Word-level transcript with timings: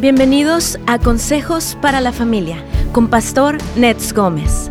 Bienvenidos 0.00 0.78
a 0.86 1.00
Consejos 1.00 1.76
para 1.82 2.00
la 2.00 2.12
Familia 2.12 2.64
con 2.92 3.10
Pastor 3.10 3.58
Nets 3.76 4.12
Gómez. 4.12 4.70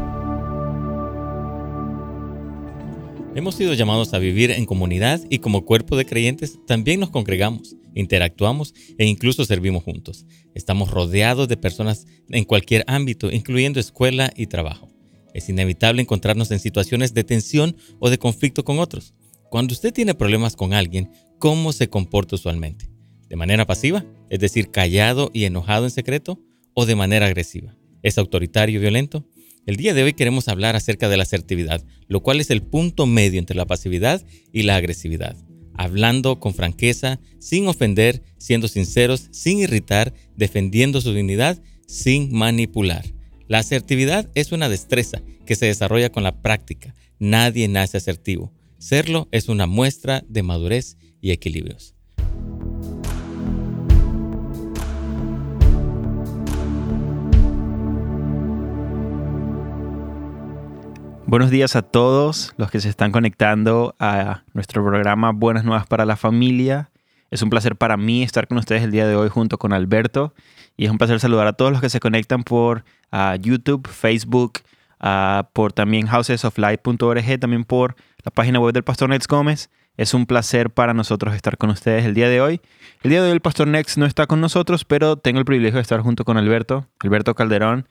Hemos 3.35 3.55
sido 3.55 3.73
llamados 3.73 4.13
a 4.13 4.19
vivir 4.19 4.51
en 4.51 4.65
comunidad 4.65 5.19
y 5.29 5.39
como 5.39 5.65
cuerpo 5.65 5.97
de 5.97 6.05
creyentes 6.05 6.57
también 6.65 7.01
nos 7.01 7.09
congregamos, 7.09 7.75
interactuamos 7.93 8.73
e 8.97 9.05
incluso 9.05 9.43
servimos 9.43 9.83
juntos. 9.83 10.25
Estamos 10.55 10.91
rodeados 10.91 11.49
de 11.49 11.57
personas 11.57 12.05
en 12.29 12.45
cualquier 12.45 12.85
ámbito, 12.87 13.29
incluyendo 13.29 13.81
escuela 13.81 14.31
y 14.33 14.47
trabajo. 14.47 14.87
Es 15.33 15.49
inevitable 15.49 16.01
encontrarnos 16.01 16.51
en 16.51 16.59
situaciones 16.59 17.13
de 17.13 17.25
tensión 17.25 17.75
o 17.99 18.09
de 18.09 18.17
conflicto 18.17 18.63
con 18.63 18.79
otros. 18.79 19.13
Cuando 19.49 19.73
usted 19.73 19.91
tiene 19.91 20.15
problemas 20.15 20.55
con 20.55 20.71
alguien, 20.71 21.11
¿cómo 21.37 21.73
se 21.73 21.89
comporta 21.89 22.35
usualmente? 22.35 22.96
¿De 23.29 23.35
manera 23.35 23.65
pasiva? 23.65 24.05
Es 24.29 24.39
decir, 24.39 24.71
callado 24.71 25.31
y 25.33 25.45
enojado 25.45 25.85
en 25.85 25.91
secreto, 25.91 26.41
o 26.73 26.85
de 26.85 26.95
manera 26.95 27.25
agresiva. 27.25 27.75
¿Es 28.03 28.17
autoritario 28.17 28.77
y 28.77 28.81
violento? 28.81 29.27
El 29.65 29.75
día 29.75 29.93
de 29.93 30.03
hoy 30.03 30.13
queremos 30.13 30.47
hablar 30.47 30.75
acerca 30.75 31.09
de 31.09 31.17
la 31.17 31.23
asertividad, 31.23 31.83
lo 32.07 32.21
cual 32.21 32.39
es 32.39 32.51
el 32.51 32.61
punto 32.61 33.05
medio 33.05 33.39
entre 33.39 33.57
la 33.57 33.65
pasividad 33.65 34.25
y 34.53 34.63
la 34.63 34.77
agresividad. 34.77 35.35
Hablando 35.73 36.39
con 36.39 36.53
franqueza, 36.53 37.19
sin 37.39 37.67
ofender, 37.67 38.23
siendo 38.37 38.69
sinceros, 38.69 39.27
sin 39.31 39.59
irritar, 39.59 40.13
defendiendo 40.37 41.01
su 41.01 41.13
dignidad, 41.13 41.61
sin 41.85 42.31
manipular. 42.31 43.05
La 43.47 43.59
asertividad 43.59 44.29
es 44.35 44.53
una 44.53 44.69
destreza 44.69 45.21
que 45.45 45.55
se 45.55 45.65
desarrolla 45.65 46.11
con 46.11 46.23
la 46.23 46.41
práctica. 46.41 46.95
Nadie 47.19 47.67
nace 47.67 47.97
asertivo. 47.97 48.53
Serlo 48.77 49.27
es 49.31 49.49
una 49.49 49.65
muestra 49.65 50.23
de 50.29 50.43
madurez 50.43 50.95
y 51.19 51.31
equilibrios. 51.31 51.96
Buenos 61.27 61.49
días 61.49 61.75
a 61.75 61.81
todos 61.81 62.53
los 62.55 62.71
que 62.71 62.79
se 62.79 62.87
están 62.87 63.11
conectando 63.11 63.95
a 63.99 64.43
nuestro 64.53 64.81
programa 64.81 65.33
Buenas 65.33 65.65
Nuevas 65.65 65.85
para 65.85 66.05
la 66.05 66.15
Familia. 66.15 66.89
Es 67.31 67.41
un 67.41 67.49
placer 67.49 67.75
para 67.75 67.97
mí 67.97 68.23
estar 68.23 68.47
con 68.47 68.57
ustedes 68.57 68.81
el 68.81 68.91
día 68.91 69.05
de 69.05 69.17
hoy 69.17 69.27
junto 69.27 69.57
con 69.57 69.73
Alberto 69.73 70.33
y 70.77 70.85
es 70.85 70.91
un 70.91 70.97
placer 70.97 71.19
saludar 71.19 71.45
a 71.45 71.51
todos 71.51 71.73
los 71.73 71.81
que 71.81 71.89
se 71.89 71.99
conectan 71.99 72.45
por 72.45 72.85
uh, 73.11 73.35
YouTube, 73.41 73.89
Facebook, 73.89 74.59
uh, 75.01 75.43
por 75.51 75.73
también 75.73 76.07
housesoflight.org, 76.07 77.39
también 77.41 77.65
por 77.65 77.97
la 78.23 78.31
página 78.31 78.61
web 78.61 78.73
del 78.73 78.83
Pastor 78.83 79.09
Nex 79.09 79.27
Gómez. 79.27 79.69
Es 79.97 80.13
un 80.13 80.27
placer 80.27 80.69
para 80.69 80.93
nosotros 80.93 81.35
estar 81.35 81.57
con 81.57 81.71
ustedes 81.71 82.05
el 82.05 82.13
día 82.13 82.29
de 82.29 82.39
hoy. 82.39 82.61
El 83.03 83.09
día 83.09 83.21
de 83.21 83.27
hoy 83.27 83.33
el 83.33 83.41
Pastor 83.41 83.67
Nex 83.67 83.97
no 83.97 84.05
está 84.05 84.27
con 84.27 84.39
nosotros, 84.39 84.85
pero 84.85 85.17
tengo 85.17 85.39
el 85.39 85.45
privilegio 85.45 85.75
de 85.75 85.81
estar 85.81 85.99
junto 85.99 86.23
con 86.23 86.37
Alberto, 86.37 86.87
Alberto 87.01 87.35
Calderón. 87.35 87.85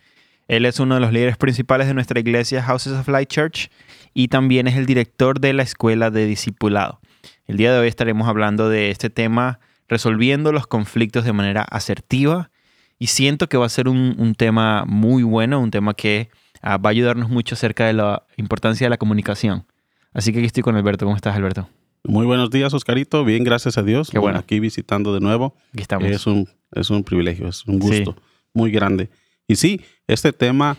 Él 0.48 0.64
es 0.64 0.78
uno 0.78 0.94
de 0.94 1.00
los 1.00 1.12
líderes 1.12 1.36
principales 1.36 1.88
de 1.88 1.94
nuestra 1.94 2.20
iglesia 2.20 2.62
Houses 2.62 2.92
of 2.92 3.08
Light 3.08 3.28
Church 3.28 3.68
y 4.14 4.28
también 4.28 4.68
es 4.68 4.76
el 4.76 4.86
director 4.86 5.40
de 5.40 5.52
la 5.52 5.62
escuela 5.62 6.10
de 6.10 6.26
discipulado. 6.26 7.00
El 7.46 7.56
día 7.56 7.72
de 7.72 7.80
hoy 7.80 7.88
estaremos 7.88 8.28
hablando 8.28 8.68
de 8.68 8.90
este 8.90 9.10
tema, 9.10 9.58
resolviendo 9.88 10.52
los 10.52 10.66
conflictos 10.66 11.24
de 11.24 11.32
manera 11.32 11.62
asertiva 11.62 12.50
y 12.98 13.08
siento 13.08 13.48
que 13.48 13.56
va 13.56 13.66
a 13.66 13.70
ser 13.70 13.88
un, 13.88 14.34
tema 14.36 14.84
muy 14.86 15.22
bueno, 15.22 15.60
un 15.60 15.70
tema 15.70 15.94
que 15.94 16.30
ah, 16.62 16.76
va 16.76 16.90
a 16.90 16.92
ayudarnos 16.92 17.28
mucho 17.28 17.56
acerca 17.56 17.86
de 17.86 17.92
la 17.92 18.24
importancia 18.36 18.86
de 18.86 18.90
la 18.90 18.98
comunicación. 18.98 19.66
Así 20.12 20.32
que 20.32 20.38
aquí 20.38 20.46
estoy 20.46 20.62
con 20.62 20.76
Alberto. 20.76 21.04
¿Cómo 21.04 21.16
estás, 21.16 21.36
Alberto? 21.36 21.68
Muy 22.04 22.24
buenos 22.24 22.50
días, 22.50 22.72
Oscarito. 22.72 23.24
Bien, 23.24 23.42
gracias 23.44 23.76
a 23.78 23.82
Dios. 23.82 24.10
Qué 24.10 24.18
bueno. 24.18 24.38
Aquí 24.38 24.60
visitando 24.60 25.12
de 25.12 25.20
nuevo. 25.20 25.56
Aquí 25.72 25.82
estamos. 25.82 26.08
Es 26.08 26.26
un, 26.26 26.48
es 26.72 26.88
un 26.88 27.02
privilegio, 27.02 27.48
es 27.48 27.66
un 27.66 27.80
gusto 27.80 28.16
muy 28.54 28.70
grande. 28.70 29.10
Y 29.48 29.56
sí, 29.56 29.80
este 30.06 30.32
tema 30.32 30.78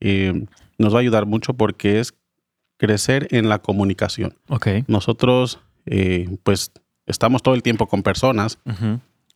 eh, 0.00 0.46
nos 0.78 0.92
va 0.94 0.98
a 0.98 1.00
ayudar 1.00 1.26
mucho 1.26 1.54
porque 1.54 2.00
es 2.00 2.14
crecer 2.78 3.28
en 3.30 3.48
la 3.48 3.58
comunicación. 3.58 4.36
Ok. 4.48 4.68
Nosotros, 4.86 5.60
eh, 5.86 6.28
pues, 6.42 6.72
estamos 7.06 7.42
todo 7.42 7.54
el 7.54 7.62
tiempo 7.62 7.86
con 7.86 8.02
personas, 8.02 8.58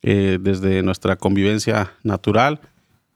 eh, 0.02 0.38
desde 0.40 0.82
nuestra 0.82 1.16
convivencia 1.16 1.92
natural, 2.02 2.60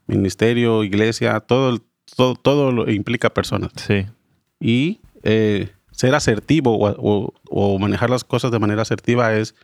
ministerio, 0.07 0.85
iglesia, 0.85 1.41
todo, 1.41 1.79
todo, 2.17 2.35
todo 2.35 2.73
lo 2.73 2.91
implica 2.91 3.31
personas. 3.31 3.73
Sí. 3.77 4.07
Y 4.61 5.01
ser 5.91 6.15
asertivo 6.15 6.79
o, 6.79 7.79
manejar 7.79 8.11
las 8.11 8.25
cosas 8.25 8.51
de 8.51 8.59
manera 8.59 8.83
asertiva 8.83 9.35
es 9.35 9.55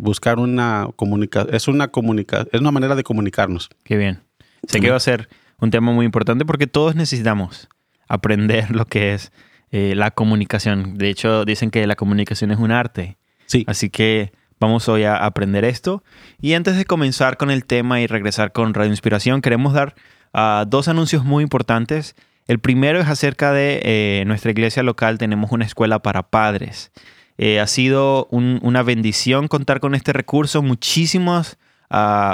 buscar 0.00 0.38
una 0.38 0.88
comunicación, 0.96 1.54
es 1.54 1.68
una 1.68 1.88
comunica 1.88 2.46
es 2.52 2.60
una 2.60 2.72
manera 2.72 2.94
de 2.94 3.02
comunicarnos. 3.04 3.68
Qué 3.84 3.96
bien. 3.96 4.27
Sé 4.66 4.80
que 4.80 4.90
va 4.90 4.96
a 4.96 5.00
ser 5.00 5.28
un 5.60 5.70
tema 5.70 5.92
muy 5.92 6.06
importante 6.06 6.44
porque 6.44 6.66
todos 6.66 6.94
necesitamos 6.94 7.68
aprender 8.08 8.70
lo 8.74 8.84
que 8.86 9.14
es 9.14 9.32
eh, 9.70 9.94
la 9.94 10.10
comunicación. 10.10 10.96
De 10.96 11.10
hecho, 11.10 11.44
dicen 11.44 11.70
que 11.70 11.86
la 11.86 11.96
comunicación 11.96 12.50
es 12.50 12.58
un 12.58 12.70
arte. 12.70 13.18
Sí. 13.46 13.64
Así 13.66 13.90
que 13.90 14.32
vamos 14.60 14.88
hoy 14.88 15.04
a 15.04 15.24
aprender 15.24 15.64
esto. 15.64 16.02
Y 16.40 16.54
antes 16.54 16.76
de 16.76 16.84
comenzar 16.84 17.36
con 17.36 17.50
el 17.50 17.64
tema 17.64 18.00
y 18.00 18.06
regresar 18.06 18.52
con 18.52 18.74
Radio 18.74 18.90
Inspiración, 18.90 19.40
queremos 19.40 19.72
dar 19.72 19.94
uh, 20.34 20.64
dos 20.66 20.88
anuncios 20.88 21.24
muy 21.24 21.42
importantes. 21.42 22.16
El 22.46 22.58
primero 22.60 22.98
es 22.98 23.08
acerca 23.08 23.52
de 23.52 23.80
eh, 23.84 24.24
nuestra 24.26 24.50
iglesia 24.50 24.82
local. 24.82 25.18
Tenemos 25.18 25.52
una 25.52 25.66
escuela 25.66 26.00
para 26.00 26.30
padres. 26.30 26.92
Eh, 27.36 27.60
ha 27.60 27.66
sido 27.66 28.26
un, 28.30 28.58
una 28.62 28.82
bendición 28.82 29.48
contar 29.48 29.80
con 29.80 29.94
este 29.94 30.12
recurso. 30.12 30.62
Muchísimos 30.62 31.58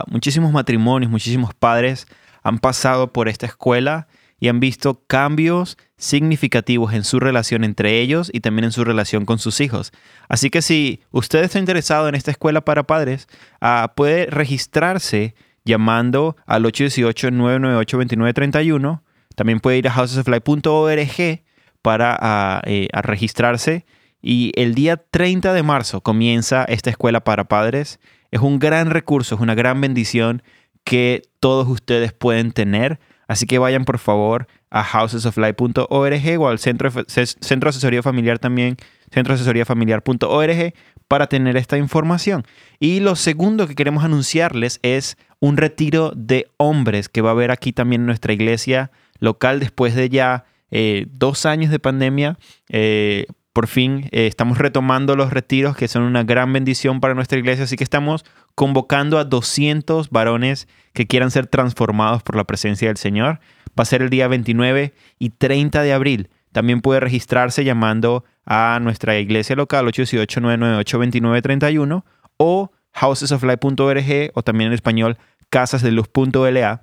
muchísimos 0.08 0.52
matrimonios, 0.52 1.10
muchísimos 1.10 1.54
padres 1.54 2.06
han 2.42 2.58
pasado 2.58 3.12
por 3.12 3.28
esta 3.28 3.46
escuela 3.46 4.08
y 4.38 4.48
han 4.48 4.60
visto 4.60 5.02
cambios 5.06 5.78
significativos 5.96 6.92
en 6.92 7.04
su 7.04 7.18
relación 7.18 7.64
entre 7.64 8.00
ellos 8.00 8.30
y 8.32 8.40
también 8.40 8.66
en 8.66 8.72
su 8.72 8.84
relación 8.84 9.24
con 9.24 9.38
sus 9.38 9.60
hijos. 9.60 9.92
Así 10.28 10.50
que 10.50 10.60
si 10.60 11.00
usted 11.10 11.42
está 11.42 11.58
interesado 11.58 12.08
en 12.08 12.14
esta 12.14 12.30
escuela 12.30 12.60
para 12.62 12.82
padres, 12.82 13.26
ah, 13.60 13.94
puede 13.96 14.26
registrarse 14.26 15.34
llamando 15.64 16.36
al 16.46 16.64
818-998-2931. 16.64 19.00
También 19.34 19.60
puede 19.60 19.78
ir 19.78 19.88
a 19.88 19.92
housesoflife.org 19.92 21.42
para 21.80 22.18
ah, 22.20 22.60
eh, 22.66 22.88
registrarse. 22.92 23.86
Y 24.20 24.52
el 24.56 24.74
día 24.74 24.96
30 24.96 25.52
de 25.52 25.62
marzo 25.62 26.00
comienza 26.02 26.64
esta 26.64 26.90
escuela 26.90 27.22
para 27.24 27.44
padres. 27.44 28.00
Es 28.34 28.40
un 28.40 28.58
gran 28.58 28.90
recurso, 28.90 29.36
es 29.36 29.40
una 29.40 29.54
gran 29.54 29.80
bendición 29.80 30.42
que 30.82 31.22
todos 31.38 31.68
ustedes 31.68 32.12
pueden 32.12 32.50
tener. 32.50 32.98
Así 33.28 33.46
que 33.46 33.58
vayan 33.60 33.84
por 33.84 34.00
favor 34.00 34.48
a 34.70 34.82
housesoflife.org 34.82 36.40
o 36.40 36.48
al 36.48 36.58
centro, 36.58 36.90
centro 37.06 37.70
asesoría 37.70 38.02
familiar 38.02 38.40
también, 38.40 38.76
centroasesoríafamiliar.org 39.12 40.74
para 41.06 41.28
tener 41.28 41.56
esta 41.56 41.78
información. 41.78 42.42
Y 42.80 42.98
lo 42.98 43.14
segundo 43.14 43.68
que 43.68 43.76
queremos 43.76 44.02
anunciarles 44.02 44.80
es 44.82 45.16
un 45.38 45.56
retiro 45.56 46.10
de 46.16 46.48
hombres 46.56 47.08
que 47.08 47.20
va 47.20 47.28
a 47.28 47.34
haber 47.34 47.52
aquí 47.52 47.72
también 47.72 48.02
en 48.02 48.06
nuestra 48.06 48.32
iglesia 48.32 48.90
local 49.20 49.60
después 49.60 49.94
de 49.94 50.08
ya 50.08 50.44
eh, 50.72 51.06
dos 51.08 51.46
años 51.46 51.70
de 51.70 51.78
pandemia. 51.78 52.36
Eh, 52.68 53.26
por 53.54 53.66
fin 53.68 54.10
eh, 54.10 54.26
estamos 54.26 54.58
retomando 54.58 55.16
los 55.16 55.32
retiros 55.32 55.74
que 55.76 55.88
son 55.88 56.02
una 56.02 56.24
gran 56.24 56.52
bendición 56.52 57.00
para 57.00 57.14
nuestra 57.14 57.38
iglesia, 57.38 57.64
así 57.64 57.76
que 57.76 57.84
estamos 57.84 58.26
convocando 58.56 59.18
a 59.18 59.24
200 59.24 60.10
varones 60.10 60.66
que 60.92 61.06
quieran 61.06 61.30
ser 61.30 61.46
transformados 61.46 62.22
por 62.24 62.36
la 62.36 62.44
presencia 62.44 62.88
del 62.88 62.98
Señor. 62.98 63.40
Va 63.78 63.82
a 63.82 63.86
ser 63.86 64.02
el 64.02 64.10
día 64.10 64.26
29 64.28 64.92
y 65.18 65.30
30 65.30 65.82
de 65.82 65.92
abril. 65.92 66.28
También 66.52 66.80
puede 66.80 67.00
registrarse 67.00 67.64
llamando 67.64 68.24
a 68.44 68.78
nuestra 68.82 69.18
iglesia 69.18 69.56
local 69.56 69.86
818-998-2931 69.86 72.04
o 72.36 72.70
housesoflife.org 72.92 74.30
o 74.34 74.42
también 74.42 74.68
en 74.68 74.74
español 74.74 75.16
casasdeluz.la 75.48 76.80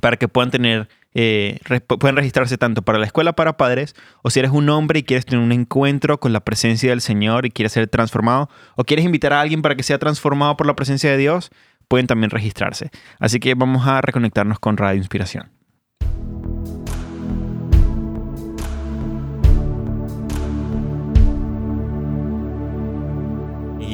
para 0.00 0.16
que 0.16 0.28
puedan 0.28 0.52
tener 0.52 0.88
eh, 1.14 1.58
pueden 1.86 2.16
registrarse 2.16 2.56
tanto 2.56 2.82
para 2.82 2.98
la 2.98 3.06
escuela 3.06 3.32
para 3.32 3.56
padres 3.56 3.96
o 4.22 4.30
si 4.30 4.38
eres 4.38 4.52
un 4.52 4.68
hombre 4.68 5.00
y 5.00 5.02
quieres 5.02 5.26
tener 5.26 5.44
un 5.44 5.52
encuentro 5.52 6.20
con 6.20 6.32
la 6.32 6.40
presencia 6.40 6.90
del 6.90 7.00
Señor 7.00 7.46
y 7.46 7.50
quieres 7.50 7.72
ser 7.72 7.88
transformado 7.88 8.48
o 8.76 8.84
quieres 8.84 9.04
invitar 9.04 9.32
a 9.32 9.40
alguien 9.40 9.62
para 9.62 9.74
que 9.74 9.82
sea 9.82 9.98
transformado 9.98 10.56
por 10.56 10.66
la 10.66 10.76
presencia 10.76 11.10
de 11.10 11.16
Dios, 11.16 11.50
pueden 11.88 12.06
también 12.06 12.30
registrarse. 12.30 12.90
Así 13.18 13.40
que 13.40 13.54
vamos 13.54 13.86
a 13.86 14.00
reconectarnos 14.00 14.60
con 14.60 14.76
Radio 14.76 14.98
Inspiración. 14.98 15.59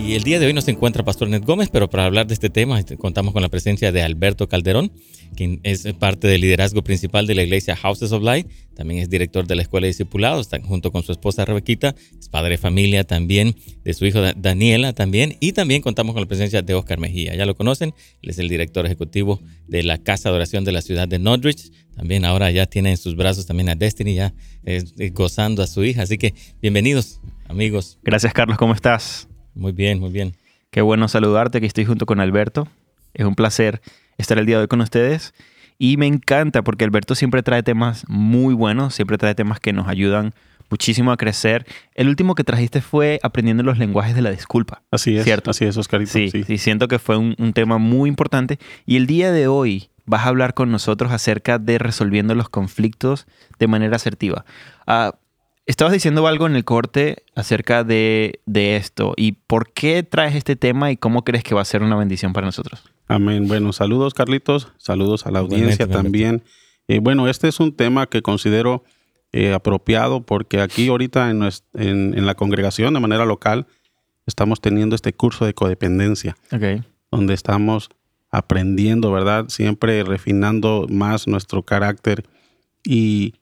Y 0.06 0.14
el 0.14 0.22
día 0.22 0.38
de 0.38 0.46
hoy 0.46 0.52
nos 0.52 0.68
encuentra 0.68 1.04
Pastor 1.04 1.28
Ned 1.28 1.42
Gómez, 1.42 1.68
pero 1.68 1.90
para 1.90 2.04
hablar 2.04 2.28
de 2.28 2.34
este 2.34 2.48
tema 2.48 2.78
este, 2.78 2.96
contamos 2.96 3.32
con 3.32 3.42
la 3.42 3.48
presencia 3.48 3.90
de 3.90 4.02
Alberto 4.02 4.48
Calderón, 4.48 4.92
quien 5.34 5.58
es 5.64 5.82
parte 5.94 6.28
del 6.28 6.42
liderazgo 6.42 6.84
principal 6.84 7.26
de 7.26 7.34
la 7.34 7.42
iglesia 7.42 7.74
Houses 7.74 8.12
of 8.12 8.22
Light, 8.22 8.46
también 8.76 9.00
es 9.00 9.10
director 9.10 9.48
de 9.48 9.56
la 9.56 9.62
Escuela 9.62 9.86
de 9.86 9.88
Discipulados, 9.88 10.48
junto 10.62 10.92
con 10.92 11.02
su 11.02 11.10
esposa 11.10 11.44
Rebequita, 11.44 11.96
es 12.16 12.28
padre 12.28 12.50
de 12.50 12.58
familia 12.58 13.02
también, 13.02 13.56
de 13.82 13.94
su 13.94 14.06
hijo 14.06 14.20
Daniela 14.36 14.92
también, 14.92 15.38
y 15.40 15.50
también 15.50 15.82
contamos 15.82 16.12
con 16.12 16.22
la 16.22 16.28
presencia 16.28 16.62
de 16.62 16.74
Oscar 16.74 17.00
Mejía, 17.00 17.34
ya 17.34 17.44
lo 17.44 17.56
conocen, 17.56 17.92
él 18.22 18.30
es 18.30 18.38
el 18.38 18.48
director 18.48 18.86
ejecutivo 18.86 19.40
de 19.66 19.82
la 19.82 19.98
Casa 19.98 20.28
de 20.28 20.36
Oración 20.36 20.62
de 20.62 20.70
la 20.70 20.82
ciudad 20.82 21.08
de 21.08 21.18
Norwich, 21.18 21.72
también 21.96 22.24
ahora 22.24 22.52
ya 22.52 22.66
tiene 22.66 22.90
en 22.90 22.96
sus 22.96 23.16
brazos 23.16 23.46
también 23.46 23.70
a 23.70 23.74
Destiny, 23.74 24.14
ya 24.14 24.32
gozando 25.14 25.64
a 25.64 25.66
su 25.66 25.82
hija, 25.82 26.02
así 26.02 26.16
que 26.16 26.32
bienvenidos 26.62 27.20
amigos. 27.48 27.98
Gracias 28.04 28.32
Carlos, 28.32 28.56
¿cómo 28.56 28.72
estás? 28.72 29.26
Muy 29.56 29.72
bien, 29.72 29.98
muy 29.98 30.10
bien. 30.10 30.34
Qué 30.70 30.82
bueno 30.82 31.08
saludarte, 31.08 31.60
que 31.60 31.66
estoy 31.66 31.86
junto 31.86 32.06
con 32.06 32.20
Alberto. 32.20 32.68
Es 33.14 33.24
un 33.24 33.34
placer 33.34 33.80
estar 34.18 34.38
el 34.38 34.46
día 34.46 34.56
de 34.56 34.62
hoy 34.62 34.68
con 34.68 34.82
ustedes. 34.82 35.34
Y 35.78 35.96
me 35.96 36.06
encanta 36.06 36.62
porque 36.62 36.84
Alberto 36.84 37.14
siempre 37.14 37.42
trae 37.42 37.62
temas 37.62 38.04
muy 38.08 38.54
buenos, 38.54 38.94
siempre 38.94 39.18
trae 39.18 39.34
temas 39.34 39.58
que 39.58 39.72
nos 39.72 39.88
ayudan 39.88 40.34
muchísimo 40.70 41.10
a 41.12 41.16
crecer. 41.16 41.66
El 41.94 42.08
último 42.08 42.34
que 42.34 42.44
trajiste 42.44 42.82
fue 42.82 43.18
aprendiendo 43.22 43.62
los 43.62 43.78
lenguajes 43.78 44.14
de 44.14 44.22
la 44.22 44.30
disculpa. 44.30 44.82
Así 44.90 45.16
es, 45.16 45.24
¿cierto? 45.24 45.50
así 45.50 45.64
es, 45.64 45.76
Oscarito. 45.76 46.12
Sí, 46.12 46.30
sí. 46.30 46.58
siento 46.58 46.88
que 46.88 46.98
fue 46.98 47.16
un, 47.16 47.34
tema 47.54 47.78
muy 47.78 48.08
importante. 48.08 48.58
Y 48.84 48.96
el 48.96 49.06
día 49.06 49.32
de 49.32 49.48
hoy 49.48 49.88
vas 50.04 50.26
a 50.26 50.28
hablar 50.28 50.54
con 50.54 50.70
nosotros 50.70 51.12
acerca 51.12 51.58
de 51.58 51.78
resolviendo 51.78 52.34
los 52.34 52.48
conflictos 52.48 53.26
de 53.58 53.66
manera 53.66 53.96
asertiva. 53.96 54.44
Uh, 54.86 55.16
Estabas 55.66 55.92
diciendo 55.92 56.24
algo 56.28 56.46
en 56.46 56.54
el 56.54 56.64
corte 56.64 57.24
acerca 57.34 57.82
de, 57.82 58.40
esto 58.46 59.14
y 59.16 59.32
por 59.32 59.72
qué 59.72 60.04
traes 60.04 60.36
este 60.36 60.54
tema 60.54 60.92
y 60.92 60.96
cómo 60.96 61.24
crees 61.24 61.42
que 61.42 61.56
va 61.56 61.62
a 61.62 61.64
ser 61.64 61.82
una 61.82 61.96
bendición 61.96 62.32
para 62.32 62.46
nosotros. 62.46 62.84
Amén. 63.08 63.48
Bueno, 63.48 63.72
saludos 63.72 64.14
Carlitos, 64.14 64.72
saludos 64.78 65.26
a 65.26 65.32
la 65.32 65.40
audiencia 65.40 65.88
también. 65.88 66.44
Eh, 66.86 67.00
bueno, 67.00 67.28
este 67.28 67.48
es 67.48 67.58
un 67.58 67.74
tema 67.74 68.06
que 68.06 68.22
considero 68.22 68.84
eh, 69.32 69.52
apropiado 69.52 70.22
porque 70.22 70.60
aquí 70.60 70.86
ahorita 70.86 71.30
en, 71.30 71.42
en, 71.74 72.26
la 72.26 72.36
congregación 72.36 72.94
de 72.94 73.00
manera 73.00 73.24
local 73.24 73.66
estamos 74.24 74.60
teniendo 74.60 74.94
este 74.94 75.12
curso 75.12 75.46
de 75.46 75.54
codependencia, 75.54 76.36
donde 77.10 77.34
estamos 77.34 77.90
aprendiendo, 78.30 79.10
¿verdad? 79.10 79.46
Siempre 79.48 80.04
refinando 80.04 80.86
más 80.88 81.26
nuestro 81.26 81.64
carácter 81.64 82.24
y 82.84 83.34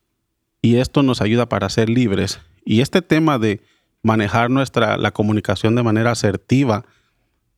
y 0.64 0.78
esto 0.78 1.02
nos 1.02 1.20
ayuda 1.20 1.46
para 1.46 1.68
ser 1.68 1.90
libres. 1.90 2.40
Y 2.64 2.80
este 2.80 3.02
tema 3.02 3.38
de 3.38 3.60
manejar 4.02 4.48
nuestra 4.48 4.96
la 4.96 5.10
comunicación 5.10 5.74
de 5.74 5.82
manera 5.82 6.12
asertiva 6.12 6.86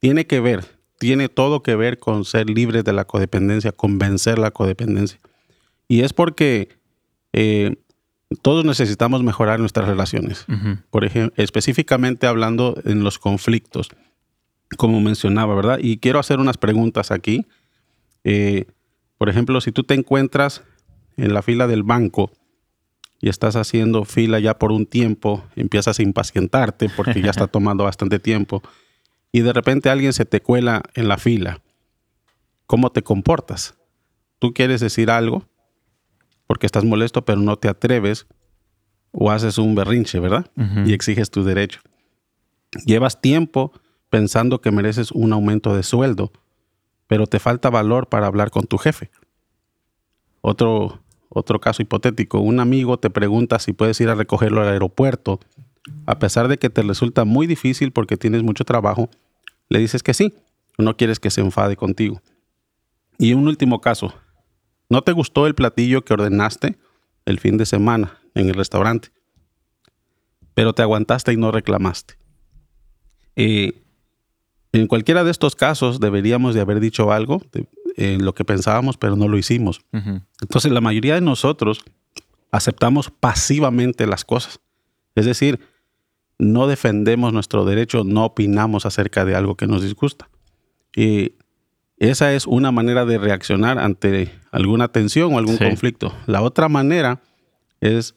tiene 0.00 0.26
que 0.26 0.41
ver, 0.41 0.64
tiene 0.99 1.29
todo 1.29 1.62
que 1.62 1.76
ver 1.76 2.00
con 2.00 2.25
ser 2.25 2.50
libres 2.50 2.82
de 2.82 2.93
la 2.93 3.05
codependencia, 3.05 3.70
con 3.70 3.99
vencer 3.99 4.41
la 4.41 4.50
codependencia. 4.50 5.20
Y 5.87 6.00
es 6.00 6.12
porque 6.12 6.81
eh, 7.32 7.76
todos 8.43 8.64
necesitamos 8.64 9.23
mejorar 9.23 9.61
nuestras 9.61 9.87
relaciones. 9.87 10.44
Por 10.91 11.05
ejemplo, 11.05 11.32
específicamente 11.41 12.26
hablando 12.26 12.75
en 12.85 13.05
los 13.05 13.20
conflictos, 13.20 13.88
como 14.76 15.00
mencionaba, 15.00 15.55
¿verdad? 15.55 15.79
Y 15.81 15.99
quiero 15.99 16.19
hacer 16.19 16.41
unas 16.41 16.59
preguntas 16.59 17.12
aquí. 17.12 17.47
Eh, 18.25 18.64
por 19.17 19.29
ejemplo, 19.29 19.61
si 19.61 19.70
tú 19.70 19.85
te 19.85 19.94
encuentras 19.94 20.64
en 21.17 21.32
la 21.35 21.43
fila 21.43 21.69
del 21.69 21.85
banco 21.85 22.32
y 23.26 23.28
estás 23.28 23.56
haciendo 23.56 24.05
fila 24.05 24.38
ya 24.38 24.56
por 24.56 24.70
un 24.70 24.87
tiempo, 24.87 25.43
empiezas 25.56 25.99
a 25.99 26.02
impacientarte 26.05 26.88
porque 26.88 27.20
ya 27.20 27.31
está 27.31 27.46
tomando 27.49 27.82
bastante 27.82 28.20
tiempo 28.20 28.62
y 29.32 29.40
de 29.40 29.52
repente 29.52 29.90
alguien 29.90 30.12
se 30.12 30.25
te 30.25 30.40
cuela 30.40 30.84
en 30.94 31.08
la 31.08 31.19
fila. 31.19 31.61
¿Cómo 32.67 32.93
te 32.93 33.02
comportas? 33.02 33.75
Tú 34.38 34.55
quieres 34.55 34.81
decir 34.81 35.11
algo 35.11 35.43
porque 36.46 36.67
estás 36.67 36.84
molesto 36.84 37.25
pero 37.25 37.40
no 37.40 37.56
te 37.56 37.67
atreves 37.67 38.28
o 39.11 39.32
haces 39.32 39.58
un 39.58 39.75
berrinche, 39.75 40.20
¿verdad? 40.20 40.49
Y 40.87 40.93
exiges 40.93 41.28
tu 41.28 41.43
derecho. 41.43 41.81
Llevas 42.84 43.20
tiempo 43.20 43.73
pensando 44.08 44.61
que 44.61 44.70
mereces 44.70 45.11
un 45.11 45.32
aumento 45.32 45.75
de 45.75 45.82
sueldo, 45.82 46.31
pero 47.08 47.26
te 47.26 47.40
falta 47.40 47.70
valor 47.70 48.08
para 48.08 48.28
hablar 48.28 48.52
con 48.52 48.69
tu 48.69 48.78
jefe. 48.78 49.11
Otro 50.43 51.00
otro 51.37 51.61
caso 51.61 51.83
hipotético, 51.83 52.41
un 52.41 52.61
amigo 52.61 52.99
te 52.99 53.11
pregunta 53.11 53.59
si 53.59 53.73
puedes 53.73 54.00
ir 54.00 54.09
a 54.09 54.15
recogerlo 54.15 54.62
al 54.62 54.69
aeropuerto, 54.69 55.38
a 56.06 56.19
pesar 56.19 56.49
de 56.49 56.59
que 56.59 56.71
te 56.71 56.83
resulta 56.83 57.25
muy 57.25 57.47
difícil 57.47 57.93
porque 57.93 58.17
tienes 58.17 58.43
mucho 58.43 58.65
trabajo, 58.65 59.11
le 59.69 59.79
dices 59.79 60.03
que 60.03 60.15
sí, 60.15 60.35
no 60.79 60.97
quieres 60.97 61.21
que 61.21 61.31
se 61.31 61.43
enfade 61.43 61.77
contigo. 61.77 62.23
Y 63.19 63.35
un 63.35 63.47
último 63.49 63.81
caso, 63.81 64.15
¿no 64.88 65.03
te 65.03 65.12
gustó 65.12 65.47
el 65.47 65.55
platillo 65.55 66.05
que 66.05 66.15
ordenaste 66.15 66.79
el 67.27 67.38
fin 67.38 67.59
de 67.59 67.67
semana 67.67 68.19
en 68.35 68.49
el 68.49 68.55
restaurante? 68.55 69.11
Pero 70.55 70.73
te 70.73 70.83
aguantaste 70.83 71.35
y 71.35 71.37
no 71.37 71.53
reclamaste. 71.53 72.15
Eh, 73.37 73.83
en 74.73 74.87
cualquiera 74.87 75.23
de 75.23 75.31
estos 75.31 75.55
casos 75.55 76.00
deberíamos 76.00 76.55
de 76.55 76.62
haber 76.62 76.81
dicho 76.81 77.12
algo, 77.12 77.43
en 77.96 78.25
lo 78.25 78.34
que 78.34 78.44
pensábamos, 78.44 78.96
pero 78.96 79.16
no 79.16 79.26
lo 79.26 79.38
hicimos. 79.38 79.81
Entonces, 80.40 80.70
la 80.70 80.81
mayoría 80.81 81.14
de 81.14 81.22
nosotros 81.22 81.82
aceptamos 82.50 83.10
pasivamente 83.10 84.06
las 84.06 84.25
cosas. 84.25 84.60
Es 85.14 85.25
decir, 85.25 85.60
no 86.38 86.66
defendemos 86.66 87.32
nuestro 87.32 87.64
derecho, 87.64 88.04
no 88.04 88.26
opinamos 88.26 88.84
acerca 88.84 89.25
de 89.25 89.34
algo 89.34 89.56
que 89.56 89.66
nos 89.66 89.82
disgusta. 89.82 90.28
Y 90.94 91.32
esa 91.96 92.34
es 92.34 92.46
una 92.46 92.70
manera 92.70 93.06
de 93.06 93.16
reaccionar 93.16 93.78
ante 93.78 94.31
alguna 94.50 94.88
tensión 94.88 95.34
o 95.34 95.38
algún 95.38 95.56
conflicto. 95.56 96.14
La 96.26 96.42
otra 96.42 96.69
manera 96.69 97.22
es 97.81 98.14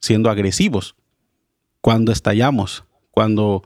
siendo 0.00 0.28
agresivos. 0.28 0.94
Cuando 1.80 2.12
estallamos, 2.12 2.84
cuando, 3.10 3.62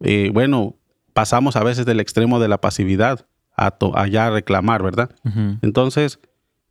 eh, 0.00 0.30
bueno, 0.32 0.76
pasamos 1.12 1.54
a 1.54 1.62
veces 1.62 1.86
del 1.86 2.00
extremo 2.00 2.40
de 2.40 2.48
la 2.48 2.60
pasividad 2.60 3.26
a 3.56 3.74
allá 3.94 4.26
a 4.26 4.30
reclamar, 4.30 4.82
¿verdad? 4.82 5.14
Entonces, 5.62 6.18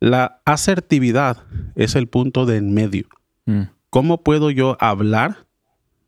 la 0.00 0.40
asertividad 0.44 1.44
es 1.74 1.94
el 1.96 2.08
punto 2.08 2.46
de 2.46 2.58
en 2.58 2.74
medio. 2.74 3.06
Mm. 3.46 3.62
¿Cómo 3.90 4.22
puedo 4.22 4.50
yo 4.50 4.76
hablar 4.80 5.46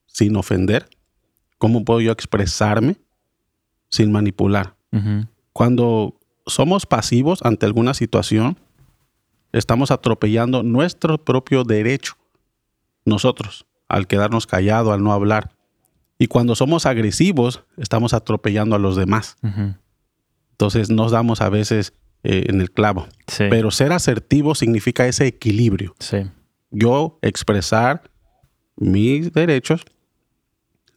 sin 0.06 0.36
ofender? 0.36 0.88
¿Cómo 1.58 1.84
puedo 1.84 2.00
yo 2.00 2.12
expresarme 2.12 2.96
sin 3.88 4.12
manipular? 4.12 4.74
Cuando 5.52 6.18
somos 6.46 6.86
pasivos 6.86 7.44
ante 7.44 7.66
alguna 7.66 7.92
situación, 7.92 8.58
estamos 9.52 9.90
atropellando 9.90 10.62
nuestro 10.62 11.18
propio 11.18 11.64
derecho, 11.64 12.14
nosotros, 13.04 13.66
al 13.88 14.06
quedarnos 14.06 14.46
callados, 14.46 14.92
al 14.92 15.02
no 15.02 15.12
hablar. 15.12 15.50
Y 16.18 16.28
cuando 16.28 16.54
somos 16.54 16.86
agresivos, 16.86 17.64
estamos 17.76 18.14
atropellando 18.14 18.74
a 18.74 18.78
los 18.78 18.96
demás. 18.96 19.36
Entonces 20.56 20.88
nos 20.88 21.12
damos 21.12 21.42
a 21.42 21.50
veces 21.50 21.92
eh, 22.24 22.46
en 22.48 22.62
el 22.62 22.70
clavo. 22.70 23.06
Pero 23.38 23.70
ser 23.70 23.92
asertivo 23.92 24.54
significa 24.54 25.06
ese 25.06 25.26
equilibrio. 25.26 25.94
Yo 26.70 27.18
expresar 27.20 28.10
mis 28.74 29.34
derechos 29.34 29.84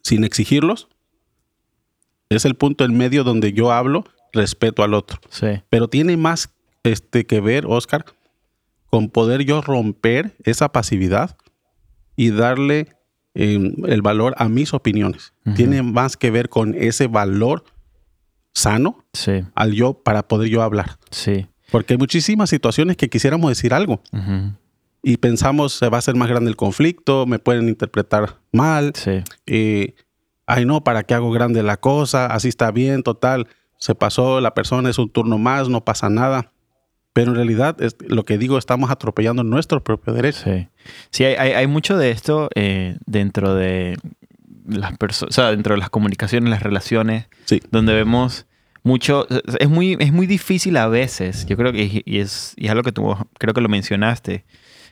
sin 0.02 0.24
exigirlos. 0.24 0.88
Es 2.30 2.46
el 2.46 2.54
punto 2.54 2.86
en 2.86 2.96
medio 2.96 3.22
donde 3.22 3.52
yo 3.52 3.70
hablo 3.70 4.04
respeto 4.32 4.82
al 4.82 4.94
otro. 4.94 5.20
Pero 5.68 5.88
tiene 5.88 6.16
más 6.16 6.54
este, 6.82 7.26
que 7.26 7.40
ver, 7.40 7.66
Oscar, 7.66 8.06
con 8.86 9.10
poder 9.10 9.44
yo 9.44 9.60
romper 9.60 10.36
esa 10.44 10.72
pasividad 10.72 11.36
y 12.16 12.30
darle 12.30 12.96
em, 13.34 13.74
el 13.86 14.00
valor 14.00 14.34
a 14.38 14.48
mis 14.48 14.72
opiniones. 14.72 15.34
Tiene 15.54 15.82
más 15.82 16.16
que 16.16 16.30
ver 16.30 16.48
con 16.48 16.74
ese 16.74 17.08
valor 17.08 17.64
sano 18.52 19.04
al 19.54 19.72
yo 19.72 19.94
para 19.94 20.26
poder 20.26 20.48
yo 20.48 20.62
hablar. 20.62 20.98
Sí. 21.10 21.46
Porque 21.70 21.94
hay 21.94 21.98
muchísimas 21.98 22.50
situaciones 22.50 22.96
que 22.96 23.08
quisiéramos 23.08 23.50
decir 23.50 23.72
algo 23.74 24.02
y 25.02 25.16
pensamos 25.16 25.72
se 25.74 25.88
va 25.88 25.98
a 25.98 26.00
hacer 26.00 26.14
más 26.14 26.28
grande 26.28 26.50
el 26.50 26.56
conflicto, 26.56 27.26
me 27.26 27.38
pueden 27.38 27.68
interpretar 27.68 28.38
mal. 28.52 28.92
Sí. 28.94 29.22
Eh, 29.46 29.94
ay 30.46 30.64
no, 30.64 30.84
¿para 30.84 31.04
qué 31.04 31.14
hago 31.14 31.30
grande 31.30 31.62
la 31.62 31.78
cosa? 31.78 32.26
Así 32.26 32.48
está 32.48 32.70
bien, 32.70 33.02
total. 33.02 33.48
Se 33.78 33.94
pasó, 33.94 34.40
la 34.40 34.52
persona 34.52 34.90
es 34.90 34.98
un 34.98 35.08
turno 35.08 35.38
más, 35.38 35.68
no 35.68 35.84
pasa 35.84 36.10
nada. 36.10 36.52
Pero 37.12 37.32
en 37.32 37.36
realidad, 37.36 37.80
es, 37.82 37.96
lo 38.06 38.24
que 38.24 38.38
digo, 38.38 38.56
estamos 38.56 38.90
atropellando 38.90 39.42
nuestro 39.42 39.82
propio 39.82 40.12
derecho. 40.12 40.42
Sí, 40.44 40.68
sí 41.10 41.24
hay, 41.24 41.52
hay, 41.52 41.66
mucho 41.66 41.96
de 41.96 42.10
esto 42.10 42.50
eh, 42.54 42.98
dentro 43.06 43.54
de 43.54 43.96
las 44.70 44.96
personas, 44.96 45.32
o 45.32 45.40
sea, 45.40 45.50
dentro 45.50 45.74
de 45.74 45.78
las 45.80 45.90
comunicaciones, 45.90 46.48
las 46.50 46.62
relaciones, 46.62 47.26
donde 47.70 47.94
vemos 47.94 48.46
mucho, 48.82 49.26
es 49.58 49.68
muy, 49.68 49.96
es 50.00 50.12
muy 50.12 50.26
difícil 50.26 50.76
a 50.78 50.88
veces, 50.88 51.44
yo 51.46 51.56
creo 51.56 51.72
que, 51.72 52.02
y 52.04 52.18
es, 52.18 52.54
y 52.56 52.66
es 52.66 52.70
algo 52.70 52.82
que 52.82 52.92
tú 52.92 53.14
creo 53.38 53.52
que 53.52 53.60
lo 53.60 53.68
mencionaste, 53.68 54.44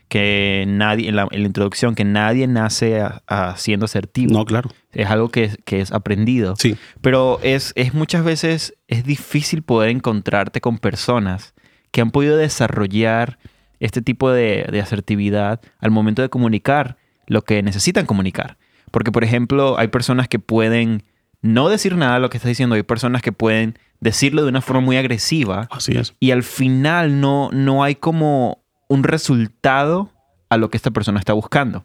que 0.09 0.65
nadie, 0.67 1.09
en 1.09 1.17
la, 1.17 1.29
en 1.31 1.43
la 1.43 1.47
introducción, 1.47 1.95
que 1.95 2.05
nadie 2.05 2.47
nace 2.47 3.01
a- 3.01 3.23
a 3.27 3.57
siendo 3.59 3.85
asertivo. 3.85 4.33
No, 4.33 4.45
claro. 4.47 4.71
Es 4.93 5.09
algo 5.11 5.29
que, 5.29 5.45
es- 5.45 5.59
que 5.67 5.81
es 5.81 5.93
aprendido. 5.93 6.55
Sí. 6.59 6.77
Pero 7.03 7.39
es, 7.43 7.73
es 7.77 7.93
muchas 7.95 8.25
veces 8.25 8.75
es 8.89 9.05
difícil 9.05 9.63
poder 9.63 9.91
encontrarte 9.91 10.61
con 10.63 10.79
personas 10.79 11.53
que 11.91 12.01
han 12.01 12.11
podido 12.11 12.37
desarrollar 12.39 13.39
este 13.81 14.01
tipo 14.03 14.31
de, 14.31 14.67
de 14.73 14.81
asertividad 14.81 15.61
al 15.79 15.91
momento 15.91 16.23
de 16.23 16.31
comunicar 16.31 16.97
lo 17.27 17.43
que 17.43 17.63
necesitan 17.63 18.07
comunicar. 18.07 18.57
Porque, 18.91 19.13
por 19.13 19.25
ejemplo, 19.25 19.79
hay 19.79 19.89
personas 19.89 20.29
que 20.29 20.39
pueden 20.39 21.03
no 21.41 21.69
decir 21.69 21.97
nada 21.97 22.15
de 22.15 22.21
lo 22.21 22.31
que 22.31 22.37
estás 22.37 22.49
diciendo, 22.49 22.75
hay 22.75 22.83
personas 22.83 23.23
que 23.23 23.33
pueden 23.33 23.79
decirlo 24.01 24.43
de 24.43 24.49
una 24.49 24.61
forma 24.61 24.81
muy 24.81 24.97
agresiva 24.97 25.69
Así 25.71 25.97
es. 25.97 26.15
y 26.21 26.31
al 26.31 26.43
final 26.43 27.21
no, 27.21 27.51
no 27.53 27.83
hay 27.83 27.97
como 27.97 28.63
un 28.89 29.05
resultado 29.05 30.13
a 30.49 30.57
lo 30.57 30.71
que 30.71 30.77
esta 30.77 30.91
persona 30.91 31.19
está 31.19 31.33
buscando. 31.33 31.85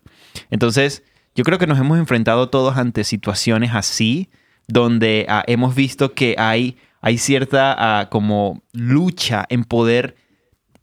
Entonces, 0.49 1.03
yo 1.35 1.43
creo 1.43 1.57
que 1.57 1.67
nos 1.67 1.79
hemos 1.79 1.97
enfrentado 1.97 2.49
todos 2.49 2.77
ante 2.77 3.03
situaciones 3.03 3.71
así, 3.73 4.29
donde 4.67 5.25
ah, 5.27 5.43
hemos 5.47 5.75
visto 5.75 6.13
que 6.13 6.35
hay, 6.37 6.77
hay 7.01 7.17
cierta 7.17 7.75
ah, 7.77 8.09
como 8.09 8.63
lucha 8.71 9.45
en 9.49 9.63
poder 9.63 10.15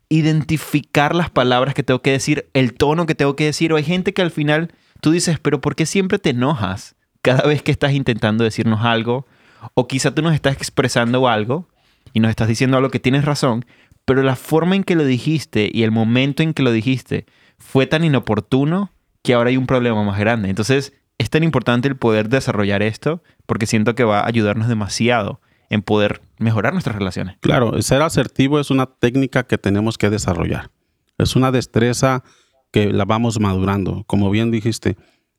identificar 0.09 1.15
las 1.15 1.31
palabras 1.31 1.73
que 1.73 1.83
tengo 1.83 2.03
que 2.03 2.11
decir, 2.11 2.50
el 2.53 2.75
tono 2.75 3.07
que 3.07 3.15
tengo 3.15 3.37
que 3.37 3.45
decir, 3.45 3.73
o 3.73 3.77
hay 3.77 3.85
gente 3.85 4.12
que 4.12 4.23
al 4.23 4.33
final 4.33 4.73
tú 5.00 5.11
dices, 5.11 5.38
pero 5.40 5.61
¿por 5.61 5.76
qué 5.76 5.87
siempre 5.87 6.19
te 6.19 6.30
enojas 6.30 6.97
cada 7.23 7.47
vez 7.47 7.62
que 7.62 7.71
estás 7.73 7.92
intentando 7.92 8.45
decirnos 8.45 8.85
algo? 8.85 9.26
O 9.75 9.88
quizá 9.88 10.14
tú 10.14 10.23
nos 10.23 10.35
estás 10.35 10.57
expresando 10.57 11.28
algo 11.28 11.69
y 12.12 12.21
nos 12.21 12.30
estás 12.30 12.49
diciendo 12.49 12.76
algo 12.76 12.90
que 12.90 13.00
tienes 13.00 13.25
razón, 13.25 13.64
pero 14.04 14.23
la 14.23 14.37
forma 14.37 14.76
en 14.76 14.85
que 14.85 14.97
lo 14.97 15.04
dijiste 15.04 15.71
y 15.73 15.83
el 15.83 15.90
momento 15.90 16.42
en 16.42 16.54
que 16.54 16.62
lo 16.62 16.73
dijiste 16.73 17.26
fue 17.59 17.87
tan 17.87 18.04
inoportuno 18.04 18.90
que 19.23 19.35
ahora 19.35 19.50
hay 19.50 19.57
un 19.57 19.66
problema 19.66 20.02
más 20.02 20.19
grande. 20.19 20.49
Entonces, 20.49 20.95
es 21.19 21.28
tan 21.28 21.45
importante 21.45 21.88
el 21.88 21.97
poder 21.97 22.28
desarrollar 22.30 22.83
esto 22.83 23.23
porque 23.47 23.66
siento 23.66 23.95
que 23.95 24.04
va 24.04 24.21
a 24.21 24.26
ayudarnos 24.26 24.69
demasiado 24.69 25.40
en 25.69 25.83
poder 25.83 26.23
mejorar 26.38 26.73
nuestras 26.73 26.97
relaciones. 26.97 27.37
Claro, 27.40 27.80
ser 27.83 28.02
asertivo 28.02 28.59
es 28.59 28.71
una 28.71 28.87
técnica 28.87 29.45
que 29.45 29.59
tenemos 29.59 29.99
que 29.99 30.11
desarrollar. 30.11 30.71
Es 31.19 31.37
una 31.37 31.52
destreza 31.52 32.25
que 32.71 32.93
la 32.93 33.05
vamos 33.05 33.41
madurando. 33.41 34.05
Como 34.07 34.31
bien 34.31 34.50
dijiste, 34.50 34.97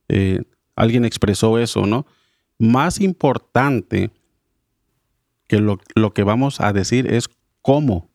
eh, 0.10 0.42
alguien 0.76 1.06
expresó 1.06 1.58
eso, 1.60 1.86
¿no? 1.86 2.06
Más 2.60 3.00
importante 3.00 4.12
que 5.48 5.60
lo, 5.60 5.80
lo 5.96 6.14
que 6.14 6.24
vamos 6.24 6.62
a 6.62 6.72
decir 6.74 7.12
es 7.12 7.30
cómo, 7.62 8.10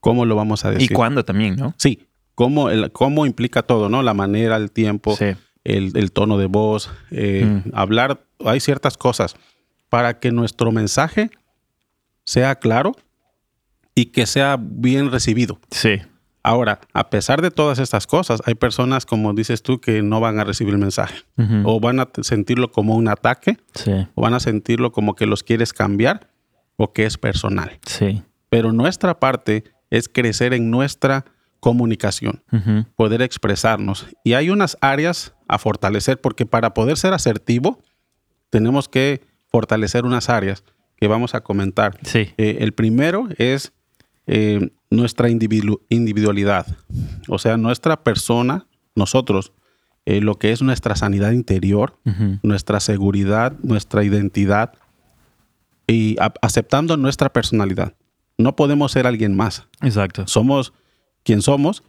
cómo 0.00 0.24
lo 0.26 0.36
vamos 0.36 0.64
a 0.64 0.70
Y 0.72 0.74
decir. 0.74 0.92
cuándo 0.96 1.24
también, 1.24 1.56
¿no? 1.56 1.74
Sí, 1.78 2.06
cómo, 2.34 2.70
el, 2.70 2.90
cómo 2.92 3.26
implica 3.26 3.62
todo, 3.62 3.88
¿no? 3.88 4.02
La 4.02 4.14
manera, 4.14 4.56
el 4.56 4.70
tiempo, 4.70 5.16
Sí. 5.16 5.26
el, 5.64 5.96
el 5.96 6.12
tono 6.12 6.38
de 6.38 6.46
voz, 6.46 6.90
eh, 7.10 7.44
Mm. 7.66 7.70
hablar, 7.74 8.24
hay 8.44 8.60
ciertas 8.60 8.96
cosas 8.96 9.36
para 9.88 10.18
que 10.18 10.32
nuestro 10.32 10.72
mensaje 10.72 11.30
sea 12.24 12.54
claro 12.56 12.92
y 13.94 14.06
que 14.06 14.26
sea 14.26 14.56
bien 14.60 15.10
recibido. 15.10 15.60
Sí. 15.70 16.00
Ahora, 16.44 16.80
a 16.92 17.08
pesar 17.08 17.40
de 17.40 17.50
todas 17.52 17.78
estas 17.78 18.06
cosas, 18.06 18.40
hay 18.46 18.54
personas, 18.54 19.06
como 19.06 19.32
dices 19.32 19.62
tú, 19.62 19.80
que 19.80 20.02
no 20.02 20.18
van 20.20 20.40
a 20.40 20.44
recibir 20.44 20.74
el 20.74 20.80
mensaje 20.80 21.18
o 21.64 21.78
van 21.80 22.00
a 22.00 22.08
sentirlo 22.22 22.72
como 22.72 22.96
un 22.96 23.08
ataque 23.08 23.58
Sí. 23.74 23.92
o 24.14 24.22
van 24.22 24.34
a 24.34 24.40
sentirlo 24.40 24.90
como 24.92 25.14
que 25.14 25.26
los 25.26 25.42
quieres 25.44 25.72
cambiar 25.72 26.28
o 26.76 26.92
que 26.92 27.04
es 27.06 27.16
personal. 27.16 27.78
Sí. 27.86 28.22
Pero 28.48 28.72
nuestra 28.72 29.20
parte 29.20 29.64
es 29.90 30.08
crecer 30.08 30.52
en 30.52 30.70
nuestra 30.70 31.24
comunicación 31.60 32.42
poder 32.96 33.22
expresarnos. 33.22 34.06
Y 34.24 34.32
hay 34.32 34.50
unas 34.50 34.76
áreas 34.80 35.34
a 35.46 35.58
fortalecer 35.58 36.20
porque 36.20 36.44
para 36.44 36.74
poder 36.74 36.96
ser 36.98 37.12
asertivo 37.14 37.78
tenemos 38.50 38.88
que 38.88 39.20
fortalecer 39.48 40.04
unas 40.04 40.28
áreas 40.28 40.64
que 40.96 41.06
vamos 41.06 41.34
a 41.36 41.40
comentar. 41.42 41.98
Sí. 42.02 42.30
Eh, 42.36 42.58
el 42.60 42.72
primero 42.72 43.28
es 43.38 43.72
eh, 44.26 44.70
nuestra 44.92 45.28
individu- 45.28 45.80
individualidad, 45.88 46.66
o 47.28 47.38
sea, 47.38 47.56
nuestra 47.56 48.02
persona, 48.04 48.66
nosotros, 48.94 49.52
eh, 50.04 50.20
lo 50.20 50.38
que 50.38 50.52
es 50.52 50.62
nuestra 50.62 50.96
sanidad 50.96 51.32
interior, 51.32 51.98
nuestra 52.42 52.80
seguridad, 52.80 53.54
nuestra 53.62 54.04
identidad 54.04 54.74
y 55.86 56.16
aceptando 56.42 56.96
nuestra 56.96 57.32
personalidad. 57.32 57.94
No 58.38 58.54
podemos 58.56 58.92
ser 58.92 59.06
alguien 59.06 59.36
más. 59.36 59.66
Exacto. 59.80 60.26
Somos 60.26 60.72
quien 61.22 61.40
somos, 61.42 61.82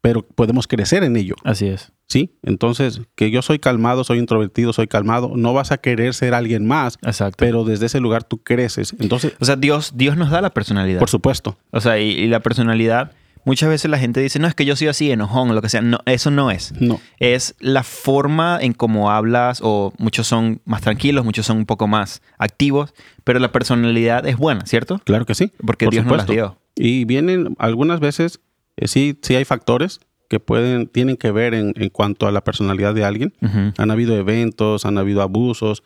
pero 0.00 0.22
podemos 0.26 0.66
crecer 0.66 1.04
en 1.04 1.16
ello. 1.16 1.36
Así 1.44 1.66
es. 1.66 1.92
¿Sí? 2.06 2.30
Entonces, 2.42 3.00
que 3.14 3.30
yo 3.30 3.40
soy 3.42 3.58
calmado, 3.58 4.04
soy 4.04 4.18
introvertido, 4.18 4.72
soy 4.72 4.86
calmado, 4.86 5.32
no 5.36 5.52
vas 5.54 5.72
a 5.72 5.78
querer 5.78 6.14
ser 6.14 6.34
alguien 6.34 6.66
más, 6.66 6.98
Exacto. 7.02 7.36
pero 7.38 7.64
desde 7.64 7.86
ese 7.86 7.98
lugar 8.00 8.24
tú 8.24 8.38
creces. 8.42 8.94
Entonces, 9.00 9.32
o 9.40 9.44
sea, 9.44 9.56
Dios, 9.56 9.92
Dios 9.96 10.16
nos 10.16 10.30
da 10.30 10.40
la 10.40 10.50
personalidad. 10.50 10.98
por 10.98 11.08
supuesto, 11.10 11.56
O 11.70 11.80
sea, 11.80 11.98
y, 11.98 12.10
y 12.10 12.26
la 12.28 12.40
personalidad, 12.40 13.12
muchas 13.46 13.68
veces 13.70 13.90
la 13.90 13.98
gente 13.98 14.20
dice, 14.20 14.38
no, 14.38 14.46
es 14.46 14.54
que 14.54 14.64
yo 14.66 14.76
soy 14.76 14.88
así, 14.88 15.10
enojón, 15.10 15.50
o 15.50 15.54
lo 15.54 15.62
que 15.62 15.68
sea. 15.70 15.80
No, 15.80 15.98
eso 16.04 16.30
no 16.30 16.50
es. 16.50 16.72
no. 16.78 17.00
Es 17.18 17.54
la 17.58 17.82
forma 17.82 18.58
en 18.60 18.74
cómo 18.74 19.10
hablas, 19.10 19.60
o 19.62 19.92
muchos 19.98 20.26
son 20.26 20.60
más 20.66 20.82
tranquilos, 20.82 21.24
muchos 21.24 21.46
son 21.46 21.56
un 21.56 21.66
poco 21.66 21.88
más 21.88 22.20
activos, 22.38 22.92
pero 23.24 23.38
la 23.38 23.50
personalidad 23.50 24.26
es 24.26 24.36
buena, 24.36 24.66
¿cierto? 24.66 25.00
Claro 25.04 25.24
que 25.24 25.34
sí. 25.34 25.52
Porque 25.66 25.86
por 25.86 25.92
Dios 25.92 26.04
nos 26.04 26.12
las 26.18 26.26
supuesto. 26.26 26.58
dio. 26.76 26.86
Y 26.86 27.06
vienen 27.06 27.54
algunas 27.58 27.98
veces, 28.00 28.40
eh, 28.76 28.88
sí, 28.88 29.18
sí 29.22 29.34
hay 29.36 29.44
factores 29.46 30.00
que 30.34 30.40
pueden, 30.40 30.88
tienen 30.88 31.16
que 31.16 31.30
ver 31.30 31.54
en, 31.54 31.72
en 31.76 31.88
cuanto 31.90 32.26
a 32.26 32.32
la 32.32 32.42
personalidad 32.42 32.92
de 32.92 33.04
alguien. 33.04 33.32
Ujú. 33.40 33.72
Han 33.78 33.90
habido 33.92 34.16
eventos, 34.16 34.84
han 34.84 34.98
habido 34.98 35.22
abusos, 35.22 35.84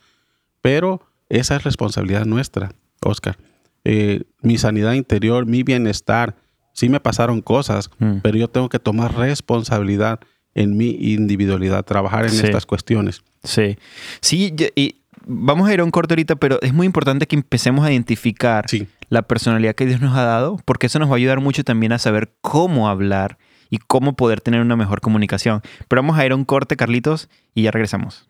pero 0.62 1.02
esa 1.28 1.56
es 1.56 1.64
responsabilidad 1.64 2.24
nuestra, 2.24 2.72
Oscar. 3.04 3.36
Eh, 3.84 4.22
mi 4.40 4.56
sanidad 4.56 4.94
interior, 4.94 5.44
mi 5.44 5.62
bienestar, 5.62 6.34
sí 6.72 6.88
me 6.88 6.98
pasaron 7.00 7.42
cosas, 7.42 7.90
Mm. 7.98 8.18
pero 8.22 8.38
yo 8.38 8.48
tengo 8.48 8.68
que 8.70 8.78
tomar 8.78 9.14
responsabilidad 9.16 10.20
en 10.54 10.76
mi 10.76 10.90
individualidad, 10.90 11.84
trabajar 11.84 12.24
en 12.24 12.30
Sí. 12.32 12.46
estas 12.46 12.64
cuestiones. 12.64 13.22
Sí. 13.44 13.76
Sí, 14.20 14.54
y- 14.74 14.80
y 14.80 14.94
vamos 15.26 15.68
a 15.68 15.74
ir 15.74 15.80
a 15.80 15.84
un 15.84 15.90
corte 15.90 16.14
ahorita, 16.14 16.36
pero 16.36 16.58
es 16.62 16.72
muy 16.72 16.86
importante 16.86 17.26
que 17.26 17.36
empecemos 17.36 17.84
a 17.84 17.92
identificar 17.92 18.64
Sí. 18.68 18.86
la 19.10 19.22
personalidad 19.22 19.74
que 19.74 19.84
Dios 19.86 20.00
nos 20.00 20.16
ha 20.16 20.22
dado, 20.24 20.58
porque 20.64 20.86
eso 20.86 20.98
nos 20.98 21.08
va 21.10 21.12
a 21.14 21.16
ayudar 21.16 21.40
mucho 21.40 21.62
también 21.64 21.92
a 21.92 21.98
saber 21.98 22.32
cómo 22.40 22.88
hablar 22.88 23.36
y 23.70 23.78
cómo 23.78 24.14
poder 24.14 24.40
tener 24.40 24.60
una 24.60 24.76
mejor 24.76 25.00
comunicación. 25.00 25.62
Pero 25.88 26.02
vamos 26.02 26.18
a 26.18 26.24
ir 26.26 26.32
a 26.32 26.36
un 26.36 26.44
corte, 26.44 26.76
Carlitos, 26.76 27.28
y 27.54 27.62
ya 27.62 27.70
regresamos. 27.70 28.28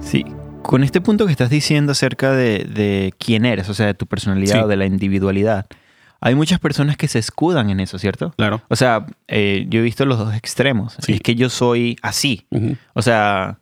Sí, 0.00 0.24
con 0.62 0.84
este 0.84 1.00
punto 1.00 1.26
que 1.26 1.32
estás 1.32 1.50
diciendo 1.50 1.92
acerca 1.92 2.32
de, 2.32 2.64
de 2.64 3.12
quién 3.18 3.44
eres, 3.44 3.68
o 3.68 3.74
sea, 3.74 3.86
de 3.86 3.94
tu 3.94 4.06
personalidad 4.06 4.54
Sí. 4.54 4.60
o 4.60 4.68
de 4.68 4.76
la 4.76 4.86
individualidad, 4.86 5.66
hay 6.20 6.34
muchas 6.34 6.60
personas 6.60 6.96
que 6.96 7.08
se 7.08 7.18
escudan 7.18 7.70
en 7.70 7.80
eso, 7.80 7.98
¿cierto? 7.98 8.32
Claro. 8.36 8.62
O 8.68 8.76
sea, 8.76 9.06
eh, 9.28 9.66
yo 9.68 9.80
he 9.80 9.82
visto 9.82 10.06
los 10.06 10.18
dos 10.18 10.34
extremos. 10.34 10.96
Sí. 11.00 11.14
Es 11.14 11.20
que 11.20 11.34
yo 11.34 11.50
soy 11.50 11.96
así. 12.02 12.46
O 12.94 13.02
sea, 13.02 13.58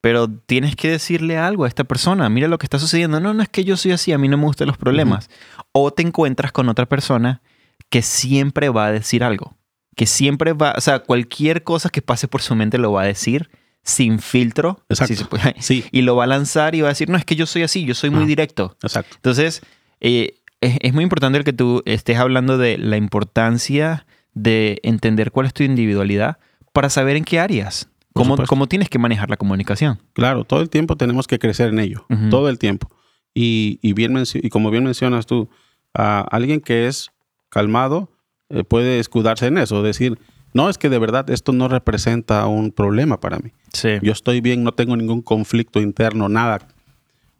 pero 0.00 0.28
tienes 0.28 0.76
que 0.76 0.88
decirle 0.90 1.38
algo 1.38 1.64
a 1.64 1.68
esta 1.68 1.84
persona. 1.84 2.28
Mira 2.28 2.48
lo 2.48 2.58
que 2.58 2.66
está 2.66 2.78
sucediendo. 2.78 3.20
No, 3.20 3.34
no 3.34 3.42
es 3.42 3.48
que 3.48 3.64
yo 3.64 3.76
soy 3.76 3.92
así, 3.92 4.12
a 4.12 4.18
mí 4.18 4.28
no 4.28 4.36
me 4.36 4.44
gustan 4.44 4.68
los 4.68 4.76
problemas. 4.76 5.28
O 5.72 5.90
te 5.92 6.02
encuentras 6.02 6.52
con 6.52 6.68
otra 6.68 6.86
persona 6.86 7.42
que 7.90 8.02
siempre 8.02 8.68
va 8.68 8.86
a 8.86 8.92
decir 8.92 9.24
algo. 9.24 9.56
Que 9.96 10.06
siempre 10.06 10.52
va, 10.52 10.74
o 10.76 10.80
sea, 10.80 11.00
cualquier 11.00 11.64
cosa 11.64 11.90
que 11.90 12.02
pase 12.02 12.28
por 12.28 12.42
su 12.42 12.54
mente 12.54 12.78
lo 12.78 12.92
va 12.92 13.02
a 13.02 13.06
decir 13.06 13.50
sin 13.82 14.20
filtro. 14.20 14.84
Exacto. 14.88 15.14
si 15.14 15.18
se 15.18 15.24
puede, 15.24 15.54
Sí, 15.58 15.84
y 15.90 16.02
lo 16.02 16.14
va 16.14 16.24
a 16.24 16.26
lanzar 16.28 16.74
y 16.74 16.82
va 16.82 16.88
a 16.88 16.90
decir, 16.90 17.08
no, 17.08 17.16
es 17.16 17.24
que 17.24 17.36
yo 17.36 17.46
soy 17.46 17.62
así, 17.62 17.84
yo 17.84 17.94
soy 17.94 18.10
muy 18.10 18.26
directo. 18.26 18.76
exacto. 18.82 19.16
Entonces, 19.16 19.62
eh, 20.00 20.34
es, 20.60 20.78
es 20.80 20.92
muy 20.92 21.02
importante 21.02 21.38
el 21.38 21.44
que 21.44 21.52
tú 21.52 21.82
estés 21.86 22.18
hablando 22.18 22.58
de 22.58 22.78
la 22.78 22.96
importancia 22.96 24.06
de 24.34 24.78
entender 24.82 25.32
cuál 25.32 25.46
es 25.46 25.54
tu 25.54 25.64
individualidad 25.64 26.38
para 26.72 26.90
saber 26.90 27.16
en 27.16 27.24
qué 27.24 27.40
áreas, 27.40 27.88
cómo, 28.18 28.36
cómo 28.46 28.66
tienes 28.66 28.88
que 28.88 28.98
manejar 28.98 29.30
la 29.30 29.36
comunicación. 29.36 29.98
Claro, 30.12 30.44
todo 30.44 30.60
el 30.60 30.68
tiempo 30.70 30.96
tenemos 30.96 31.26
que 31.26 31.38
crecer 31.38 31.68
en 31.70 31.78
ello, 31.78 32.04
Ujú. 32.10 32.28
todo 32.30 32.48
el 32.48 32.58
tiempo. 32.58 32.90
Y, 33.34 33.78
y 33.82 33.92
bien 33.92 34.16
y 34.34 34.48
como 34.50 34.70
bien 34.70 34.84
mencionas 34.84 35.26
tú, 35.26 35.48
a 35.94 36.20
alguien 36.20 36.60
que 36.60 36.86
es 36.86 37.10
calmado 37.48 38.10
eh, 38.50 38.64
puede 38.64 38.98
escudarse 38.98 39.46
en 39.46 39.58
eso, 39.58 39.82
decir, 39.82 40.18
no, 40.54 40.68
es 40.70 40.78
que 40.78 40.88
de 40.88 40.98
verdad 40.98 41.28
esto 41.30 41.52
no 41.52 41.68
representa 41.68 42.46
un 42.46 42.70
problema 42.72 43.20
para 43.20 43.38
mí. 43.38 43.50
Sí. 43.72 43.90
Yo 44.02 44.12
estoy 44.12 44.40
bien, 44.40 44.64
no 44.64 44.72
tengo 44.72 44.96
ningún 44.96 45.22
conflicto 45.22 45.80
interno, 45.80 46.28
nada. 46.28 46.58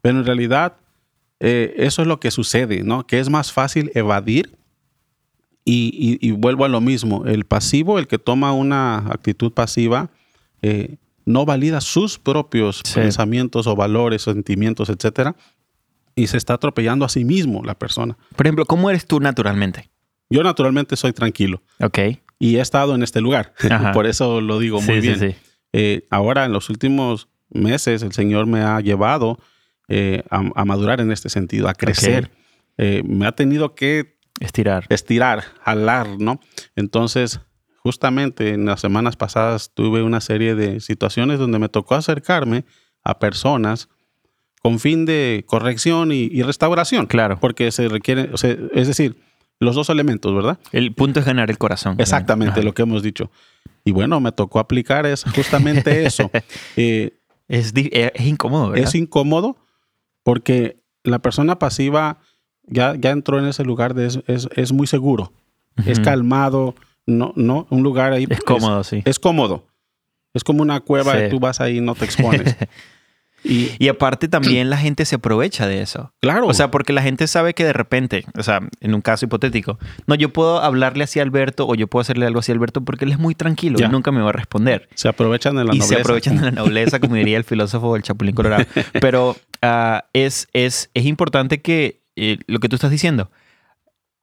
Pero 0.01 0.19
en 0.19 0.25
realidad 0.25 0.73
eh, 1.39 1.73
eso 1.77 2.01
es 2.01 2.07
lo 2.07 2.19
que 2.19 2.31
sucede, 2.31 2.83
¿no? 2.83 3.05
Que 3.07 3.19
es 3.19 3.29
más 3.29 3.51
fácil 3.51 3.91
evadir 3.95 4.55
y, 5.65 6.17
y- 6.21 6.27
y 6.27 6.31
vuelvo 6.31 6.65
a 6.65 6.69
lo 6.69 6.81
mismo. 6.81 7.25
El 7.25 7.45
pasivo, 7.45 7.99
el 7.99 8.07
que 8.07 8.17
toma 8.19 8.53
una 8.53 8.97
actitud 9.09 9.51
pasiva, 9.51 10.09
eh, 10.61 10.97
no 11.25 11.45
valida 11.45 11.79
sus 11.81 12.17
propios 12.19 12.81
Sí. 12.83 12.95
pensamientos 12.95 13.67
o 13.67 13.75
valores, 13.75 14.23
sentimientos, 14.23 14.89
etcétera, 14.89 15.35
y 16.15 16.27
se 16.27 16.37
está 16.37 16.55
atropellando 16.55 17.05
a 17.05 17.09
sí 17.09 17.23
mismo 17.23 17.63
la 17.63 17.75
persona. 17.75 18.17
Por 18.35 18.45
ejemplo, 18.47 18.65
¿cómo 18.65 18.89
eres 18.89 19.05
tú 19.05 19.19
naturalmente? 19.19 19.89
Yo 20.29 20.43
naturalmente 20.43 20.95
soy 20.95 21.13
tranquilo. 21.13 21.61
Ok. 21.81 21.99
Y 22.39 22.57
he 22.57 22.61
estado 22.61 22.95
en 22.95 23.03
este 23.03 23.21
lugar. 23.21 23.53
Por 23.93 24.05
eso 24.07 24.41
lo 24.41 24.59
digo 24.59 24.81
muy 24.81 24.95
Sí, 24.95 25.01
bien. 25.01 25.19
sí. 25.19 25.35
Eh, 25.73 26.07
ahora, 26.09 26.45
en 26.45 26.51
los 26.53 26.69
últimos 26.69 27.27
meses, 27.49 28.01
el 28.03 28.11
Señor 28.11 28.45
me 28.47 28.61
ha 28.61 28.79
llevado 28.79 29.39
eh, 29.87 30.23
a, 30.29 30.43
a 30.55 30.65
madurar 30.65 31.01
en 31.01 31.11
este 31.11 31.29
sentido, 31.29 31.67
a 31.67 31.73
crecer. 31.73 32.31
Eh, 32.77 33.01
me 33.05 33.25
ha 33.25 33.31
tenido 33.33 33.75
que 33.75 34.17
Estirar. 34.39 34.85
estirar, 34.89 35.43
jalar, 35.63 36.07
¿no? 36.19 36.39
Entonces, 36.75 37.39
justamente 37.89 38.53
en 38.53 38.65
las 38.65 38.81
semanas 38.81 39.15
pasadas 39.15 39.71
tuve 39.73 40.03
una 40.03 40.21
serie 40.21 40.53
de 40.53 40.79
situaciones 40.79 41.39
donde 41.39 41.57
me 41.57 41.69
tocó 41.69 41.95
acercarme 41.95 42.63
a 43.03 43.17
personas 43.17 43.89
con 44.61 44.77
fin 44.77 45.05
de 45.05 45.43
corrección 45.47 46.11
y, 46.11 46.29
y 46.31 46.43
restauración. 46.43 47.07
Claro. 47.07 47.39
Porque 47.39 47.71
se 47.71 47.87
requiere, 47.87 48.29
o 48.31 48.37
sea, 48.37 48.55
es 48.73 48.87
decir, 48.87 49.15
los 49.59 49.73
dos 49.73 49.89
elementos, 49.89 50.35
¿verdad? 50.35 50.59
El 50.71 50.93
punto 50.93 51.19
es 51.19 51.25
ganar 51.25 51.49
el 51.49 51.57
corazón. 51.57 51.95
Exactamente 51.97 52.59
Ajá. 52.59 52.61
lo 52.63 52.73
que 52.75 52.83
hemos 52.83 53.01
dicho. 53.01 53.31
Y 53.83 53.91
bueno, 53.91 54.19
me 54.19 54.31
tocó 54.31 54.59
aplicar 54.59 55.07
es 55.07 55.23
justamente 55.35 56.05
eso. 56.05 56.29
Eh, 56.77 57.17
Es, 57.47 57.73
eh, 57.75 58.11
es 58.13 58.27
incómodo, 58.27 58.69
¿verdad? 58.69 58.87
es 58.87 58.93
incómodo 58.93 59.57
porque 60.21 60.77
la 61.03 61.17
persona 61.19 61.57
pasiva 61.57 62.19
ya, 62.67 62.93
ya 62.95 63.09
entró 63.09 63.39
en 63.39 63.45
ese 63.45 63.63
lugar 63.63 63.95
de 63.95 64.05
es, 64.05 64.19
es- 64.27 64.47
es 64.55 64.71
muy 64.71 64.85
seguro, 64.85 65.33
es 65.87 65.99
calmado, 65.99 66.75
no, 67.09 67.33
no, 67.35 67.67
un 67.69 67.83
lugar 67.83 68.13
ahí. 68.13 68.25
Es 68.29 68.39
cómodo, 68.41 68.83
sí. 68.83 69.01
Es 69.05 69.19
cómodo. 69.19 69.65
Es 70.33 70.43
como 70.43 70.61
una 70.61 70.79
cueva 70.79 71.17
Sí. 71.17 71.25
y 71.25 71.29
tú 71.29 71.39
vas 71.39 71.59
ahí 71.59 71.77
y 71.77 71.81
no 71.81 71.95
te 71.95 72.05
expones. 72.05 72.55
y 73.43 73.71
Y 73.79 73.87
aparte 73.87 74.27
también 74.27 74.69
la 74.69 74.77
gente 74.77 75.05
se 75.05 75.15
aprovecha 75.15 75.65
de 75.65 75.81
eso. 75.81 76.13
claro, 76.19 76.45
O 76.47 76.53
sea, 76.53 76.69
porque 76.71 76.91
la 76.93 77.01
gente 77.01 77.25
sabe 77.27 77.53
que 77.53 77.63
de 77.63 77.71
repente, 77.73 78.25
o 78.37 78.43
sea, 78.43 78.59
en 78.81 78.93
un 78.93 79.01
caso 79.01 79.25
hipotético, 79.25 79.79
no, 80.07 80.15
yo 80.15 80.31
puedo 80.33 80.61
hablarle 80.61 81.05
así 81.05 81.19
a 81.19 81.23
Alberto 81.23 81.65
o 81.67 81.73
yo 81.75 81.87
puedo 81.87 82.01
hacerle 82.01 82.25
algo 82.25 82.39
así 82.39 82.51
a 82.51 82.55
Alberto 82.55 82.81
porque 82.81 83.05
él 83.05 83.11
es 83.13 83.17
muy 83.19 83.33
tranquilo 83.35 83.79
Ya. 83.79 83.87
y 83.87 83.89
nunca 83.89 84.11
me 84.11 84.21
va 84.21 84.29
a 84.29 84.33
responder. 84.33 84.87
se 84.93 85.07
aprovechan 85.07 85.55
de 85.55 85.63
la 85.63 85.73
y 85.73 85.79
nobleza. 85.79 85.95
se 85.95 86.01
aprovechan 86.01 86.35
de 86.37 86.43
la 86.43 86.51
nobleza, 86.51 86.99
como 86.99 87.15
diría 87.15 87.37
el 87.37 87.43
filósofo 87.45 87.93
del 87.93 88.03
Chapulín 88.03 88.35
Colorado. 88.35 88.65
Pero 89.01 89.35
ah, 89.61 90.05
es, 90.13 90.47
es, 90.53 90.89
es 90.93 91.05
importante 91.05 91.61
que 91.61 92.01
eh, 92.17 92.37
lo 92.47 92.59
que 92.59 92.67
tú 92.69 92.75
estás 92.75 92.91
diciendo, 92.91 93.31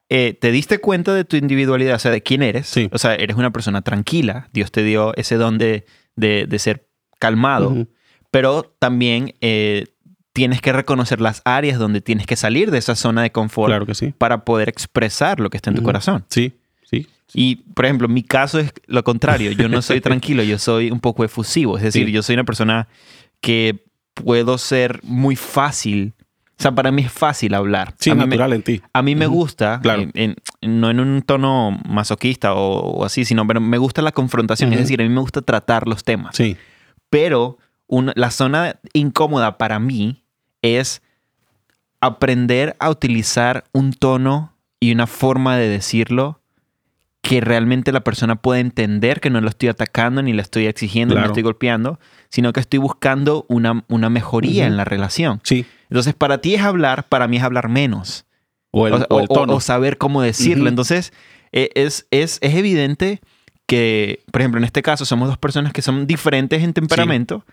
eh, 0.08 0.36
te 0.40 0.50
diste 0.52 0.78
cuenta 0.78 1.14
de 1.14 1.25
tu 1.25 1.36
individualidad, 1.36 1.96
o 1.96 1.98
sea, 1.98 2.10
de 2.12 2.22
quién 2.22 2.42
eres. 2.42 2.66
Sí. 2.68 2.88
O 2.92 2.98
sea, 2.98 3.14
eres 3.14 3.36
una 3.36 3.50
persona 3.50 3.82
tranquila. 3.82 4.48
Dios 4.52 4.70
te 4.70 4.82
dio 4.82 5.14
ese 5.16 5.36
don 5.36 5.58
de, 5.58 5.84
de- 6.14 6.46
de 6.46 6.58
ser 6.58 6.86
calmado. 7.18 7.86
Pero 8.30 8.75
también 8.78 9.34
eh, 9.40 9.86
tienes 10.32 10.60
que 10.60 10.72
reconocer 10.72 11.20
las 11.20 11.42
áreas 11.44 11.78
donde 11.78 12.00
tienes 12.00 12.26
que 12.26 12.36
salir 12.36 12.70
de 12.70 12.78
esa 12.78 12.94
zona 12.94 13.22
de 13.22 13.32
confort 13.32 13.68
Claro 13.70 13.86
que 13.86 13.94
sí. 13.94 14.12
para 14.16 14.44
poder 14.44 14.68
expresar 14.68 15.40
lo 15.40 15.48
que 15.50 15.56
está 15.56 15.70
en 15.70 15.76
tu 15.76 15.82
corazón. 15.82 16.25
Sí, 16.28 16.52
sí. 16.84 17.06
Y, 17.32 17.56
por 17.75 17.86
ejemplo, 17.86 18.06
mi 18.08 18.22
caso 18.22 18.58
es 18.60 18.72
lo 18.86 19.02
contrario. 19.02 19.50
Yo 19.52 19.68
no 19.68 19.80
soy 19.82 20.00
tranquilo, 20.02 20.42
yo 20.42 20.58
soy 20.58 20.90
un 20.90 21.00
poco 21.00 21.25
efusivo. 21.25 21.76
Es 21.78 21.82
decir, 21.82 22.06
Sí. 22.06 22.12
yo 22.12 22.22
soy 22.22 22.34
una 22.34 22.44
persona 22.44 22.86
que 23.40 23.84
puedo 24.14 24.58
ser 24.58 25.00
muy 25.02 25.34
fácil. 25.36 26.14
O 26.58 26.62
sea, 26.62 26.72
para 26.75 26.90
mí 26.90 27.02
es 27.02 27.12
fácil 27.12 27.52
hablar. 27.54 27.94
Sí, 27.98 28.08
a 28.10 28.14
mí 28.14 28.20
me- 28.20 28.26
natural 28.28 28.52
en 28.54 28.62
ti. 28.62 28.80
a 28.92 29.02
mí 29.02 29.14
me 29.14 29.26
gusta, 29.26 29.78
Claro. 29.82 30.02
en- 30.14 30.36
en- 30.62 30.78
no 30.80 30.90
en 30.90 31.00
un 31.00 31.20
tono 31.22 31.78
masoquista 31.86 32.54
o, 32.54 32.78
o 32.80 33.04
así, 33.04 33.25
sino 33.26 33.46
pero 33.46 33.60
me 33.60 33.76
gusta 33.78 34.00
la 34.00 34.12
confrontación. 34.12 34.72
Es 34.72 34.78
decir, 34.80 35.00
a 35.00 35.04
mí 35.04 35.10
me 35.10 35.20
gusta 35.20 35.42
tratar 35.42 35.86
los 35.86 36.02
temas. 36.04 36.34
Sí, 36.36 36.56
Pero 37.10 37.58
una- 37.86 38.12
la 38.16 38.30
zona 38.30 38.76
incómoda 38.94 39.58
para 39.58 39.78
mí 39.78 40.25
es 40.62 41.02
aprender 42.00 42.76
a 42.78 42.90
utilizar 42.90 43.64
un 43.72 43.92
tono 43.92 44.52
y 44.80 44.92
una 44.92 45.06
forma 45.06 45.56
de 45.56 45.68
decirlo 45.68 46.40
que 47.22 47.40
realmente 47.40 47.90
la 47.92 48.00
persona 48.00 48.36
pueda 48.36 48.60
entender 48.60 49.20
que 49.20 49.30
no 49.30 49.40
lo 49.40 49.48
estoy 49.48 49.68
atacando, 49.68 50.22
ni 50.22 50.32
le 50.32 50.42
estoy 50.42 50.66
exigiendo, 50.66 51.14
ni 51.16 51.20
lo 51.20 51.26
estoy 51.26 51.42
golpeando, 51.42 51.98
sino 52.28 52.52
que 52.52 52.60
estoy 52.60 52.78
buscando 52.78 53.46
una, 53.48 53.84
una 53.88 54.10
mejoría 54.10 54.66
en 54.66 54.76
la 54.76 54.84
relación. 54.84 55.40
sí. 55.42 55.66
Entonces, 55.90 56.14
para 56.14 56.38
ti 56.38 56.55
es 56.55 56.62
hablar, 56.62 57.05
para 57.09 57.28
mí 57.28 57.37
es 57.37 57.43
hablar 57.43 57.69
menos. 57.69 58.25
O 58.71 58.87
el, 58.87 58.95
O, 58.95 59.07
o 59.11 59.19
el 59.21 59.26
o- 59.28 59.35
tono. 59.35 59.55
o 59.55 59.61
saber 59.61 59.99
cómo 59.99 60.21
decirlo. 60.23 60.69
Entonces, 60.69 61.12
eh, 61.52 61.71
es, 61.75 62.07
es, 62.11 62.38
es 62.43 62.55
evidente 62.55 63.21
que, 63.66 64.21
por 64.31 64.40
ejemplo, 64.43 64.59
en 64.59 64.64
este 64.64 64.83
caso 64.83 65.05
somos 65.05 65.28
dos 65.28 65.38
personas 65.38 65.73
que 65.73 65.83
son 65.83 66.07
diferentes 66.07 66.62
en 66.62 66.73
temperamento 66.73 67.45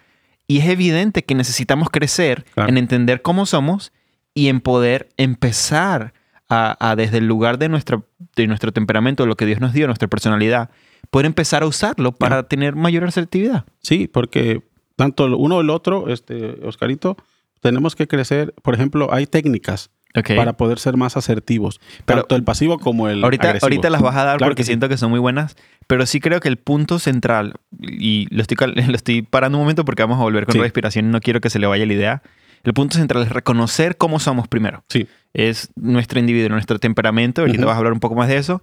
y 0.48 0.60
es 0.60 0.66
evidente 0.68 1.24
que 1.24 1.36
necesitamos 1.36 1.90
crecer 1.90 2.44
Claro. 2.54 2.70
en 2.70 2.78
entender 2.78 3.22
cómo 3.22 3.46
somos 3.46 3.92
y 4.34 4.48
en 4.50 4.62
poder 4.62 5.10
empezar 5.18 6.14
a, 6.50 6.76
a 6.92 6.96
desde 6.96 7.20
el 7.20 7.28
lugar 7.28 7.58
de, 7.58 7.70
nuestra, 7.70 8.02
de 8.36 8.48
nuestro 8.48 8.72
temperamento, 8.72 9.26
lo 9.26 9.36
que 9.36 9.46
Dios 9.46 9.60
nos 9.62 9.74
dio, 9.74 9.88
nuestra 9.88 10.08
personalidad, 10.08 10.70
poder 11.10 11.26
empezar 11.28 11.64
a 11.64 11.68
usarlo 11.68 12.12
para 12.12 12.44
tener 12.44 12.76
mayor 12.76 13.04
asertividad. 13.06 13.66
Sí, 13.82 14.08
porque 14.08 14.62
tanto 14.96 15.26
el 15.26 15.34
uno 15.34 15.58
o 15.58 15.62
el 15.62 15.70
otro, 15.70 16.10
este, 16.10 16.60
Oscarito, 16.66 17.18
tenemos 17.64 17.96
que 17.96 18.08
crecer. 18.08 18.54
Por 18.62 18.76
ejemplo, 18.76 19.12
hay 19.12 19.26
técnicas 19.26 19.90
Ok. 20.16 20.36
para 20.36 20.54
poder 20.54 20.78
ser 20.78 20.96
más 20.96 21.18
asertivos. 21.18 21.80
Pero- 22.06 22.20
tanto 22.22 22.36
el 22.36 22.44
pasivo 22.44 22.78
como 22.78 23.10
el 23.10 23.24
Ahorita, 23.24 23.48
agresivo. 23.48 23.66
ahorita 23.66 23.90
las 23.90 24.02
vas 24.04 24.16
a 24.16 24.24
dar 24.26 24.38
Claro 24.38 24.52
porque 24.52 24.60
que 24.60 24.64
sí. 24.66 24.68
siento 24.68 24.88
que 24.90 24.98
son 24.98 25.10
muy 25.10 25.20
buenas, 25.20 25.56
pero 25.88 26.06
sí 26.06 26.20
creo 26.20 26.40
que 26.40 26.50
el 26.50 26.58
punto 26.58 27.00
central, 27.00 27.56
y 27.82 28.28
lo 28.30 28.42
estoy, 28.44 28.58
lo 28.92 28.96
estoy 28.96 29.24
parando 29.24 29.58
un 29.58 29.64
momento 29.64 29.84
porque 29.86 30.04
vamos 30.04 30.20
a 30.20 30.24
volver 30.24 30.46
con 30.46 30.54
Sí. 30.54 30.60
respiración 30.60 31.06
y 31.06 31.10
no 31.10 31.20
quiero 31.20 31.42
que 31.42 31.50
se 31.50 31.58
le 31.58 31.66
vaya 31.66 31.86
la 31.88 31.94
idea. 31.94 32.22
El 32.64 32.74
punto 32.74 32.96
central 32.98 33.24
es 33.24 33.30
reconocer 33.30 33.98
cómo 33.98 34.20
somos 34.20 34.48
primero. 34.48 34.84
Sí, 34.88 35.08
Es 35.34 35.70
nuestro 35.76 36.20
individuo, 36.20 36.50
nuestro 36.50 36.78
temperamento. 36.78 37.42
Ahorita 37.42 37.58
Ujú. 37.60 37.66
vas 37.68 37.74
a 37.74 37.78
hablar 37.80 37.92
un 37.94 38.00
poco 38.00 38.14
más 38.16 38.28
de 38.30 38.38
eso. 38.38 38.62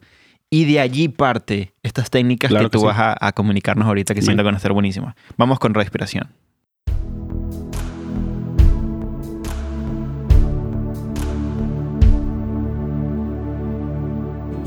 Y 0.51 0.65
de 0.65 0.81
allí 0.81 1.09
parte 1.09 1.75
estas 1.83 2.11
técnicas 2.11 2.49
Claro 2.49 2.67
que 2.67 2.71
que 2.71 2.73
tú 2.79 2.81
sí. 2.81 2.87
vas 2.87 2.99
a, 2.99 3.17
a 3.21 3.33
comunicarnos 3.33 3.87
ahorita 3.87 4.15
que 4.15 4.21
Bien. 4.21 4.27
siento 4.27 4.43
que 4.43 4.47
van 4.47 4.55
a 4.55 4.57
estar 4.57 4.73
buenísimas. 4.73 5.15
Vamos 5.37 5.59
con 5.59 5.75
respiración. 5.75 6.29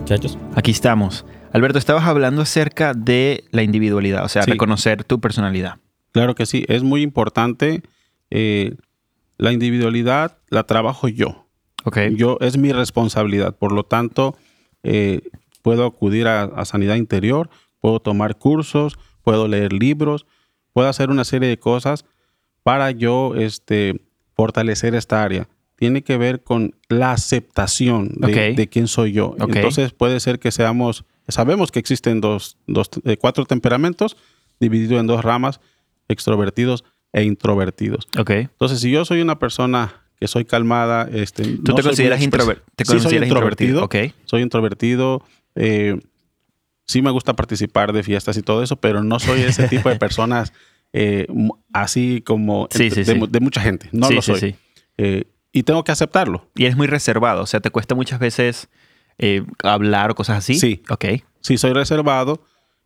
Muchachos, 0.03 0.37
Aquí 0.55 0.71
estamos. 0.71 1.25
Alberto, 1.53 1.77
estabas 1.79 2.03
hablando 2.03 2.41
acerca 2.41 2.93
de 2.93 3.45
la 3.51 3.63
individualidad, 3.63 4.25
o 4.25 4.27
sea, 4.29 4.43
Sí. 4.43 4.51
reconocer 4.51 5.03
tu 5.05 5.19
personalidad. 5.21 5.77
claro 6.11 6.35
que 6.35 6.45
sí. 6.45 6.65
Es 6.67 6.83
muy 6.83 7.01
importante. 7.01 7.81
eh, 8.35 8.75
la 9.37 9.51
individualidad 9.51 10.37
la 10.49 10.63
trabajo 10.63 11.07
yo. 11.07 11.47
Ok. 11.85 11.97
Yo 12.15 12.37
es 12.41 12.57
mi 12.57 12.71
responsabilidad. 12.71 13.55
Por 13.55 13.71
lo 13.71 13.83
tanto, 13.83 14.35
eh, 14.83 15.21
puedo 15.61 15.85
acudir 15.85 16.27
a, 16.27 16.43
a 16.43 16.65
sanidad 16.65 16.95
interior, 16.95 17.49
puedo 17.79 17.99
tomar 17.99 18.37
cursos, 18.37 18.97
puedo 19.23 19.47
leer 19.47 19.71
libros, 19.73 20.25
puedo 20.73 20.87
hacer 20.89 21.09
una 21.11 21.23
serie 21.25 21.47
de 21.49 21.57
cosas 21.59 22.05
para 22.63 22.89
yo 22.91 23.35
este, 23.35 24.01
fortalecer 24.35 24.95
esta 24.95 25.23
área. 25.23 25.47
Tiene 25.83 26.01
que 26.01 26.17
ver 26.17 26.43
con 26.43 26.75
la 26.87 27.11
aceptación 27.11 28.07
de, 28.15 28.69
quién 28.71 28.87
soy 28.87 29.11
yo. 29.11 29.35
Entonces 29.37 29.91
puede 29.91 30.21
ser 30.21 30.39
que 30.39 30.49
seamos, 30.51 31.03
sabemos 31.27 31.71
que 31.73 31.79
existen 31.79 32.21
dos, 32.21 32.55
dos, 32.67 32.89
eh, 33.03 33.17
cuatro 33.17 33.43
temperamentos 33.43 34.15
divididos 34.61 35.01
en 35.01 35.07
dos 35.07 35.21
ramas, 35.25 35.59
extrovertidos 36.07 36.85
e 37.11 37.23
introvertidos. 37.23 38.07
Ok. 38.17 38.29
Entonces, 38.29 38.79
si 38.79 38.91
yo 38.91 39.03
soy 39.03 39.19
una 39.19 39.39
persona 39.39 40.05
que 40.17 40.27
soy 40.29 40.45
calmada, 40.45 41.09
este, 41.11 41.43
¿Tú 41.43 41.63
no 41.73 41.75
te 41.75 41.83
consideras, 41.83 42.21
introver- 42.21 42.61
te 42.77 42.85
Sí, 42.85 42.97
soy 43.01 43.17
introvertido? 43.17 43.83
Ok. 43.83 43.95
Soy 44.23 44.41
introvertido. 44.41 45.21
eh, 45.55 45.99
sí 46.87 47.01
me 47.01 47.11
gusta 47.11 47.33
participar 47.33 47.91
de 47.91 48.03
fiestas 48.03 48.37
y 48.37 48.41
todo 48.41 48.63
eso, 48.63 48.77
pero 48.77 49.03
no 49.03 49.19
soy 49.19 49.41
ese 49.41 49.67
tipo 49.67 49.89
de 49.89 49.95
personas 49.99 50.53
eh, 50.93 51.27
así 51.73 52.21
como 52.25 52.69
Sí, 52.71 52.83
entre- 52.83 53.03
sí, 53.03 53.07
de, 53.09 53.13
sí. 53.15 53.19
mu- 53.19 53.27
de 53.27 53.39
mucha 53.41 53.59
gente. 53.59 53.89
No 53.91 54.09
lo 54.09 54.21
soy. 54.21 54.39
sí. 54.39 54.55
Eh, 54.97 55.25
y 55.53 55.63
tengo 55.63 55.83
que 55.85 55.93
aceptarlo. 55.93 56.49
Y 56.55 56.65
eres 56.65 56.75
muy 56.75 56.87
reservado, 56.87 57.43
o 57.43 57.45
sea, 57.45 57.61
te 57.61 57.69
cuesta 57.69 57.95
muchas 57.95 58.19
veces 58.19 58.67
eh, 59.19 59.45
hablar 59.63 60.11
o 60.11 60.15
cosas 60.15 60.39
así. 60.39 60.55
Sí. 60.55 60.81
Ok. 60.89 61.05
Sí, 61.39 61.57
soy 61.57 61.71
reservado 61.73 62.43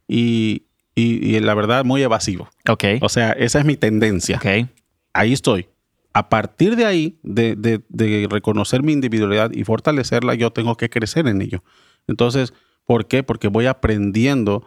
y, 0.08 0.64
y- 0.94 1.36
y 1.36 1.40
la 1.40 1.54
verdad 1.56 1.86
muy 1.86 2.04
evasivo. 2.04 2.50
Ok. 2.70 2.84
O 3.02 3.10
sea, 3.10 3.32
esa 3.32 3.60
es 3.60 3.66
mi 3.66 3.76
tendencia. 3.78 4.38
Ok. 4.38 4.68
ahí 5.14 5.34
estoy. 5.34 5.68
A 6.14 6.30
partir 6.30 6.76
de 6.76 6.86
ahí, 6.86 7.20
de, 7.24 7.56
de- 7.56 7.82
de 7.90 8.28
reconocer 8.30 8.84
mi 8.84 8.92
individualidad 8.94 9.52
y 9.52 9.64
fortalecerla, 9.64 10.34
yo 10.36 10.52
tengo 10.52 10.76
que 10.76 10.90
crecer 10.90 11.28
en 11.28 11.42
ello. 11.42 11.64
Entonces, 12.08 12.54
¿por 12.86 13.08
qué? 13.08 13.24
Porque 13.24 13.48
voy 13.48 13.66
aprendiendo 13.68 14.64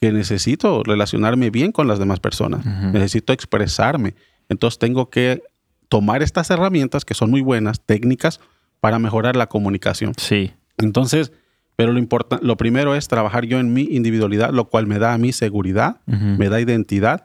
que 0.00 0.12
necesito 0.12 0.82
relacionarme 0.84 1.48
bien 1.50 1.72
con 1.72 1.88
las 1.88 1.98
demás 1.98 2.20
personas. 2.20 2.64
Ujú. 2.66 2.90
Necesito 2.92 3.32
expresarme. 3.32 4.14
Entonces, 4.48 4.78
tengo 4.78 5.08
que 5.10 5.42
tomar 5.88 6.22
estas 6.22 6.50
herramientas 6.50 7.04
que 7.04 7.14
son 7.14 7.30
muy 7.30 7.40
buenas, 7.40 7.80
técnicas, 7.80 8.40
para 8.80 8.98
mejorar 8.98 9.36
la 9.36 9.46
comunicación. 9.48 10.12
Sí. 10.16 10.52
Entonces, 10.78 11.32
pero 11.76 11.92
lo, 11.92 11.98
importa- 11.98 12.38
lo 12.42 12.56
primero 12.56 12.94
es 12.94 13.08
trabajar 13.08 13.44
yo 13.46 13.58
en 13.58 13.72
mi 13.72 13.82
individualidad, 13.82 14.50
lo 14.52 14.66
cual 14.68 14.86
me 14.86 14.98
da 14.98 15.14
a 15.14 15.18
mí 15.18 15.32
seguridad, 15.32 16.00
me 16.06 16.48
da 16.48 16.60
identidad. 16.60 17.24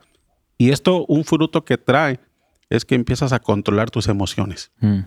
Y 0.58 0.70
esto, 0.72 1.06
un 1.08 1.24
fruto 1.24 1.64
que 1.66 1.78
trae, 1.78 2.20
es 2.70 2.86
que 2.86 2.96
empiezas 2.96 3.34
a 3.34 3.40
controlar 3.40 3.90
tus 3.90 4.08
emociones. 4.08 4.72
Mm. 4.80 5.00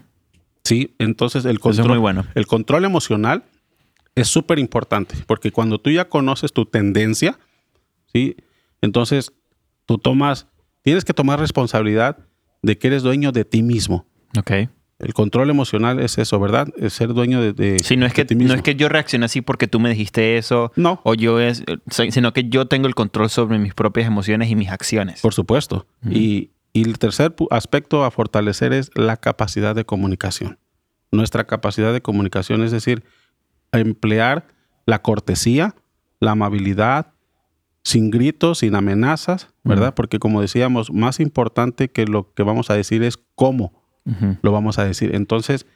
Sí, 0.64 0.94
entonces 0.98 1.44
el 1.44 1.60
control, 1.60 1.84
es 1.86 1.88
muy 1.90 1.98
bueno. 1.98 2.24
el 2.34 2.46
control 2.46 2.84
emocional 2.84 3.44
es 4.14 4.28
súper 4.28 4.58
importante 4.58 5.14
porque 5.26 5.50
cuando 5.50 5.78
tú 5.78 5.90
ya 5.90 6.08
conoces 6.08 6.52
tu 6.52 6.64
tendencia, 6.66 7.38
¿sí? 8.12 8.36
Entonces 8.80 9.32
tú 9.86 9.98
tomas, 9.98 10.46
tienes 10.82 11.04
que 11.04 11.12
tomar 11.12 11.38
responsabilidad 11.40 12.18
de 12.64 12.78
que 12.78 12.86
eres 12.88 13.02
dueño 13.02 13.30
de 13.32 13.44
ti 13.44 13.62
mismo. 13.62 14.06
Ok. 14.38 14.50
El 15.00 15.12
control 15.12 15.50
emocional 15.50 15.98
es 15.98 16.18
eso, 16.18 16.38
¿verdad? 16.40 16.68
Es 16.78 16.92
ser 16.94 17.12
dueño 17.14 17.40
de, 17.40 17.52
de- 17.52 17.78
Sí, 17.80 17.96
no 17.96 18.06
es, 18.06 18.12
de 18.12 18.16
que, 18.16 18.24
ti 18.24 18.34
no 18.34 18.38
mismo. 18.40 18.54
es 18.54 18.62
que 18.62 18.74
yo 18.76 18.88
reaccione 18.88 19.26
así 19.26 19.40
porque 19.42 19.66
tú 19.66 19.80
me 19.80 19.90
dijiste 19.90 20.38
eso. 20.38 20.72
No. 20.76 21.00
O 21.04 21.14
yo 21.14 21.40
es. 21.40 21.62
Sino 21.90 22.32
que 22.32 22.48
yo 22.48 22.66
tengo 22.66 22.86
el 22.86 22.94
control 22.94 23.28
sobre 23.28 23.58
mis 23.58 23.74
propias 23.74 24.06
emociones 24.06 24.50
y 24.50 24.56
mis 24.56 24.70
acciones. 24.70 25.20
Por 25.20 25.34
supuesto. 25.34 25.86
y, 26.08 26.50
y 26.72 26.82
el 26.82 26.98
tercer 26.98 27.34
aspecto 27.50 28.04
a 28.04 28.10
fortalecer 28.10 28.72
es 28.72 28.90
la 28.94 29.16
capacidad 29.16 29.74
de 29.74 29.84
comunicación. 29.84 30.58
Nuestra 31.12 31.44
capacidad 31.44 31.92
de 31.92 32.00
comunicación, 32.00 32.62
es 32.62 32.70
decir, 32.72 33.04
emplear 33.72 34.46
la 34.86 35.02
cortesía, 35.02 35.74
la 36.20 36.32
amabilidad, 36.32 37.12
sin 37.84 38.10
gritos, 38.10 38.58
sin 38.58 38.74
amenazas, 38.74 39.48
¿verdad? 39.62 39.94
Porque 39.94 40.18
como 40.18 40.40
decíamos, 40.40 40.90
más 40.90 41.20
importante 41.20 41.90
que 41.90 42.06
lo 42.06 42.32
que 42.32 42.42
vamos 42.42 42.70
a 42.70 42.74
decir 42.74 43.02
es 43.02 43.18
cómo 43.34 43.72
lo 44.42 44.52
vamos 44.52 44.78
a 44.78 44.84
decir. 44.84 45.14
Entonces, 45.14 45.66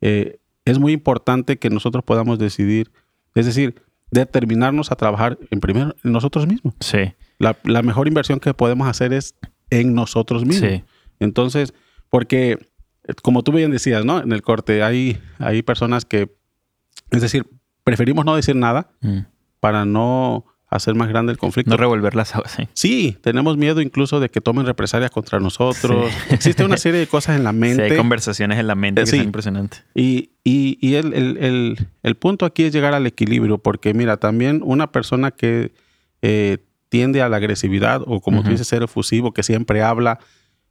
eh, 0.00 0.38
es 0.64 0.78
muy 0.78 0.92
importante 0.92 1.58
que 1.58 1.70
nosotros 1.70 2.04
podamos 2.04 2.38
decidir, 2.38 2.92
es 3.34 3.46
decir, 3.46 3.82
determinarnos 4.10 4.92
a 4.92 4.96
trabajar 4.96 5.38
en 5.50 5.60
primero 5.60 5.94
en 6.04 6.12
nosotros 6.12 6.46
mismos. 6.46 6.74
Sí. 6.80 7.12
La, 7.38 7.56
la 7.64 7.82
mejor 7.82 8.08
inversión 8.08 8.40
que 8.40 8.54
podemos 8.54 8.86
hacer 8.88 9.12
es 9.12 9.34
en 9.70 9.94
nosotros 9.94 10.44
mismos. 10.44 10.70
Sí. 10.70 10.84
Entonces, 11.18 11.74
porque, 12.10 12.58
como 13.22 13.42
tú 13.42 13.52
bien 13.52 13.70
decías, 13.70 14.04
¿no? 14.04 14.20
En 14.20 14.32
el 14.32 14.42
corte 14.42 14.82
hay, 14.82 15.18
hay 15.38 15.62
personas 15.62 16.04
que, 16.04 16.30
es 17.10 17.22
decir, 17.22 17.46
preferimos 17.84 18.24
no 18.24 18.36
decir 18.36 18.54
nada 18.56 18.90
Mm. 19.00 19.20
para 19.60 19.84
no 19.84 20.44
hacer 20.76 20.94
más 20.94 21.08
grande 21.08 21.32
el 21.32 21.38
conflicto. 21.38 21.70
No 21.70 21.76
revolver 21.76 22.14
las 22.14 22.34
aguas, 22.34 22.52
sí. 22.52 22.68
sí, 22.72 23.16
tenemos 23.22 23.56
miedo 23.56 23.80
incluso 23.80 24.20
de 24.20 24.28
que 24.28 24.40
tomen 24.40 24.66
represalias 24.66 25.10
contra 25.10 25.40
nosotros. 25.40 26.12
Existe 26.30 26.64
una 26.64 26.76
serie 26.76 27.00
de 27.00 27.06
cosas 27.06 27.36
en 27.36 27.44
la 27.44 27.52
Sí, 27.52 27.56
mente. 27.58 27.82
hay 27.84 27.96
conversaciones 27.96 28.58
en 28.58 28.66
la 28.66 28.74
mente 28.74 29.02
que 29.02 29.06
sí. 29.06 29.16
son 29.16 29.26
impresionantes. 29.26 29.84
Y, 29.94 30.30
y- 30.44 30.78
y 30.80 30.94
el, 30.94 31.12
el- 31.14 31.36
el- 31.38 31.78
el 32.02 32.14
punto 32.16 32.44
aquí 32.46 32.64
es 32.64 32.72
llegar 32.72 32.94
al 32.94 33.06
equilibrio, 33.06 33.58
porque 33.58 33.94
mira, 33.94 34.16
también 34.16 34.60
una 34.64 34.90
persona 34.92 35.30
que 35.30 35.72
eh, 36.22 36.58
tiende 36.88 37.22
a 37.22 37.28
la 37.28 37.36
agresividad 37.38 38.02
o 38.06 38.20
como 38.20 38.42
tú 38.42 38.50
dices, 38.50 38.66
ser 38.68 38.82
efusivo, 38.82 39.32
que 39.32 39.42
siempre 39.42 39.82
habla, 39.82 40.18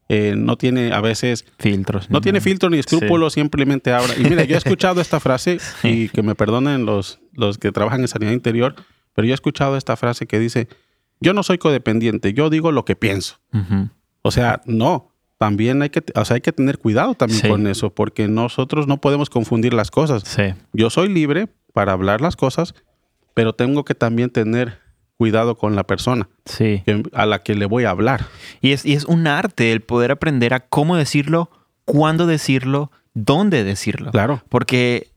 eh, 0.10 0.36
no 0.38 0.58
tiene 0.58 0.92
a 0.94 1.00
veces, 1.02 1.46
Filtros. 1.60 2.10
no 2.10 2.22
tiene 2.22 2.42
filtro 2.42 2.70
ni 2.70 2.78
escrúpulos, 2.80 3.34
simplemente 3.34 3.94
habla. 3.94 4.14
Y 4.18 4.24
mira, 4.24 4.44
yo 4.44 4.56
he 4.56 4.58
escuchado 4.58 5.00
esta 5.02 5.20
frase 5.20 5.60
y 5.84 6.10
que 6.10 6.22
me 6.24 6.36
perdonen 6.36 6.86
los, 6.86 7.20
los 7.34 7.58
que 7.58 7.72
trabajan 7.72 8.02
en 8.02 8.08
sanidad 8.08 8.32
interior, 8.34 8.76
pero 9.14 9.26
yo 9.28 9.34
he 9.34 9.36
escuchado 9.36 9.78
esta 9.78 9.96
frase 9.96 10.26
que 10.28 10.40
dice, 10.40 10.68
yo 11.20 11.34
no 11.34 11.44
soy 11.44 11.58
codependiente, 11.58 12.34
yo 12.34 12.50
digo 12.50 12.72
lo 12.72 12.86
que 12.86 12.96
pienso. 12.96 13.38
O 14.22 14.32
sea, 14.32 14.62
no. 14.66 15.10
También 15.38 15.82
hay 15.82 15.90
que, 15.90 16.02
o 16.16 16.24
sea, 16.26 16.36
hay 16.36 16.42
que 16.42 16.54
tener 16.54 16.78
cuidado 16.78 17.16
también 17.16 17.42
Sí. 17.42 17.48
con 17.50 17.68
eso, 17.68 17.94
porque 17.94 18.28
nosotros 18.30 18.88
no 18.88 19.02
podemos 19.02 19.30
confundir 19.30 19.74
las 19.74 19.92
cosas. 19.92 20.24
Sí. 20.26 20.54
Yo 20.72 20.90
soy 20.90 21.10
libre 21.10 21.50
para 21.74 21.92
hablar 21.92 22.22
las 22.22 22.36
cosas, 22.38 22.74
pero 23.34 23.54
tengo 23.54 23.84
que 23.84 23.94
también 23.96 24.30
tener 24.30 24.80
cuidado 25.18 25.58
con 25.58 25.76
la 25.76 25.86
persona 25.86 26.30
Sí. 26.46 26.82
que- 26.86 27.04
a 27.14 27.26
la 27.26 27.40
que 27.40 27.56
le 27.56 27.66
voy 27.66 27.84
a 27.84 27.90
hablar. 27.90 28.26
Y 28.62 28.72
es, 28.72 28.86
y 28.86 28.94
es 28.94 29.04
un 29.06 29.28
arte 29.28 29.72
el 29.74 29.82
poder 29.82 30.12
aprender 30.12 30.54
a 30.54 30.62
cómo 30.62 30.96
decirlo, 30.96 31.50
cuándo 31.86 32.26
decirlo, 32.26 32.92
dónde 33.14 33.64
decirlo. 33.66 34.12
Claro. 34.12 34.44
Porque 34.50 35.12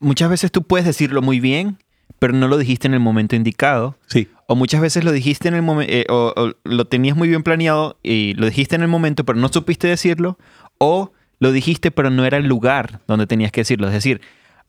muchas 0.00 0.28
veces 0.28 0.52
tú 0.52 0.62
puedes 0.64 0.86
decirlo 0.86 1.22
muy 1.22 1.40
bien, 1.40 1.78
pero 2.18 2.32
no 2.32 2.48
lo 2.48 2.58
dijiste 2.58 2.86
en 2.88 2.94
el 2.94 3.00
momento 3.00 3.36
indicado. 3.36 3.96
Sí, 4.06 4.28
O 4.46 4.54
muchas 4.56 4.80
veces 4.80 5.04
lo 5.04 5.12
dijiste 5.12 5.48
en 5.48 5.54
el 5.54 5.62
momento, 5.62 5.92
o, 6.10 6.32
o 6.36 6.52
lo 6.64 6.84
tenías 6.86 7.16
muy 7.16 7.28
bien 7.28 7.42
planeado 7.42 7.98
y 8.02 8.34
lo 8.34 8.46
dijiste 8.46 8.76
en 8.76 8.82
el 8.82 8.88
momento, 8.88 9.24
pero 9.24 9.38
no 9.38 9.48
supiste 9.48 9.88
decirlo. 9.88 10.38
O 10.78 11.12
lo 11.38 11.52
dijiste, 11.52 11.90
pero 11.90 12.10
no 12.10 12.24
era 12.24 12.36
el 12.38 12.46
lugar 12.46 13.00
donde 13.08 13.26
tenías 13.26 13.50
que 13.52 13.62
decirlo. 13.62 13.86
Es 13.88 13.92
decir, 13.94 14.20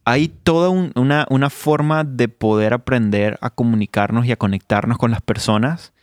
hay 0.06 0.27
toda 0.27 0.69
un- 0.69 0.91
una, 0.95 1.25
una 1.29 1.49
forma 1.49 2.03
de 2.03 2.27
poder 2.27 2.73
aprender 2.73 3.38
a 3.41 3.49
comunicarnos 3.49 4.25
y 4.25 4.32
a 4.32 4.36
conectarnos 4.38 4.97
con 4.97 5.12
las 5.12 5.21
personas. 5.21 5.93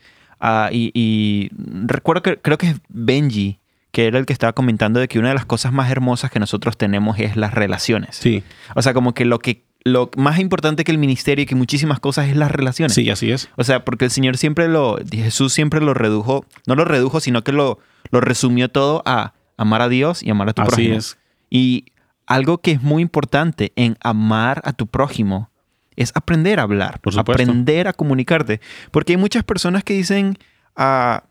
Ah, 0.41 0.71
y, 0.73 0.91
y 0.95 1.51
recuerdo 1.87 2.23
que 2.23 2.37
creo 2.39 2.57
que 2.59 2.69
es 2.69 2.77
Benji, 2.89 3.59
que 3.93 4.07
era 4.07 4.19
el 4.19 4.25
que 4.27 4.33
estaba 4.33 4.53
comentando 4.53 5.01
de 5.01 5.09
que 5.09 5.19
una 5.19 5.29
de 5.29 5.35
las 5.35 5.45
cosas 5.45 5.73
más 5.73 5.91
hermosas 5.91 6.31
que 6.31 6.39
nosotros 6.39 6.77
tenemos 6.79 7.19
es 7.19 7.37
las 7.37 7.53
relaciones. 7.53 8.17
sí, 8.17 8.43
O 8.75 8.83
sea, 8.83 8.95
como 8.95 9.13
que 9.15 9.25
lo 9.25 9.39
que 9.41 9.65
lo 9.83 10.11
más 10.17 10.39
importante 10.39 10.85
que 10.85 10.93
el 10.93 10.99
ministerio 10.99 11.43
y 11.43 11.47
que 11.47 11.55
muchísimas 11.55 12.01
cosas 12.01 12.29
es 12.29 12.37
las 12.37 12.51
relaciones. 12.51 12.95
sí, 12.95 13.09
así 13.11 13.31
es. 13.31 13.49
O 13.57 13.65
sea, 13.65 13.85
porque 13.85 14.07
el 14.07 14.11
Señor 14.11 14.37
siempre 14.37 14.69
lo, 14.69 14.99
Jesús 15.11 15.53
siempre 15.53 15.81
lo 15.81 15.95
redujo, 15.95 16.45
no 16.67 16.75
lo 16.75 16.85
redujo, 16.85 17.21
sino 17.21 17.43
que 17.45 17.53
lo, 17.53 17.79
lo 18.11 18.21
resumió 18.21 18.69
todo 18.69 19.03
a 19.07 19.35
amar 19.57 19.83
a 19.83 19.89
Dios 19.89 20.23
y 20.23 20.31
amar 20.31 20.51
a 20.51 20.53
tu 20.53 20.63
Así 20.63 20.71
prójimo. 20.71 20.97
es. 20.97 21.19
Y 21.49 21.87
algo 22.27 22.59
que 22.59 22.73
es 22.73 22.83
muy 22.83 23.03
importante 23.03 23.73
en 23.77 23.97
amar 24.03 24.61
a 24.65 24.73
tu 24.73 24.87
prójimo 24.87 25.51
es 25.97 26.13
aprender 26.15 26.61
a 26.61 26.63
hablar, 26.63 27.01
Por 27.01 27.19
aprender 27.19 27.89
a 27.89 27.93
comunicarte. 27.93 28.61
Porque 28.91 29.15
hay 29.15 29.17
muchas 29.17 29.45
personas 29.45 29.85
que 29.85 29.95
dicen, 29.95 30.39
ah, 30.77 31.25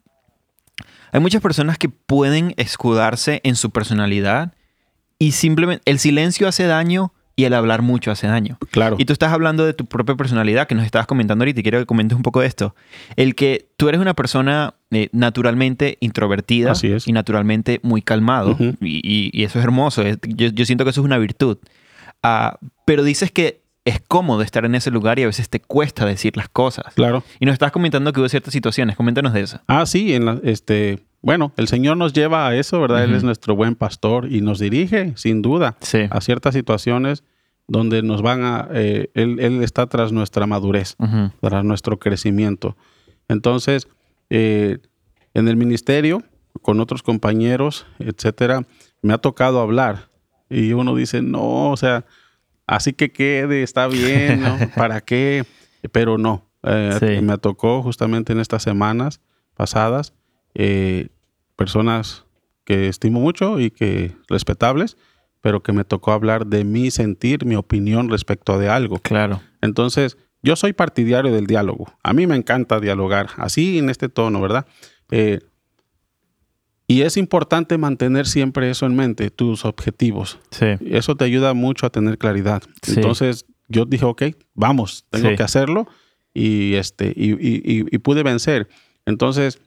hay 1.12 1.20
muchas 1.20 1.42
personas 1.42 1.78
que 1.78 1.90
pueden 1.90 2.54
escudarse 2.58 3.42
en 3.44 3.56
su 3.56 3.72
personalidad 3.72 4.54
y 5.18 5.32
simplemente 5.32 5.82
el 5.90 6.00
silencio 6.00 6.48
hace 6.48 6.66
daño 6.66 7.14
y 7.40 7.46
el 7.46 7.54
hablar 7.54 7.82
mucho 7.82 8.12
hace 8.12 8.28
daño. 8.28 8.58
Claro. 8.72 8.96
Y 9.00 9.06
tú 9.06 9.14
estás 9.14 9.32
hablando 9.32 9.66
de 9.66 9.74
tu 9.74 9.86
propia 9.86 10.16
personalidad, 10.16 10.68
que 10.68 10.76
nos 10.76 10.86
estabas 10.86 11.08
comentando 11.08 11.44
ahorita, 11.44 11.60
y 11.60 11.64
quiero 11.64 11.80
que 11.80 11.86
comentes 11.86 12.16
un 12.16 12.22
poco 12.24 12.42
de 12.42 12.48
esto. 12.48 12.76
El 13.16 13.36
que 13.36 13.70
tú 13.78 13.88
eres 13.90 14.02
una 14.02 14.14
persona 14.14 14.74
eh, 14.92 15.08
naturalmente 15.12 15.98
introvertida 16.02 16.72
Así 16.72 16.92
es. 16.92 17.08
y 17.08 17.12
naturalmente 17.14 17.80
muy 17.84 18.02
calmado, 18.02 18.52
Ujú. 18.52 18.76
y, 18.82 19.00
y- 19.04 19.30
y 19.34 19.44
eso 19.44 19.60
es 19.60 19.64
hermoso, 19.66 20.02
es- 20.02 20.18
yo, 20.28 20.48
yo 20.48 20.66
siento 20.66 20.84
que 20.84 20.90
eso 20.90 21.02
es 21.02 21.06
una 21.06 21.18
virtud. 21.18 21.58
Ah, 22.24 22.58
pero 22.86 23.04
dices 23.04 23.32
que 23.32 23.62
es 23.86 24.02
cómodo 24.08 24.42
estar 24.42 24.66
en 24.66 24.76
ese 24.76 24.92
lugar 24.92 25.18
y 25.20 25.24
a 25.24 25.28
veces 25.28 25.50
te 25.50 25.60
cuesta 25.62 26.06
decir 26.06 26.36
las 26.38 26.50
cosas. 26.50 26.94
Claro. 26.96 27.24
Y 27.40 27.46
nos 27.46 27.54
estabas 27.54 27.72
comentando 27.72 28.12
que 28.14 28.20
hubo 28.20 28.30
ciertas 28.30 28.54
situaciones, 28.54 28.96
coméntanos 28.96 29.34
de 29.34 29.42
eso. 29.42 29.62
Ah, 29.68 29.86
sí, 29.86 30.14
en 30.14 30.26
la- 30.26 30.40
este, 30.44 31.00
bueno, 31.22 31.54
el 31.58 31.68
Señor 31.68 31.98
nos 31.98 32.14
lleva 32.14 32.48
a 32.48 32.56
eso, 32.56 32.80
¿verdad? 32.82 33.04
Él 33.04 33.10
Ujú. 33.12 33.18
es 33.18 33.24
nuestro 33.24 33.56
buen 33.56 33.76
pastor 33.76 34.32
y 34.32 34.42
nos 34.42 34.60
dirige, 34.60 35.14
sin 35.16 35.42
duda, 35.42 35.76
Sí. 35.82 36.00
a 36.10 36.22
ciertas 36.22 36.54
situaciones 36.54 37.24
donde 37.70 38.02
nos 38.02 38.22
van 38.22 38.44
a, 38.44 38.68
eh, 38.74 39.10
él, 39.14 39.40
él 39.40 39.64
está 39.64 39.88
tras 39.88 40.12
nuestra 40.12 40.46
madurez. 40.48 40.96
Para 41.40 41.64
nuestro 41.64 42.00
crecimiento. 42.00 42.76
Entonces, 43.28 43.88
eh, 44.30 44.80
en 45.34 45.48
el 45.48 45.56
ministerio, 45.56 46.24
con 46.64 46.80
otros 46.80 47.04
compañeros, 47.04 47.86
etcétera, 48.00 48.66
me 49.02 49.14
ha 49.14 49.20
tocado 49.20 49.62
hablar 49.62 50.10
y 50.50 50.74
uno 50.74 50.96
dice, 50.96 51.22
no, 51.22 51.72
o 51.72 51.78
sea, 51.78 52.06
así 52.66 52.94
que 52.94 53.12
quede, 53.12 53.62
está 53.62 53.88
bien, 53.88 54.42
¿no? 54.42 54.58
¿Para 54.76 55.02
qué? 55.02 55.46
Pero 55.92 56.18
no. 56.18 56.46
Eh, 56.64 56.98
Sí. 57.00 57.22
Me 57.22 57.38
tocó 57.38 57.84
justamente 57.84 58.34
en 58.34 58.40
estas 58.40 58.64
semanas 58.64 59.22
pasadas 59.54 60.14
personas 61.56 62.26
que 62.66 62.88
estimo 62.88 63.20
mucho 63.20 63.60
y 63.60 63.70
que 63.72 64.16
respetables, 64.28 64.98
pero 65.42 65.62
que 65.64 65.72
me 65.74 65.84
tocó 65.84 66.12
hablar 66.12 66.48
de 66.48 66.64
mi 66.64 66.92
sentir, 66.92 67.46
mi 67.46 67.56
opinión 67.56 68.10
respecto 68.10 68.58
de 68.60 68.70
algo. 68.70 69.00
Claro. 69.00 69.42
Entonces, 69.62 70.18
yo 70.42 70.56
soy 70.56 70.74
partidario 70.74 71.32
del 71.34 71.48
diálogo. 71.48 71.94
A 72.04 72.14
mí 72.14 72.28
me 72.28 72.36
encanta 72.36 72.80
dialogar, 72.80 73.28
así 73.38 73.78
en 73.78 73.90
este 73.90 74.10
tono, 74.10 74.40
¿verdad? 74.42 74.66
Eh, 75.12 75.40
y 76.88 77.04
es 77.04 77.18
importante 77.18 77.78
mantener 77.78 78.26
siempre 78.26 78.70
eso 78.70 78.86
en 78.88 78.96
mente, 78.96 79.30
tus 79.30 79.64
objetivos. 79.64 80.40
Sí. 80.50 80.66
Eso 80.86 81.16
te 81.16 81.26
ayuda 81.26 81.54
mucho 81.54 81.86
a 81.86 81.92
tener 81.92 82.18
claridad. 82.18 82.64
Sí. 82.82 82.94
Entonces, 82.96 83.46
yo 83.68 83.86
dije, 83.86 84.06
ok, 84.06 84.24
vamos, 84.56 85.06
tengo 85.12 85.30
Sí. 85.30 85.36
que 85.36 85.44
hacerlo 85.44 85.88
y, 86.34 86.74
este, 86.76 87.14
y, 87.16 87.32
y- 87.34 87.62
y- 87.64 87.86
y 87.92 87.98
pude 88.00 88.24
vencer. 88.24 88.68
Entonces, 89.06 89.62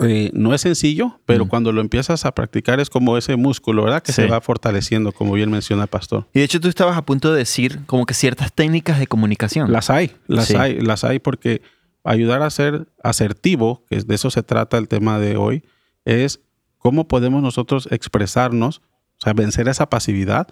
eh, 0.00 0.30
no 0.34 0.52
es 0.52 0.62
sencillo, 0.62 1.20
pero 1.26 1.46
cuando 1.48 1.70
lo 1.72 1.80
empiezas 1.80 2.24
a 2.24 2.32
practicar 2.34 2.80
es 2.80 2.90
como 2.90 3.16
ese 3.16 3.36
músculo, 3.36 3.84
¿verdad? 3.84 4.02
Que 4.02 4.12
se 4.12 4.26
va 4.26 4.40
fortaleciendo, 4.40 5.12
como 5.12 5.32
bien 5.34 5.50
menciona 5.50 5.82
el 5.84 5.88
pastor. 5.88 6.26
Y 6.34 6.40
de 6.40 6.44
hecho 6.44 6.60
tú 6.60 6.68
estabas 6.68 6.96
a 6.96 7.02
punto 7.02 7.32
de 7.32 7.38
decir 7.38 7.80
como 7.86 8.04
que 8.06 8.14
ciertas 8.14 8.52
técnicas 8.52 8.98
de 8.98 9.06
comunicación. 9.06 9.70
Las 9.70 9.88
hay, 9.90 10.12
las 10.26 10.46
Sí. 10.48 10.56
hay, 10.56 10.80
las 10.80 11.04
hay 11.04 11.18
porque 11.20 11.62
ayudar 12.02 12.42
a 12.42 12.50
ser 12.50 12.88
asertivo, 13.02 13.84
que 13.88 14.00
de 14.00 14.14
eso 14.14 14.30
se 14.30 14.42
trata 14.42 14.76
el 14.78 14.88
tema 14.88 15.18
de 15.18 15.36
hoy, 15.36 15.62
es 16.04 16.40
cómo 16.78 17.06
podemos 17.08 17.42
nosotros 17.42 17.88
expresarnos, 17.90 18.78
o 19.18 19.24
sea, 19.24 19.32
vencer 19.34 19.68
esa 19.68 19.88
pasividad 19.88 20.48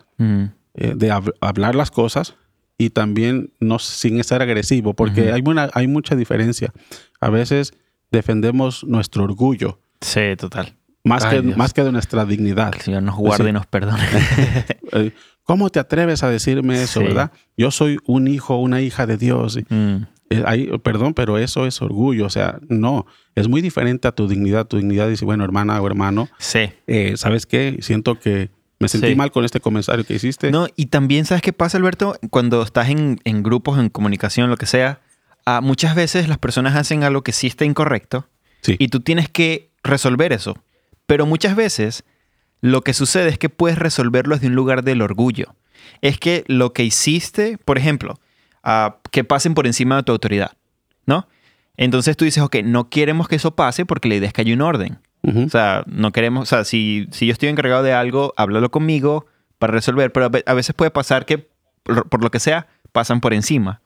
eh, 0.77 0.95
de 0.97 1.13
hab- 1.13 1.35
hablar 1.41 1.75
las 1.75 1.91
cosas 1.91 2.35
y 2.79 2.91
también 2.91 3.53
no 3.61 3.79
sin 3.79 4.23
ser 4.25 4.43
agresivo, 4.43 4.95
porque 4.95 5.33
hay, 5.33 5.43
una, 5.45 5.71
hay 5.75 5.87
mucha 5.87 6.17
diferencia. 6.17 6.73
A 7.21 7.31
veces 7.31 7.75
defendemos 8.15 8.85
nuestro 8.85 9.25
orgullo 9.25 9.81
Sí, 10.01 10.21
total. 10.39 10.75
más, 11.05 11.25
Ay, 11.25 11.37
que, 11.39 11.43
Dios. 11.43 11.57
más 11.57 11.73
que 11.75 11.83
de 11.85 11.93
nuestra 11.93 12.25
dignidad. 12.25 12.71
Que 12.71 12.79
el 12.79 12.85
Señor 12.85 13.03
nos 13.03 13.17
guarde 13.17 13.45
Sí. 13.45 13.51
y 13.51 13.53
nos 13.53 13.67
perdone. 13.67 14.03
Eh, 14.93 15.13
¿Cómo 15.43 15.69
te 15.71 15.79
atreves 15.81 16.23
a 16.23 16.31
decirme 16.31 16.83
eso, 16.83 17.01
Sí. 17.01 17.07
verdad? 17.07 17.33
Yo 17.57 17.71
soy 17.71 17.99
un 18.07 18.29
hijo, 18.29 18.57
una 18.59 18.81
hija 18.81 19.07
de 19.07 19.17
Dios. 19.17 19.57
y- 19.59 19.75
Mm, 19.75 20.07
eh, 20.31 20.43
ahí, 20.47 20.71
perdón, 20.83 21.13
pero 21.15 21.37
eso 21.37 21.67
es 21.67 21.83
orgullo. 21.83 22.25
O 22.27 22.31
sea, 22.31 22.59
no, 22.69 23.07
es 23.35 23.49
muy 23.49 23.61
diferente 23.61 24.09
a 24.09 24.13
tu 24.13 24.27
dignidad. 24.29 24.67
Tu 24.67 24.77
dignidad 24.79 25.09
dice, 25.09 25.25
bueno, 25.25 25.45
hermana 25.45 25.81
o 25.83 25.87
hermano, 25.87 26.29
sí. 26.39 26.71
eh, 26.87 27.15
¿sabes 27.17 27.45
qué? 27.47 27.79
Siento 27.81 28.19
que 28.21 28.51
me 28.79 28.89
sentí 28.89 29.09
Sí. 29.09 29.15
mal 29.17 29.33
con 29.33 29.45
este 29.45 29.61
comentario 29.61 30.05
que 30.05 30.15
hiciste. 30.15 30.51
No, 30.51 30.67
y 30.77 30.87
también, 30.87 31.25
¿sabes 31.27 31.43
qué 31.43 31.53
pasa, 31.53 31.77
Alberto? 31.79 32.17
Cuando 32.31 32.63
estás 32.63 32.89
en, 32.89 33.21
en 33.25 33.43
grupos, 33.43 33.79
en 33.79 33.89
comunicación, 33.91 34.49
lo 34.51 34.57
que 34.57 34.67
sea, 34.67 35.01
ah, 35.47 35.61
muchas 35.61 35.95
veces 35.95 36.29
las 36.29 36.39
personas 36.39 36.75
hacen 36.77 37.05
algo 37.05 37.23
que 37.23 37.33
sí 37.33 37.47
está 37.47 37.65
incorrecto 37.65 38.27
Sí. 38.63 38.77
y 38.79 38.89
tú 38.89 39.01
tienes 39.01 39.29
que 39.29 39.71
resolver 39.83 40.33
eso. 40.33 40.57
Pero 41.07 41.27
muchas 41.27 41.55
veces 41.55 42.05
lo 42.63 42.81
que 42.81 42.95
sucede 42.95 43.29
es 43.29 43.39
que 43.39 43.51
puedes 43.51 43.79
resolverlo 43.79 44.35
desde 44.37 44.47
un 44.49 44.55
lugar 44.55 44.83
del 44.85 45.03
orgullo. 45.03 45.55
Es 46.01 46.19
que 46.19 46.45
lo 46.47 46.73
que 46.73 46.83
hiciste, 46.85 47.59
por 47.59 47.77
ejemplo, 47.77 48.19
ah, 48.63 48.97
que 49.11 49.23
pasen 49.25 49.53
por 49.55 49.67
encima 49.67 49.97
de 49.97 50.03
tu 50.05 50.13
autoridad, 50.13 50.53
¿no? 51.05 51.29
Entonces 51.77 52.17
tú 52.17 52.25
dices, 52.25 52.43
ok, 52.43 52.57
no 52.65 52.89
queremos 52.89 53.29
que 53.29 53.37
eso 53.37 53.55
pase 53.55 53.85
porque 53.85 54.09
la 54.09 54.15
idea 54.15 54.29
es 54.29 54.33
que 54.33 54.41
haya 54.43 54.55
un 54.55 54.63
orden. 54.63 54.99
O 55.27 55.49
sea, 55.49 55.85
no 55.87 56.13
queremos, 56.13 56.43
o 56.43 56.47
sea, 56.47 56.65
si, 56.65 57.09
si 57.11 57.27
yo 57.27 57.33
estoy 57.33 57.49
encargado 57.49 57.83
de 57.83 57.93
algo, 57.95 58.33
háblalo 58.37 58.71
conmigo 58.71 59.27
para 59.59 59.73
resolver, 59.73 60.13
pero 60.13 60.27
a 60.27 60.29
ve- 60.29 60.45
a 60.47 60.53
veces 60.55 60.75
puede 60.75 60.91
pasar 60.91 61.25
que, 61.27 61.49
por, 61.83 62.09
por 62.11 62.23
lo 62.23 62.31
que 62.31 62.39
sea, 62.41 62.67
pasan 62.93 63.21
por 63.23 63.33
encima. 63.33 63.81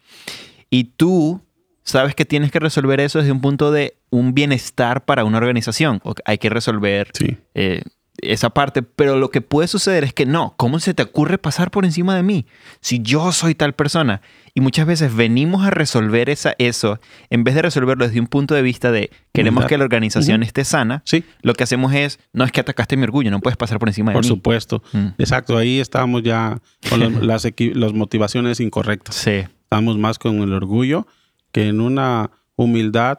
Y 0.69 0.85
tú 0.97 1.41
sabes 1.89 2.15
que 2.15 2.25
tienes 2.25 2.51
que 2.53 2.59
resolver 2.61 3.01
eso 3.01 3.19
desde 3.19 3.33
un 3.33 3.41
punto 3.41 3.71
de 3.71 3.97
un 4.11 4.35
bienestar 4.35 5.05
para 5.05 5.25
una 5.25 5.39
organización. 5.39 6.01
O 6.05 6.15
hay 6.25 6.39
que 6.39 6.49
resolver 6.51 7.09
Sí. 7.15 7.37
eh, 7.55 7.83
esa 8.21 8.51
parte, 8.51 8.83
pero 8.83 9.17
lo 9.17 9.31
que 9.31 9.41
puede 9.43 9.69
suceder 9.69 10.03
es 10.03 10.13
que 10.13 10.27
no, 10.27 10.55
¿cómo 10.57 10.81
se 10.81 10.93
te 10.93 11.05
ocurre 11.05 11.39
pasar 11.39 11.71
por 11.71 11.85
encima 11.85 12.17
de 12.17 12.25
mí? 12.25 12.47
Si 12.81 12.99
yo 13.01 13.31
soy 13.31 13.55
tal 13.55 13.75
persona. 13.75 14.23
Y 14.55 14.61
muchas 14.61 14.87
veces 14.89 15.15
venimos 15.15 15.65
a 15.65 15.71
resolver 15.71 16.29
esa, 16.29 16.53
eso, 16.59 16.99
en 17.31 17.45
vez 17.45 17.55
de 17.55 17.63
resolverlo 17.63 18.05
desde 18.09 18.19
un 18.19 18.27
punto 18.27 18.57
de 18.57 18.63
vista 18.63 18.91
de 18.91 19.11
queremos 19.33 19.67
que 19.67 19.79
la 19.79 19.85
organización 19.85 20.43
esté 20.43 20.65
sana, 20.65 21.03
Sí, 21.05 21.23
lo 21.43 21.55
que 21.55 21.63
hacemos 21.63 21.95
es, 21.95 22.19
no 22.33 22.43
es 22.45 22.51
que 22.51 22.59
atacaste 22.61 22.97
mi 22.97 23.05
orgullo, 23.05 23.31
no 23.31 23.39
puedes 23.39 23.57
pasar 23.57 23.79
por 23.79 23.89
encima 23.89 24.11
de 24.11 24.15
por 24.15 24.25
mí. 24.25 24.29
supuesto. 24.29 24.83
Mm. 24.93 25.07
Exacto, 25.19 25.57
ahí 25.57 25.79
estamos 25.79 26.25
ya 26.25 26.59
con 26.91 26.99
las, 27.29 27.45
equi- 27.45 27.73
las 27.75 27.93
motivaciones 27.93 28.59
incorrectas. 28.59 29.15
Sí, 29.15 29.45
Estamos 29.63 29.97
más 29.99 30.19
con 30.19 30.37
el 30.41 30.53
orgullo 30.55 31.07
que 31.53 31.69
en 31.69 31.81
una 31.81 32.31
humildad 32.57 33.19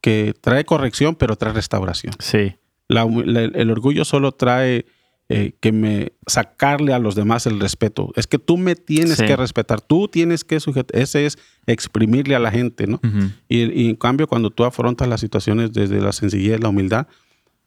que 0.00 0.34
trae 0.40 0.64
corrección, 0.64 1.14
pero 1.14 1.36
trae 1.36 1.52
restauración. 1.52 2.14
sí, 2.18 2.54
La 2.88 3.04
humi- 3.04 3.24
la- 3.24 3.42
el 3.44 3.70
orgullo 3.70 4.04
solo 4.04 4.32
trae 4.32 4.86
eh, 5.32 5.52
que 5.60 5.70
me 5.70 6.12
sacarle 6.26 6.92
a 6.92 6.98
los 6.98 7.14
demás 7.14 7.46
el 7.46 7.60
respeto. 7.60 8.10
Es 8.16 8.26
que 8.26 8.40
tú 8.40 8.56
me 8.56 8.74
tienes 8.74 9.18
Sí. 9.18 9.26
que 9.26 9.36
respetar, 9.36 9.80
tú 9.80 10.08
tienes 10.08 10.42
que 10.42 10.58
sujetar. 10.58 11.00
Ese 11.00 11.24
es 11.24 11.38
exprimirle 11.66 12.34
a 12.34 12.40
la 12.40 12.50
gente, 12.50 12.88
¿no? 12.88 13.00
Y, 13.48 13.60
y 13.80 13.90
en 13.90 13.94
cambio, 13.94 14.26
cuando 14.26 14.50
tú 14.50 14.64
afrontas 14.64 15.06
las 15.06 15.20
situaciones 15.20 15.72
desde 15.72 16.00
la 16.00 16.10
sencillez, 16.10 16.58
la 16.60 16.68
humildad, 16.70 17.06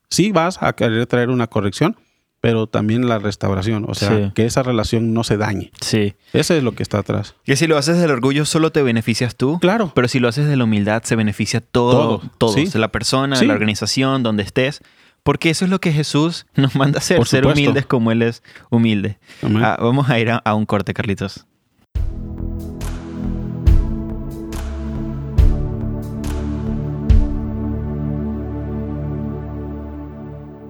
sí 0.10 0.34
vas 0.34 0.62
a 0.62 0.74
querer 0.74 1.06
traer 1.08 1.30
una 1.30 1.48
corrección, 1.48 1.96
pero 2.44 2.68
también 2.68 3.08
la 3.08 3.20
restauración. 3.20 3.86
O 3.88 3.94
sea, 3.94 4.10
Sí. 4.10 4.32
que 4.36 4.46
esa 4.46 4.64
relación 4.64 5.14
no 5.14 5.24
se 5.24 5.38
dañe. 5.38 5.72
sí. 5.80 6.16
Ese 6.34 6.58
es 6.58 6.64
lo 6.64 6.74
que 6.74 6.84
está 6.84 6.98
atrás. 6.98 7.36
Que 7.46 7.56
si 7.56 7.68
lo 7.68 7.78
haces 7.78 8.00
del 8.00 8.12
orgullo 8.12 8.44
solo 8.44 8.74
te 8.74 8.84
beneficias 8.84 9.38
tú. 9.38 9.60
Claro. 9.62 9.94
Pero 9.96 10.10
si 10.10 10.20
lo 10.20 10.28
haces 10.28 10.48
de 10.50 10.58
la 10.58 10.66
humildad 10.66 11.04
se 11.04 11.16
beneficia 11.16 11.62
todo, 11.62 12.20
Todo, 12.20 12.32
todos, 12.38 12.56
sí. 12.56 12.66
de 12.66 12.80
la 12.80 12.90
persona, 12.90 13.38
de 13.38 13.40
Sí. 13.40 13.46
la 13.46 13.54
organización, 13.54 14.24
donde 14.24 14.44
estés. 14.44 14.82
Porque 15.24 15.50
eso 15.52 15.64
es 15.64 15.72
lo 15.72 15.80
que 15.80 15.94
Jesús 15.94 16.46
nos 16.56 16.76
manda 16.76 16.98
a 16.98 17.00
hacer, 17.00 17.16
Por 17.18 17.30
ser 17.30 17.48
humildes 17.48 17.86
como 17.86 18.12
Él 18.12 18.22
es 18.24 18.44
humilde. 18.70 19.20
Amén. 19.42 19.64
Ah, 19.64 19.78
vamos 19.80 20.10
a 20.10 20.20
ir 20.20 20.30
a, 20.32 20.36
a 20.44 20.54
un 20.54 20.66
corte, 20.66 20.94
Carlitos. 20.94 21.46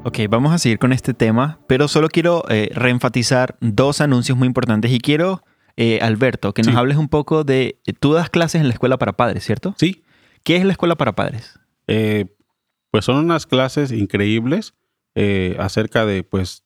Ok, 0.06 0.20
vamos 0.30 0.52
a 0.54 0.58
seguir 0.58 0.80
con 0.80 0.92
este 0.92 1.14
tema, 1.14 1.60
pero 1.68 1.88
solo 1.88 2.10
quiero 2.10 2.44
eh, 2.50 2.70
reenfatizar 2.74 3.56
dos 3.62 4.02
anuncios 4.02 4.38
muy 4.38 4.48
importantes 4.48 4.92
y 4.92 5.00
quiero, 5.00 5.44
eh, 5.78 6.00
Alberto, 6.02 6.54
que 6.54 6.62
nos 6.62 6.74
Sí. 6.74 6.78
hables 6.78 6.98
un 6.98 7.08
poco 7.08 7.44
de... 7.46 7.80
eh, 7.86 7.94
Tú 7.94 8.14
das 8.14 8.30
clases 8.30 8.60
en 8.62 8.68
la 8.68 8.74
escuela 8.74 8.98
para 8.98 9.14
padres, 9.14 9.44
¿cierto? 9.46 9.76
Sí, 9.78 10.04
¿Qué 10.44 10.58
es 10.58 10.66
la 10.66 10.74
escuela 10.74 10.96
para 10.96 11.14
padres? 11.16 11.58
Eh, 11.88 12.26
pues 12.92 13.06
son 13.06 13.16
unas 13.18 13.46
clases 13.48 13.92
increíbles 13.94 14.74
acerca 15.60 16.06
de, 16.06 16.24
pues, 16.24 16.64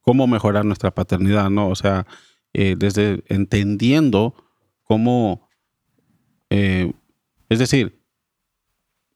cómo 0.00 0.26
mejorar 0.26 0.64
nuestra 0.64 0.90
paternidad, 0.92 1.50
¿no? 1.50 1.68
O 1.68 1.76
sea, 1.76 2.06
desde 2.52 3.22
entendiendo 3.28 4.34
cómo, 4.82 5.48
es 6.50 7.58
decir, 7.58 8.02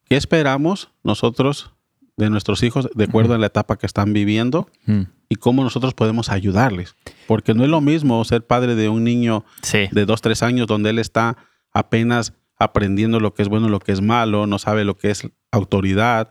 ¿qué 0.04 0.16
esperamos 0.16 0.92
nosotros 1.02 1.74
de 2.16 2.30
nuestros 2.30 2.62
hijos 2.62 2.88
de 2.94 3.04
acuerdo 3.04 3.34
a 3.34 3.38
la 3.38 3.46
etapa 3.46 3.76
que 3.76 3.86
están 3.86 4.12
viviendo 4.12 4.68
Mm, 4.86 5.02
y 5.28 5.34
cómo 5.36 5.62
nosotros 5.64 5.92
podemos 5.94 6.30
ayudarles? 6.30 6.94
Porque 7.26 7.52
no 7.54 7.64
es 7.64 7.68
lo 7.70 7.80
mismo 7.80 8.24
ser 8.24 8.46
padre 8.46 8.74
de 8.74 8.88
un 8.88 9.04
niño 9.04 9.44
Sí. 9.62 9.88
de 9.92 10.06
dos, 10.06 10.22
tres 10.22 10.42
años 10.42 10.66
donde 10.66 10.90
él 10.90 10.98
está 10.98 11.36
apenas 11.72 12.32
aprendiendo 12.58 13.20
lo 13.20 13.34
que 13.34 13.42
es 13.42 13.48
bueno, 13.48 13.68
lo 13.68 13.80
que 13.80 13.92
es 13.92 14.00
malo, 14.00 14.46
no 14.46 14.58
sabe 14.58 14.84
lo 14.84 14.96
que 14.96 15.10
es 15.10 15.28
autoridad. 15.52 16.30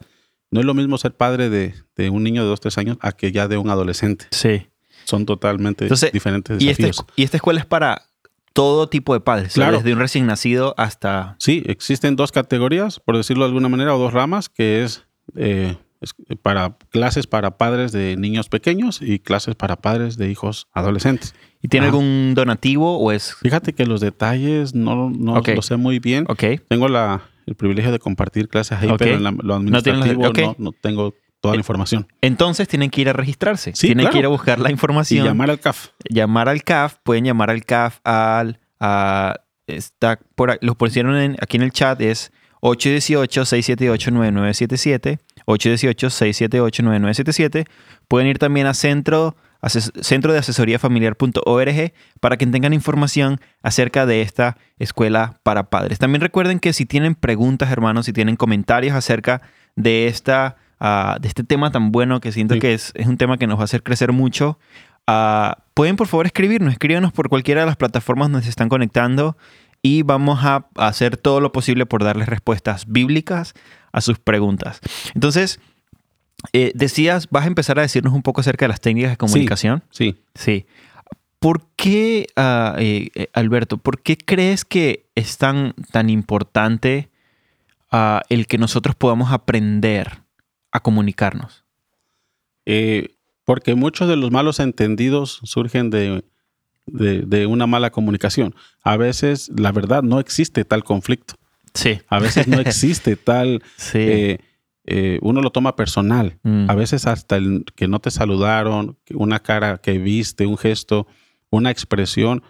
No 0.52 0.60
es 0.60 0.65
lo 0.65 0.74
mismo 0.74 0.98
ser 0.98 1.15
padre 1.15 1.50
de, 1.50 1.76
de 1.95 2.10
un 2.10 2.24
niño 2.24 2.41
de 2.43 2.50
dos, 2.50 2.62
tres 2.62 2.78
años 2.78 2.98
a 3.02 3.12
que 3.12 3.32
ya 3.32 3.48
de 3.48 3.58
un 3.58 3.69
adolescente. 3.69 4.26
Sí. 4.32 4.67
Son 5.04 5.26
totalmente 5.26 5.86
Entonces, 5.86 6.12
diferentes 6.12 6.60
Y, 6.62 6.69
este, 6.69 6.89
esta 7.17 7.38
escuela 7.38 7.60
es 7.60 7.65
para 7.67 8.02
todo 8.54 8.88
tipo 8.88 9.13
de 9.13 9.19
padres, 9.19 9.54
Claro. 9.54 9.78
desde 9.78 9.93
un 9.93 10.00
recién 10.00 10.26
nacido 10.26 10.74
hasta... 10.78 11.36
Sí, 11.39 11.62
existen 11.67 12.15
dos 12.15 12.32
categorías, 12.32 13.00
por 13.02 13.17
decirlo 13.17 13.43
de 13.43 13.50
alguna 13.50 13.67
manera, 13.69 13.93
o 13.93 14.00
dos 14.00 14.13
ramas, 14.13 14.48
que 14.50 14.84
es, 14.84 15.06
eh, 15.35 15.77
es 16.01 16.13
para 16.41 16.77
clases 16.89 17.25
para 17.25 17.57
padres 17.57 17.91
de 17.91 18.15
niños 18.17 18.49
pequeños 18.49 19.01
y 19.01 19.19
clases 19.19 19.55
para 19.55 19.77
padres 19.77 20.17
de 20.17 20.29
hijos 20.29 20.67
adolescentes. 20.73 21.33
¿Y 21.61 21.67
tiene 21.67 21.88
algún 21.88 22.33
donativo 22.35 22.99
o 22.99 23.11
es...? 23.11 23.35
Fíjate 23.41 23.73
que 23.73 23.85
los 23.88 24.01
detalles 24.01 24.75
no, 24.75 25.09
no 25.09 25.33
Ok. 25.35 25.49
lo 25.55 25.61
sé 25.61 25.77
muy 25.77 25.99
bien. 25.99 26.25
Tengo 26.67 26.89
la, 26.89 27.23
el 27.47 27.55
privilegio 27.55 27.91
de 27.91 27.99
compartir 27.99 28.49
clases 28.49 28.77
ahí, 28.79 28.89
pero 28.97 29.15
en 29.15 29.23
la- 29.23 29.31
lo 29.31 29.41
los- 29.41 29.57
administrativo 29.57 30.31
no, 30.33 30.55
no 30.59 30.71
tengo 30.73 31.15
toda 31.41 31.53
la 31.55 31.57
Eh, 31.57 31.61
información. 31.61 32.07
Entonces 32.21 32.67
tienen 32.67 32.89
que 32.91 33.01
ir 33.01 33.09
a 33.09 33.13
registrarse. 33.13 33.71
Sí, 33.75 33.88
tienen 33.88 34.03
claro. 34.03 34.13
que 34.13 34.19
ir 34.19 34.25
a 34.25 34.29
buscar 34.29 34.59
la 34.59 34.69
Y 34.69 34.73
información. 34.73 35.25
llamar 35.25 35.49
al 35.49 35.59
CAF. 35.59 35.88
llamar 36.09 36.49
al 36.49 36.63
CAF, 36.63 36.97
pueden 37.03 37.23
llamar 37.25 37.49
al 37.49 37.63
CAF 37.65 37.99
al... 38.03 38.59
a- 38.79 39.35
está 39.67 40.19
por, 40.35 40.51
ahí- 40.51 40.57
lo 40.61 40.75
pusieron 40.75 41.15
en- 41.15 41.38
aquí 41.41 41.57
en 41.57 41.63
el 41.63 41.71
chat, 41.71 41.99
es 42.01 42.31
818-678-9977. 42.65 45.19
818-678-9977. 45.47 47.65
Pueden 48.08 48.28
ir 48.28 48.38
también 48.39 48.67
a 48.67 48.73
centro, 48.73 49.36
ases- 49.62 49.91
centro 50.01 50.34
de 50.34 50.39
asesoría 50.39 50.80
familiar.org 50.80 51.93
para 52.19 52.38
que 52.38 52.47
tengan 52.47 52.73
información 52.73 53.39
acerca 53.62 54.06
de 54.06 54.21
esta 54.21 54.58
escuela 54.80 55.39
para 55.43 55.69
padres. 55.69 55.99
También 55.99 56.21
recuerden 56.21 56.60
que 56.60 56.73
si 56.73 56.86
tienen 56.86 57.15
preguntas, 57.15 57.71
hermanos, 57.71 58.06
si 58.08 58.13
tienen 58.13 58.36
comentarios 58.36 58.95
acerca 58.95 59.41
de, 59.75 60.08
esta, 60.08 60.56
ah, 60.80 61.17
de 61.21 61.28
este 61.28 61.43
tema 61.43 61.71
tan 61.71 61.91
bueno 61.91 62.19
que 62.21 62.32
siento 62.32 62.56
Sí. 62.56 62.60
que 62.60 62.73
es, 62.73 62.91
es 62.95 63.08
un 63.08 63.17
tema 63.17 63.38
que 63.38 63.45
nos 63.47 63.58
va 63.58 63.62
a 63.62 63.65
hacer 63.65 63.84
crecer 63.84 64.12
mucho, 64.13 64.58
ah, 65.08 65.58
pueden 65.73 65.95
por 65.97 66.08
favor 66.08 66.25
escribirnos, 66.25 66.71
escríbanos 66.73 67.12
por 67.12 67.28
cualquiera 67.30 67.62
de 67.62 67.67
las 67.67 67.75
plataformas 67.75 68.30
donde 68.32 68.43
se 68.45 68.49
están 68.49 68.69
conectando 68.69 69.38
y 69.86 70.02
vamos 70.02 70.39
a 70.41 70.67
hacer 70.78 71.15
todo 71.15 71.39
lo 71.39 71.52
posible 71.52 71.86
por 71.86 72.04
darles 72.04 72.28
respuestas 72.28 72.86
bíblicas 72.88 73.54
a 73.91 74.02
sus 74.02 74.17
preguntas. 74.17 74.80
Entonces, 75.13 75.60
eh, 76.54 76.71
decías, 76.74 77.30
vas 77.30 77.43
a 77.43 77.48
empezar 77.48 77.78
a 77.78 77.84
decirnos 77.84 78.12
un 78.12 78.24
poco 78.24 78.41
acerca 78.41 78.65
de 78.65 78.69
las 78.69 78.82
técnicas 78.82 79.12
de 79.12 79.17
comunicación. 79.17 79.84
Sí. 79.91 80.15
Sí. 80.34 80.65
¿Por 81.38 81.67
qué, 81.76 82.26
ah, 82.36 82.76
eh, 82.80 83.10
eh, 83.13 83.28
Alberto, 83.34 83.78
por 83.78 84.02
qué 84.02 84.17
crees 84.17 84.65
que 84.65 85.06
es 85.13 85.38
tan, 85.38 85.76
tan 85.91 86.10
importante 86.10 87.12
ah, 87.91 88.24
el 88.30 88.48
que 88.48 88.58
nosotros 88.58 88.95
podamos 88.95 89.32
aprender 89.32 90.24
a 90.71 90.80
comunicarnos? 90.80 91.63
Eh, 92.65 93.10
porque 93.43 93.76
muchos 93.76 94.10
de 94.10 94.15
los 94.15 94.32
malos 94.32 94.60
entendidos 94.60 95.41
surgen 95.43 95.91
de, 95.91 96.24
de- 96.86 97.21
de 97.24 97.45
una 97.45 97.67
mala 97.67 97.91
comunicación. 97.91 98.56
A 98.84 98.98
veces, 98.98 99.52
la 99.56 99.71
verdad, 99.71 100.04
no 100.04 100.19
existe 100.19 100.65
tal 100.65 100.84
conflicto. 100.84 101.36
Sí. 101.74 102.00
A 102.08 102.19
veces 102.19 102.48
no 102.48 102.60
existe 102.60 103.15
tal... 103.15 103.63
Sí. 103.78 104.00
eh, 104.00 104.39
eh, 104.88 105.17
uno 105.24 105.41
lo 105.41 105.50
toma 105.50 105.76
personal. 105.76 106.38
Mm. 106.43 106.69
A 106.69 106.76
veces 106.76 107.08
hasta 107.08 107.38
el 107.38 107.65
que 107.76 107.88
no 107.88 107.98
te 108.00 108.12
saludaron, 108.12 109.00
una 109.15 109.39
cara 109.39 109.80
que 109.80 109.98
viste, 109.98 110.45
un 110.45 110.60
gesto, 110.60 111.08
una 111.50 111.71
expresión, 111.71 112.43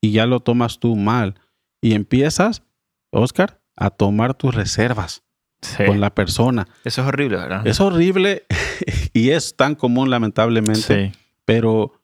y 0.00 0.12
ya 0.12 0.26
lo 0.26 0.38
tomas 0.38 0.78
tú 0.78 0.94
mal. 0.94 1.34
Y 1.80 1.94
empiezas, 1.94 2.62
Oscar, 3.10 3.60
a 3.74 3.90
tomar 3.90 4.34
tus 4.34 4.54
reservas 4.54 5.22
Sí. 5.62 5.82
con 5.84 5.98
la 6.00 6.14
persona. 6.14 6.68
Eso 6.84 7.00
es 7.02 7.08
horrible, 7.08 7.38
¿verdad? 7.38 7.66
Es 7.66 7.80
horrible 7.80 8.44
y 9.14 9.30
es 9.30 9.56
tan 9.56 9.74
común 9.74 10.10
lamentablemente, 10.10 11.10
Sí. 11.10 11.18
pero 11.44 11.94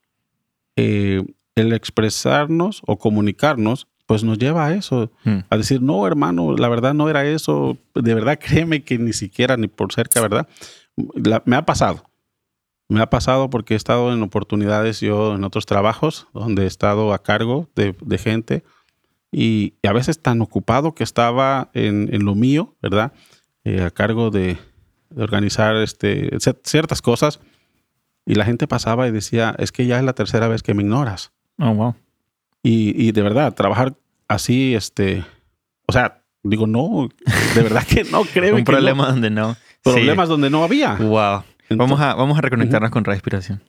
eh, 0.75 1.23
el 1.55 1.73
expresarnos 1.73 2.81
o 2.85 2.97
comunicarnos, 2.97 3.87
pues 4.05 4.23
nos 4.23 4.37
lleva 4.37 4.65
a 4.65 4.73
eso, 4.73 5.11
Mm. 5.23 5.39
a 5.49 5.57
decir, 5.57 5.81
no, 5.81 6.05
hermano, 6.07 6.55
la 6.57 6.67
verdad 6.69 6.93
no 6.93 7.09
era 7.09 7.25
eso, 7.25 7.77
de 7.95 8.13
verdad 8.13 8.39
créeme 8.41 8.83
que 8.83 8.97
ni 8.97 9.13
siquiera, 9.13 9.57
ni 9.57 9.67
por 9.67 9.93
cerca, 9.93 10.21
¿verdad? 10.21 10.47
La- 11.15 11.41
me 11.45 11.55
ha 11.55 11.65
pasado, 11.65 12.03
me 12.89 13.01
ha 13.01 13.09
pasado 13.09 13.49
porque 13.49 13.73
he 13.73 13.77
estado 13.77 14.11
en 14.13 14.21
oportunidades 14.21 14.99
yo 14.99 15.35
en 15.35 15.43
otros 15.45 15.65
trabajos 15.65 16.27
donde 16.33 16.63
he 16.63 16.67
estado 16.67 17.13
a 17.13 17.23
cargo 17.23 17.69
de, 17.75 17.95
de 18.01 18.17
gente 18.17 18.63
y, 19.31 19.75
y 19.81 19.87
a 19.87 19.93
veces 19.93 20.21
tan 20.21 20.41
ocupado 20.41 20.93
que 20.93 21.05
estaba 21.05 21.69
en, 21.73 22.09
en 22.13 22.25
lo 22.25 22.35
mío, 22.35 22.75
¿verdad? 22.81 23.13
Eh, 23.63 23.81
a 23.81 23.91
cargo 23.91 24.29
de, 24.29 24.57
de 25.09 25.23
organizar 25.23 25.77
este, 25.77 26.31
cier- 26.39 26.59
ciertas 26.65 27.01
cosas 27.01 27.39
y 28.25 28.35
la 28.35 28.43
gente 28.43 28.67
pasaba 28.67 29.07
y 29.07 29.11
decía, 29.11 29.55
es 29.57 29.71
que 29.71 29.85
ya 29.85 29.97
es 29.99 30.03
la 30.03 30.13
tercera 30.13 30.49
vez 30.49 30.63
que 30.63 30.73
me 30.73 30.83
ignoras. 30.83 31.31
Oh, 31.61 31.73
wow. 31.73 31.95
Y, 32.63 33.07
y 33.07 33.11
de 33.11 33.21
verdad, 33.21 33.53
trabajar 33.53 33.93
así, 34.27 34.73
este, 34.75 35.23
o 35.87 35.91
sea, 35.93 36.21
digo, 36.43 36.65
no, 36.67 37.07
de 37.55 37.61
verdad 37.61 37.83
que 37.87 38.03
no, 38.03 38.23
créeme 38.33 38.59
Un 38.59 38.65
que 38.65 38.71
no. 38.71 38.77
problema 38.77 39.07
donde 39.07 39.29
no. 39.29 39.55
Problemas 39.83 40.27
donde 40.27 40.49
no 40.49 40.63
había. 40.63 40.95
Wow. 40.95 41.43
Entonces- 41.69 41.77
Vamos 41.77 41.99
a, 42.01 42.13
vamos 42.15 42.37
a 42.37 42.41
reconectarnos 42.41 42.91
con 42.91 43.05
respiración. 43.05 43.61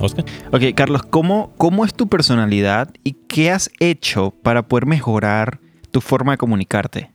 Oscar. 0.00 0.24
Ok, 0.52 0.62
Carlos, 0.76 1.02
¿cómo, 1.02 1.52
¿cómo 1.56 1.84
es 1.84 1.92
tu 1.92 2.08
personalidad 2.08 2.90
y 3.02 3.14
qué 3.14 3.50
has 3.50 3.70
hecho 3.80 4.30
para 4.42 4.62
poder 4.68 4.86
mejorar 4.86 5.58
tu 5.90 6.00
forma 6.00 6.32
de 6.32 6.38
comunicarte? 6.38 7.10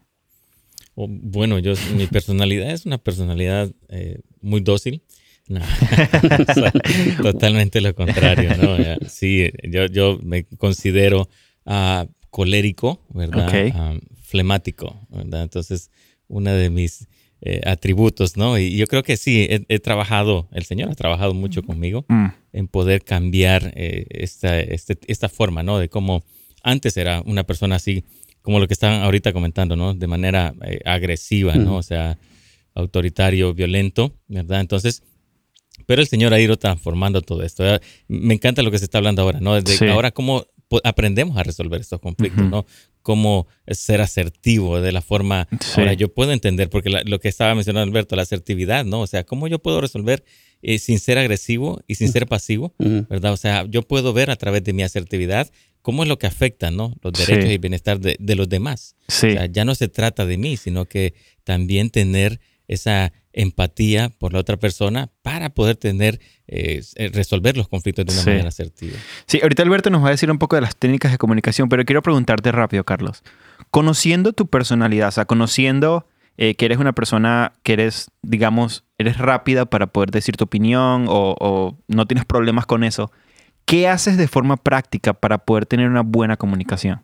Oh, 0.96 1.08
bueno, 1.10 1.60
yo, 1.60 1.74
mi 1.96 2.06
personalidad 2.08 2.70
es 2.72 2.86
una 2.86 2.98
personalidad 2.98 3.72
eh, 3.90 4.20
muy 4.42 4.62
dócil. 4.62 5.02
No, 5.48 5.60
totalmente 7.22 7.82
lo 7.82 7.94
contrario, 7.96 8.56
¿no? 8.58 8.78
Sí, 9.08 9.50
yo, 9.70 9.88
yo 9.88 10.20
me 10.24 10.46
considero 10.46 11.28
ah, 11.66 12.08
colérico, 12.30 13.00
¿verdad? 13.14 13.50
Ah, 13.74 13.98
flemático, 14.22 15.00
¿verdad? 15.10 15.44
Entonces, 15.44 15.90
uno 16.28 16.52
de 16.52 16.70
mis 16.70 17.08
eh, 17.42 17.62
atributos, 17.66 18.38
¿no? 18.38 18.58
Y 18.58 18.76
yo 18.78 18.88
creo 18.88 19.04
que 19.04 19.18
sí, 19.18 19.46
he, 19.50 19.66
he 19.68 19.80
trabajado, 19.80 20.48
el 20.54 20.64
Señor 20.64 20.90
ha 20.90 20.96
trabajado 20.96 21.34
mucho 21.34 21.62
conmigo 21.64 22.06
Mm, 22.08 22.28
en 22.54 22.68
poder 22.68 23.04
cambiar 23.04 23.74
eh, 23.76 24.06
esta, 24.10 24.60
este- 24.60 24.98
esta 25.08 25.28
forma, 25.30 25.62
¿no? 25.64 25.78
De 25.78 25.90
cómo 25.90 26.24
antes 26.64 26.96
era 26.98 27.22
una 27.26 27.44
persona 27.44 27.76
así, 27.76 28.06
como 28.44 28.60
lo 28.60 28.68
que 28.68 28.74
estaban 28.76 29.02
ahorita 29.02 29.34
comentando, 29.34 29.76
¿no? 29.76 29.96
De 29.96 30.06
manera 30.06 30.54
eh, 30.64 30.80
agresiva, 30.86 31.56
¿no? 31.56 31.78
O 31.78 31.82
sea, 31.84 32.20
autoritario, 32.76 33.54
violento, 33.54 34.14
¿verdad? 34.28 34.62
Entonces, 34.62 35.04
pero 35.86 36.02
el 36.02 36.08
Señor 36.08 36.34
ha 36.34 36.40
ido 36.40 36.58
transformando 36.58 37.22
todo 37.22 37.44
esto. 37.44 37.64
Me 38.08 38.34
encanta 38.36 38.62
lo 38.62 38.72
que 38.72 38.78
se 38.80 38.86
está 38.86 39.00
hablando 39.00 39.22
ahora, 39.22 39.40
¿no? 39.40 39.56
Desde 39.56 39.78
Sí. 39.78 39.88
ahora 39.88 40.12
cómo 40.12 40.46
aprendemos 40.84 41.38
a 41.38 41.44
resolver 41.44 41.82
estos 41.82 42.00
conflictos, 42.00 42.42
Ujú. 42.42 42.50
¿no? 42.50 42.66
Cómo 43.04 43.48
ser 43.68 44.02
asertivo 44.02 44.82
de 44.82 44.92
la 44.92 45.02
forma... 45.02 45.48
Sí. 45.60 45.82
Ahora, 45.82 45.94
yo 45.94 46.12
puedo 46.14 46.32
entender, 46.32 46.70
porque 46.70 46.90
la- 46.90 47.04
lo 47.04 47.20
que 47.20 47.28
estaba 47.28 47.54
mencionando 47.54 47.90
Alberto, 47.92 48.16
la 48.16 48.24
asertividad, 48.24 48.84
¿no? 48.86 49.02
O 49.02 49.08
sea, 49.08 49.24
¿cómo 49.24 49.48
yo 49.48 49.60
puedo 49.60 49.82
resolver 49.82 50.24
eh, 50.64 50.80
sin 50.80 50.98
ser 51.00 51.18
agresivo 51.20 51.82
y 51.88 51.96
sin 51.96 52.12
ser 52.12 52.26
pasivo? 52.28 52.74
¿verdad? 52.80 53.34
O 53.34 53.38
sea, 53.38 53.66
yo 53.70 53.84
puedo 53.84 54.14
ver 54.14 54.32
a 54.32 54.36
través 54.36 54.64
de 54.64 54.74
mi 54.74 54.82
asertividad 54.84 55.52
cómo 55.84 56.02
es 56.02 56.10
lo 56.10 56.18
que 56.18 56.26
afecta, 56.26 56.72
¿no? 56.72 56.96
Los 57.04 57.14
derechos 57.14 57.44
Sí. 57.44 57.50
y 57.52 57.54
el 57.54 57.60
bienestar 57.60 58.00
de, 58.00 58.16
de 58.20 58.36
los 58.36 58.50
demás. 58.50 58.96
sí. 59.08 59.28
O 59.28 59.32
sea, 59.34 59.46
ya 59.46 59.64
no 59.66 59.76
se 59.76 59.88
trata 59.88 60.26
de 60.26 60.38
mí, 60.40 60.58
sino 60.58 60.86
que 60.86 61.14
también 61.44 61.92
tener 61.92 62.40
esa 62.68 63.12
empatía 63.34 64.10
por 64.10 64.32
la 64.34 64.40
otra 64.40 64.58
persona 64.58 65.10
para 65.22 65.50
poder 65.50 65.76
tener, 65.76 66.20
eh, 66.48 66.82
eh, 66.96 67.10
resolver 67.14 67.58
los 67.58 67.68
conflictos 67.68 68.06
de 68.06 68.14
una 68.14 68.22
Sí. 68.22 68.30
manera 68.30 68.48
asertiva. 68.50 68.98
Sí, 69.28 69.40
ahorita 69.44 69.64
Alberto 69.64 69.90
nos 69.90 70.04
va 70.04 70.08
a 70.08 70.12
decir 70.12 70.32
un 70.32 70.38
poco 70.40 70.56
de 70.56 70.62
las 70.62 70.76
técnicas 70.76 71.12
de 71.12 71.18
comunicación, 71.18 71.68
pero 71.70 71.84
quiero 71.84 72.02
preguntarte 72.02 72.52
rápido, 72.52 72.84
Carlos. 72.86 73.24
Conociendo 73.70 74.34
tu 74.34 74.48
personalidad, 74.48 75.10
o 75.10 75.12
sea, 75.12 75.26
conociendo 75.26 76.08
eh, 76.38 76.56
que 76.56 76.66
eres 76.66 76.80
una 76.80 76.94
persona 76.94 77.54
que 77.64 77.74
eres, 77.74 78.10
digamos, 78.24 78.86
eres 78.98 79.18
rápida 79.20 79.66
para 79.66 79.88
poder 79.88 80.10
decir 80.10 80.36
tu 80.36 80.46
opinión 80.46 81.06
o, 81.08 81.36
o 81.40 81.78
no 81.88 82.06
tienes 82.08 82.26
problemas 82.26 82.66
con 82.66 82.84
eso, 82.84 83.12
¿qué 83.66 83.88
haces 83.88 84.18
de 84.18 84.28
forma 84.28 84.58
práctica 84.58 85.14
para 85.14 85.40
poder 85.40 85.66
tener 85.66 85.88
una 85.90 86.02
buena 86.02 86.38
comunicación? 86.38 87.04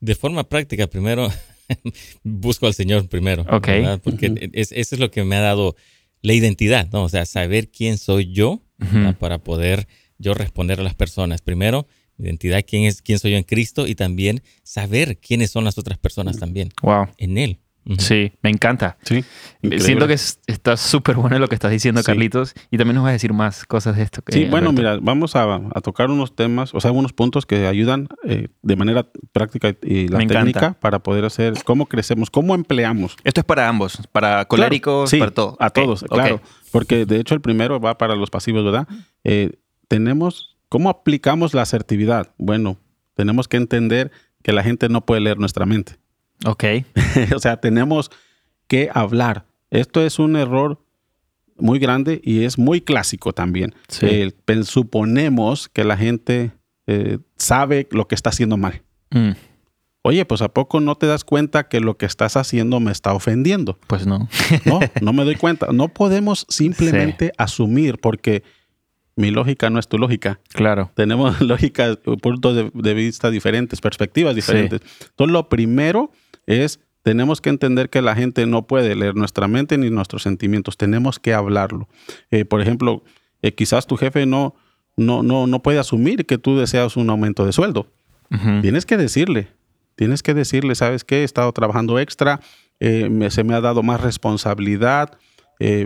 De 0.00 0.14
forma 0.14 0.44
práctica, 0.48 0.86
primero, 0.86 1.28
busco 2.24 2.66
al 2.66 2.74
Señor 2.74 3.08
primero. 3.08 3.42
Ok. 3.50 3.66
¿verdad? 3.66 4.00
Porque 4.02 4.50
es- 4.52 4.72
eso 4.72 4.94
es 4.94 5.00
lo 5.00 5.10
que 5.10 5.24
me 5.24 5.36
ha 5.36 5.40
dado 5.40 5.76
la 6.22 6.32
identidad, 6.34 6.88
¿no? 6.92 7.04
O 7.04 7.08
sea, 7.08 7.24
saber 7.26 7.70
quién 7.70 7.98
soy 7.98 8.32
yo 8.32 8.62
para 9.18 9.38
poder 9.38 9.86
yo 10.18 10.32
responder 10.34 10.80
a 10.80 10.82
las 10.82 10.94
personas. 10.94 11.42
Primero, 11.42 11.86
identidad, 12.18 12.62
quién 12.66 12.84
es, 12.84 13.02
quién 13.02 13.18
soy 13.18 13.32
yo 13.32 13.36
en 13.38 13.42
Cristo 13.44 13.86
y 13.86 13.94
también 13.94 14.42
saber 14.62 15.18
quiénes 15.18 15.50
son 15.50 15.64
las 15.64 15.78
otras 15.78 15.98
personas 15.98 16.38
también 16.38 16.70
Wow. 16.82 17.08
en 17.18 17.38
Él. 17.38 17.58
Sí, 17.98 18.32
me 18.42 18.50
encanta. 18.50 18.98
Sí. 19.02 19.24
increíble. 19.62 19.84
Siento 19.84 20.06
que 20.06 20.12
es- 20.12 20.40
está 20.46 20.76
súper 20.76 21.16
bueno 21.16 21.38
lo 21.38 21.48
que 21.48 21.54
estás 21.54 21.70
diciendo, 21.70 22.02
Sí. 22.02 22.06
Carlitos, 22.06 22.54
y 22.70 22.76
también 22.78 22.94
nos 22.96 23.04
vas 23.04 23.10
a 23.10 23.12
decir 23.14 23.32
más 23.32 23.64
cosas 23.64 23.96
de 23.96 24.02
esto. 24.02 24.22
que- 24.22 24.32
Sí, 24.32 24.44
bueno, 24.44 24.70
Alberto. 24.70 24.72
mira, 24.92 24.98
vamos 25.02 25.34
a, 25.34 25.54
a 25.54 25.80
tocar 25.80 26.10
unos 26.10 26.36
temas, 26.36 26.74
o 26.74 26.80
sea, 26.80 26.92
unos 26.92 27.12
puntos 27.12 27.46
que 27.46 27.66
ayudan 27.66 28.08
eh, 28.24 28.48
de 28.62 28.76
manera 28.76 29.06
práctica 29.32 29.74
y 29.82 30.08
la 30.08 30.18
Me 30.18 30.24
encanta. 30.24 30.40
técnica 30.44 30.72
para 30.80 30.98
poder 31.00 31.24
hacer 31.24 31.54
cómo 31.64 31.86
crecemos, 31.86 32.30
cómo 32.30 32.54
empleamos. 32.54 33.16
Esto 33.24 33.40
es 33.40 33.44
para 33.46 33.68
ambos, 33.68 33.98
para 34.12 34.44
coléricos, 34.44 35.10
Claro, 35.10 35.10
sí, 35.10 35.18
para 35.18 35.30
todo. 35.32 35.56
A 35.58 35.70
todos, 35.70 36.04
claro. 36.04 36.40
Porque 36.70 37.06
de 37.06 37.18
hecho 37.18 37.34
el 37.34 37.40
primero 37.40 37.80
va 37.80 37.98
para 37.98 38.14
los 38.14 38.30
pasivos, 38.30 38.64
¿verdad? 38.64 38.86
Eh, 39.24 39.52
tenemos, 39.88 40.56
¿cómo 40.68 40.88
aplicamos 40.90 41.54
la 41.54 41.62
asertividad? 41.62 42.28
Bueno, 42.38 42.78
tenemos 43.14 43.48
que 43.48 43.56
entender 43.56 44.12
que 44.42 44.52
la 44.52 44.62
gente 44.62 44.88
no 44.88 45.04
puede 45.04 45.20
leer 45.20 45.38
nuestra 45.38 45.66
mente. 45.66 45.96
Ok. 46.44 46.64
o 47.34 47.38
sea, 47.38 47.58
tenemos 47.58 48.10
que 48.66 48.90
hablar. 48.92 49.46
Esto 49.70 50.02
es 50.02 50.18
un 50.18 50.36
error 50.36 50.82
muy 51.56 51.78
grande 51.78 52.20
y 52.24 52.44
es 52.44 52.58
muy 52.58 52.80
clásico 52.80 53.32
también. 53.32 53.74
Sí. 53.88 54.32
Suponemos 54.64 55.68
que 55.68 55.84
la 55.84 55.96
gente 55.96 56.52
eh, 56.86 57.18
sabe 57.36 57.86
lo 57.90 58.08
que 58.08 58.14
está 58.14 58.30
haciendo 58.30 58.56
mal. 58.56 58.82
Mm, 59.10 59.32
Oye, 60.02 60.24
pues 60.24 60.40
¿a 60.40 60.48
poco 60.48 60.80
no 60.80 60.94
te 60.94 61.06
das 61.06 61.24
cuenta 61.24 61.68
que 61.68 61.80
lo 61.80 61.98
que 61.98 62.06
estás 62.06 62.36
haciendo 62.36 62.80
me 62.80 62.90
está 62.90 63.12
ofendiendo? 63.12 63.78
pues 63.86 64.06
no. 64.06 64.28
No, 64.64 64.80
no 65.02 65.12
me 65.12 65.24
doy 65.24 65.34
cuenta. 65.34 65.66
No 65.72 65.88
podemos 65.88 66.46
simplemente 66.48 67.32
asumir 67.36 67.98
porque 67.98 68.42
mi 69.14 69.30
lógica 69.30 69.68
no 69.68 69.78
es 69.78 69.88
tu 69.88 69.98
lógica. 69.98 70.40
Claro. 70.54 70.90
Tenemos 70.94 71.40
lógicas, 71.42 71.98
puntos 72.22 72.56
de, 72.56 72.70
de 72.72 72.94
vista 72.94 73.30
diferentes, 73.30 73.80
perspectivas 73.82 74.34
diferentes. 74.34 74.80
Entonces, 75.10 75.32
lo 75.32 75.48
primero 75.50 76.12
es, 76.50 76.80
tenemos 77.02 77.40
que 77.40 77.48
entender 77.50 77.88
que 77.90 78.02
la 78.02 78.14
gente 78.14 78.44
no 78.46 78.66
puede 78.66 78.94
leer 78.94 79.14
nuestra 79.16 79.48
mente 79.48 79.78
ni 79.78 79.88
nuestros 79.90 80.22
sentimientos. 80.22 80.76
Tenemos 80.76 81.18
que 81.18 81.32
hablarlo. 81.34 81.88
Eh, 82.30 82.44
por 82.44 82.60
ejemplo, 82.60 83.02
eh, 83.42 83.52
quizás 83.54 83.86
tu 83.86 83.96
jefe 83.96 84.26
no, 84.26 84.54
no, 84.96 85.22
no, 85.22 85.46
no 85.46 85.62
puede 85.62 85.78
asumir 85.78 86.26
que 86.26 86.36
tú 86.38 86.58
deseas 86.58 86.96
un 86.96 87.08
aumento 87.08 87.46
de 87.46 87.52
sueldo. 87.52 87.86
Tienes 88.62 88.84
que 88.86 88.96
decirle, 88.96 89.48
tienes 89.96 90.22
que 90.22 90.34
decirle, 90.34 90.74
¿sabes 90.74 91.04
qué? 91.04 91.22
He 91.22 91.24
estado 91.24 91.50
trabajando 91.52 91.98
extra, 91.98 92.40
eh, 92.80 93.08
me- 93.10 93.30
se 93.30 93.44
me 93.44 93.54
ha 93.54 93.60
dado 93.60 93.82
más 93.82 94.00
responsabilidad. 94.00 95.18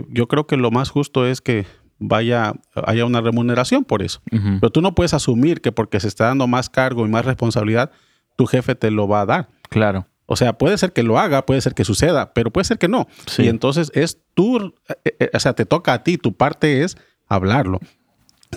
Yo 0.09 0.27
creo 0.27 0.47
que 0.47 0.55
lo 0.57 0.71
más 0.71 0.89
justo 0.89 1.25
es 1.27 1.41
que 1.41 1.65
vaya, 1.99 2.53
haya 2.85 3.05
una 3.05 3.19
remuneración 3.21 3.83
por 3.83 4.01
eso. 4.03 4.21
Pero 4.59 4.69
tú 4.69 4.81
no 4.81 4.95
puedes 4.95 5.13
asumir 5.13 5.61
que 5.61 5.71
porque 5.71 5.99
se 5.99 6.07
está 6.07 6.25
dando 6.27 6.47
más 6.47 6.69
cargo 6.69 7.05
y 7.05 7.09
más 7.09 7.25
responsabilidad, 7.25 7.91
tu 8.37 8.45
jefe 8.45 8.75
te 8.75 8.91
lo 8.91 9.07
va 9.07 9.21
a 9.21 9.25
dar. 9.25 9.49
Claro. 9.69 10.07
O 10.25 10.35
sea, 10.35 10.57
puede 10.57 10.77
ser 10.77 10.93
que 10.93 11.03
lo 11.03 11.19
haga, 11.19 11.45
puede 11.45 11.61
ser 11.61 11.73
que 11.73 11.85
suceda, 11.85 12.33
pero 12.33 12.51
puede 12.51 12.65
ser 12.65 12.77
que 12.77 12.87
no. 12.87 13.07
Sí. 13.27 13.43
Y 13.43 13.47
entonces 13.47 13.91
es 13.93 14.19
tú, 14.33 14.73
eh, 15.03 15.15
eh, 15.19 15.29
o 15.33 15.39
sea, 15.39 15.53
te 15.53 15.65
toca 15.65 15.93
a 15.93 16.03
ti, 16.03 16.17
tu 16.17 16.33
parte 16.33 16.83
es 16.83 16.97
hablarlo. 17.27 17.79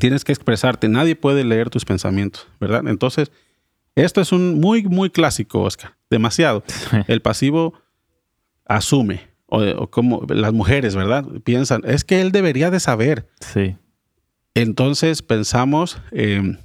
Tienes 0.01 0.25
que 0.25 0.33
expresarte, 0.33 0.89
nadie 0.89 1.17
puede 1.17 1.45
leer 1.45 1.71
tus 1.71 1.85
pensamientos, 1.85 2.47
¿verdad? 2.61 2.87
Entonces, 2.87 3.33
esto 3.95 4.21
es 4.21 4.33
un 4.33 4.61
muy, 4.61 4.85
muy 4.85 5.11
clásico, 5.11 5.63
Oscar, 5.63 5.97
demasiado. 6.09 6.63
El 7.09 7.21
pasivo 7.21 7.75
asume, 8.65 9.29
o, 9.47 9.63
o 9.63 9.91
como 9.91 10.25
las 10.29 10.53
mujeres, 10.53 10.95
¿verdad? 10.95 11.25
Piensan, 11.45 11.83
es 11.85 12.05
que 12.05 12.21
él 12.21 12.33
debería 12.33 12.71
de 12.71 12.81
saber. 12.81 13.29
Sí. 13.41 13.77
Entonces 14.55 15.23
pensamos 15.23 15.99
eh, 16.11 16.59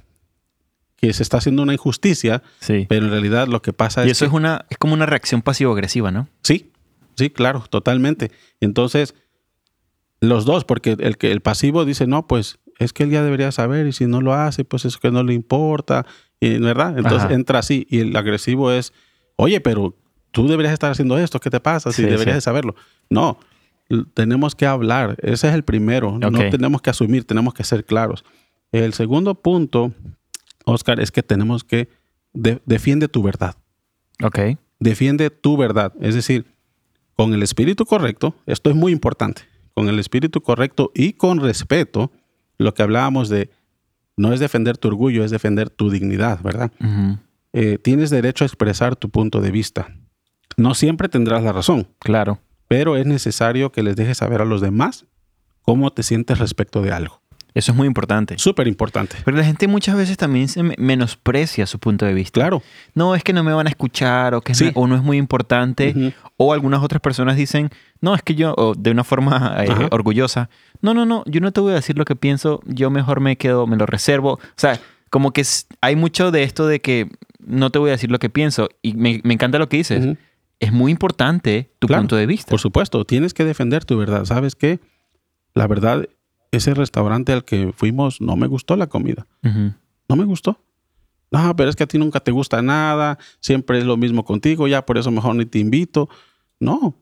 que 0.96 1.12
se 1.12 1.22
está 1.22 1.38
haciendo 1.38 1.62
una 1.62 1.72
injusticia, 1.74 2.42
Sí. 2.60 2.86
pero 2.88 3.06
en 3.06 3.10
realidad 3.12 3.48
lo 3.48 3.60
que 3.62 3.72
pasa 3.72 4.02
Y 4.06 4.10
es 4.10 4.12
eso 4.12 4.24
que- 4.24 4.28
es 4.28 4.34
una, 4.34 4.64
es 4.70 4.78
como 4.78 4.94
una 4.94 5.06
reacción 5.06 5.42
pasivo-agresiva, 5.42 6.10
¿no? 6.10 6.28
Sí, 6.42 6.70
sí, 7.16 7.30
claro, 7.30 7.64
totalmente. 7.68 8.30
Entonces, 8.60 9.14
los 10.20 10.44
dos, 10.44 10.64
porque 10.64 10.96
el 10.98 11.18
que 11.18 11.30
el 11.30 11.40
pasivo 11.42 11.84
dice, 11.84 12.06
no, 12.06 12.26
pues 12.26 12.58
es 12.78 12.92
que 12.92 13.02
él 13.04 13.10
ya 13.10 13.22
debería 13.22 13.52
saber 13.52 13.86
y 13.86 13.92
si 13.92 14.06
no 14.06 14.20
lo 14.20 14.32
hace, 14.34 14.64
pues 14.64 14.84
es 14.84 14.96
que 14.96 15.10
no 15.10 15.22
le 15.22 15.34
importa, 15.34 16.06
y, 16.40 16.58
¿verdad? 16.58 16.96
Entonces 16.96 17.24
Ajá. 17.24 17.34
entra 17.34 17.58
así 17.58 17.86
y 17.90 18.00
el 18.00 18.16
agresivo 18.16 18.72
es, 18.72 18.92
oye, 19.36 19.60
pero 19.60 19.96
tú 20.32 20.48
deberías 20.48 20.72
estar 20.72 20.90
haciendo 20.90 21.18
esto, 21.18 21.38
¿qué 21.40 21.50
te 21.50 21.60
pasa? 21.60 21.90
Si 21.92 22.02
Sí, 22.02 22.08
deberías 22.08 22.34
sí. 22.34 22.38
de 22.38 22.40
saberlo. 22.40 22.74
No, 23.10 23.38
tenemos 24.14 24.54
que 24.54 24.66
hablar, 24.66 25.16
ese 25.22 25.48
es 25.48 25.54
el 25.54 25.62
primero, 25.62 26.18
no 26.18 26.38
tenemos 26.50 26.80
que 26.80 26.90
asumir, 26.90 27.24
tenemos 27.24 27.52
que 27.54 27.62
ser 27.64 27.84
claros. 27.84 28.24
El 28.72 28.94
segundo 28.94 29.34
punto, 29.36 29.92
Oscar, 30.64 31.00
es 31.00 31.10
que 31.10 31.22
tenemos 31.22 31.64
que, 31.64 31.88
de- 32.32 32.60
defiende 32.66 33.08
tu 33.08 33.22
verdad 33.22 33.56
Ok. 34.22 34.38
defiende 34.80 35.30
tu 35.30 35.56
verdad. 35.56 35.92
Es 36.00 36.14
decir, 36.14 36.46
con 37.14 37.32
el 37.34 37.42
espíritu 37.42 37.84
correcto, 37.84 38.34
esto 38.46 38.70
es 38.70 38.76
muy 38.76 38.92
importante, 38.92 39.42
con 39.74 39.88
el 39.88 39.98
espíritu 39.98 40.40
correcto 40.42 40.90
y 40.94 41.12
con 41.14 41.40
respeto, 41.40 42.10
lo 42.58 42.74
que 42.74 42.82
hablábamos 42.82 43.28
de 43.28 43.50
no 44.16 44.32
es 44.32 44.40
defender 44.40 44.78
tu 44.78 44.88
orgullo, 44.88 45.24
es 45.24 45.30
defender 45.30 45.70
tu 45.70 45.90
dignidad, 45.90 46.40
¿verdad? 46.42 46.70
Eh, 47.52 47.78
tienes 47.78 48.10
derecho 48.10 48.44
a 48.44 48.46
expresar 48.46 48.94
tu 48.96 49.10
punto 49.10 49.40
de 49.40 49.50
vista. 49.50 49.88
No 50.56 50.74
siempre 50.74 51.08
tendrás 51.08 51.42
la 51.42 51.52
razón, 51.52 51.88
Claro. 51.98 52.38
pero 52.68 52.96
es 52.96 53.06
necesario 53.06 53.72
que 53.72 53.82
les 53.82 53.96
dejes 53.96 54.18
saber 54.18 54.40
a 54.40 54.44
los 54.44 54.60
demás 54.60 55.06
cómo 55.62 55.92
te 55.92 56.02
sientes 56.04 56.38
respecto 56.38 56.80
de 56.82 56.92
algo. 56.92 57.22
Eso 57.54 57.70
es 57.70 57.76
muy 57.76 57.86
importante. 57.86 58.36
Súper 58.36 58.66
importante. 58.66 59.16
Pero 59.24 59.36
la 59.36 59.44
gente 59.44 59.68
muchas 59.68 59.96
veces 59.96 60.16
también 60.16 60.48
se 60.48 60.62
me- 60.64 60.74
menosprecia 60.76 61.66
su 61.66 61.78
punto 61.78 62.04
de 62.04 62.12
vista. 62.12 62.40
Claro. 62.40 62.62
No, 62.94 63.14
es 63.14 63.22
que 63.22 63.32
no 63.32 63.44
me 63.44 63.52
van 63.52 63.68
a 63.68 63.70
escuchar 63.70 64.34
o 64.34 64.40
que 64.40 64.54
Sí. 64.54 64.64
no, 64.66 64.72
o 64.74 64.86
no 64.88 64.96
es 64.96 65.02
muy 65.02 65.18
importante. 65.18 66.12
O 66.36 66.52
algunas 66.52 66.82
otras 66.82 67.00
personas 67.00 67.36
dicen, 67.36 67.70
no, 68.00 68.14
es 68.16 68.22
que 68.22 68.34
yo, 68.34 68.54
o 68.56 68.74
de 68.74 68.90
una 68.90 69.04
forma 69.04 69.54
eh, 69.64 69.88
orgullosa, 69.92 70.50
no, 70.80 70.94
no, 70.94 71.06
no, 71.06 71.22
yo 71.26 71.40
no 71.40 71.52
te 71.52 71.60
voy 71.60 71.72
a 71.72 71.76
decir 71.76 71.96
lo 71.96 72.04
que 72.04 72.16
pienso, 72.16 72.60
yo 72.66 72.90
mejor 72.90 73.20
me 73.20 73.36
quedo, 73.36 73.68
me 73.68 73.76
lo 73.76 73.86
reservo. 73.86 74.32
O 74.32 74.40
sea, 74.56 74.80
como 75.10 75.30
que 75.32 75.44
hay 75.80 75.94
mucho 75.94 76.32
de 76.32 76.42
esto 76.42 76.66
de 76.66 76.80
que 76.80 77.08
no 77.38 77.70
te 77.70 77.78
voy 77.78 77.90
a 77.90 77.92
decir 77.92 78.10
lo 78.10 78.18
que 78.18 78.30
pienso. 78.30 78.68
Y 78.82 78.94
me, 78.94 79.20
me 79.22 79.34
encanta 79.34 79.58
lo 79.60 79.68
que 79.68 79.76
dices. 79.76 80.16
Es 80.58 80.72
muy 80.72 80.90
importante 80.90 81.70
tu 81.78 81.86
Claro, 81.86 82.02
punto 82.02 82.16
de 82.16 82.26
vista. 82.26 82.50
Por 82.50 82.58
supuesto, 82.58 83.04
tienes 83.04 83.32
que 83.32 83.44
defender 83.44 83.84
tu 83.84 83.96
verdad. 83.96 84.24
¿Sabes 84.24 84.56
qué? 84.56 84.80
La 85.54 85.68
verdad, 85.68 86.08
ese 86.56 86.74
restaurante 86.74 87.32
al 87.32 87.44
que 87.44 87.72
fuimos 87.76 88.20
no 88.20 88.36
me 88.36 88.46
gustó 88.46 88.76
la 88.76 88.86
comida. 88.88 89.26
Ujú. 89.44 89.72
No 90.08 90.16
me 90.16 90.24
gustó. 90.24 90.58
No, 91.30 91.56
pero 91.56 91.68
es 91.70 91.76
que 91.76 91.82
a 91.84 91.86
ti 91.86 91.98
nunca 91.98 92.20
te 92.20 92.30
gusta 92.30 92.62
nada, 92.62 93.18
siempre 93.40 93.78
es 93.78 93.84
lo 93.84 93.96
mismo 93.96 94.24
contigo, 94.24 94.68
ya 94.68 94.86
por 94.86 94.98
eso 94.98 95.10
mejor 95.10 95.34
ni 95.34 95.46
te 95.46 95.58
invito. 95.58 96.08
No, 96.60 96.94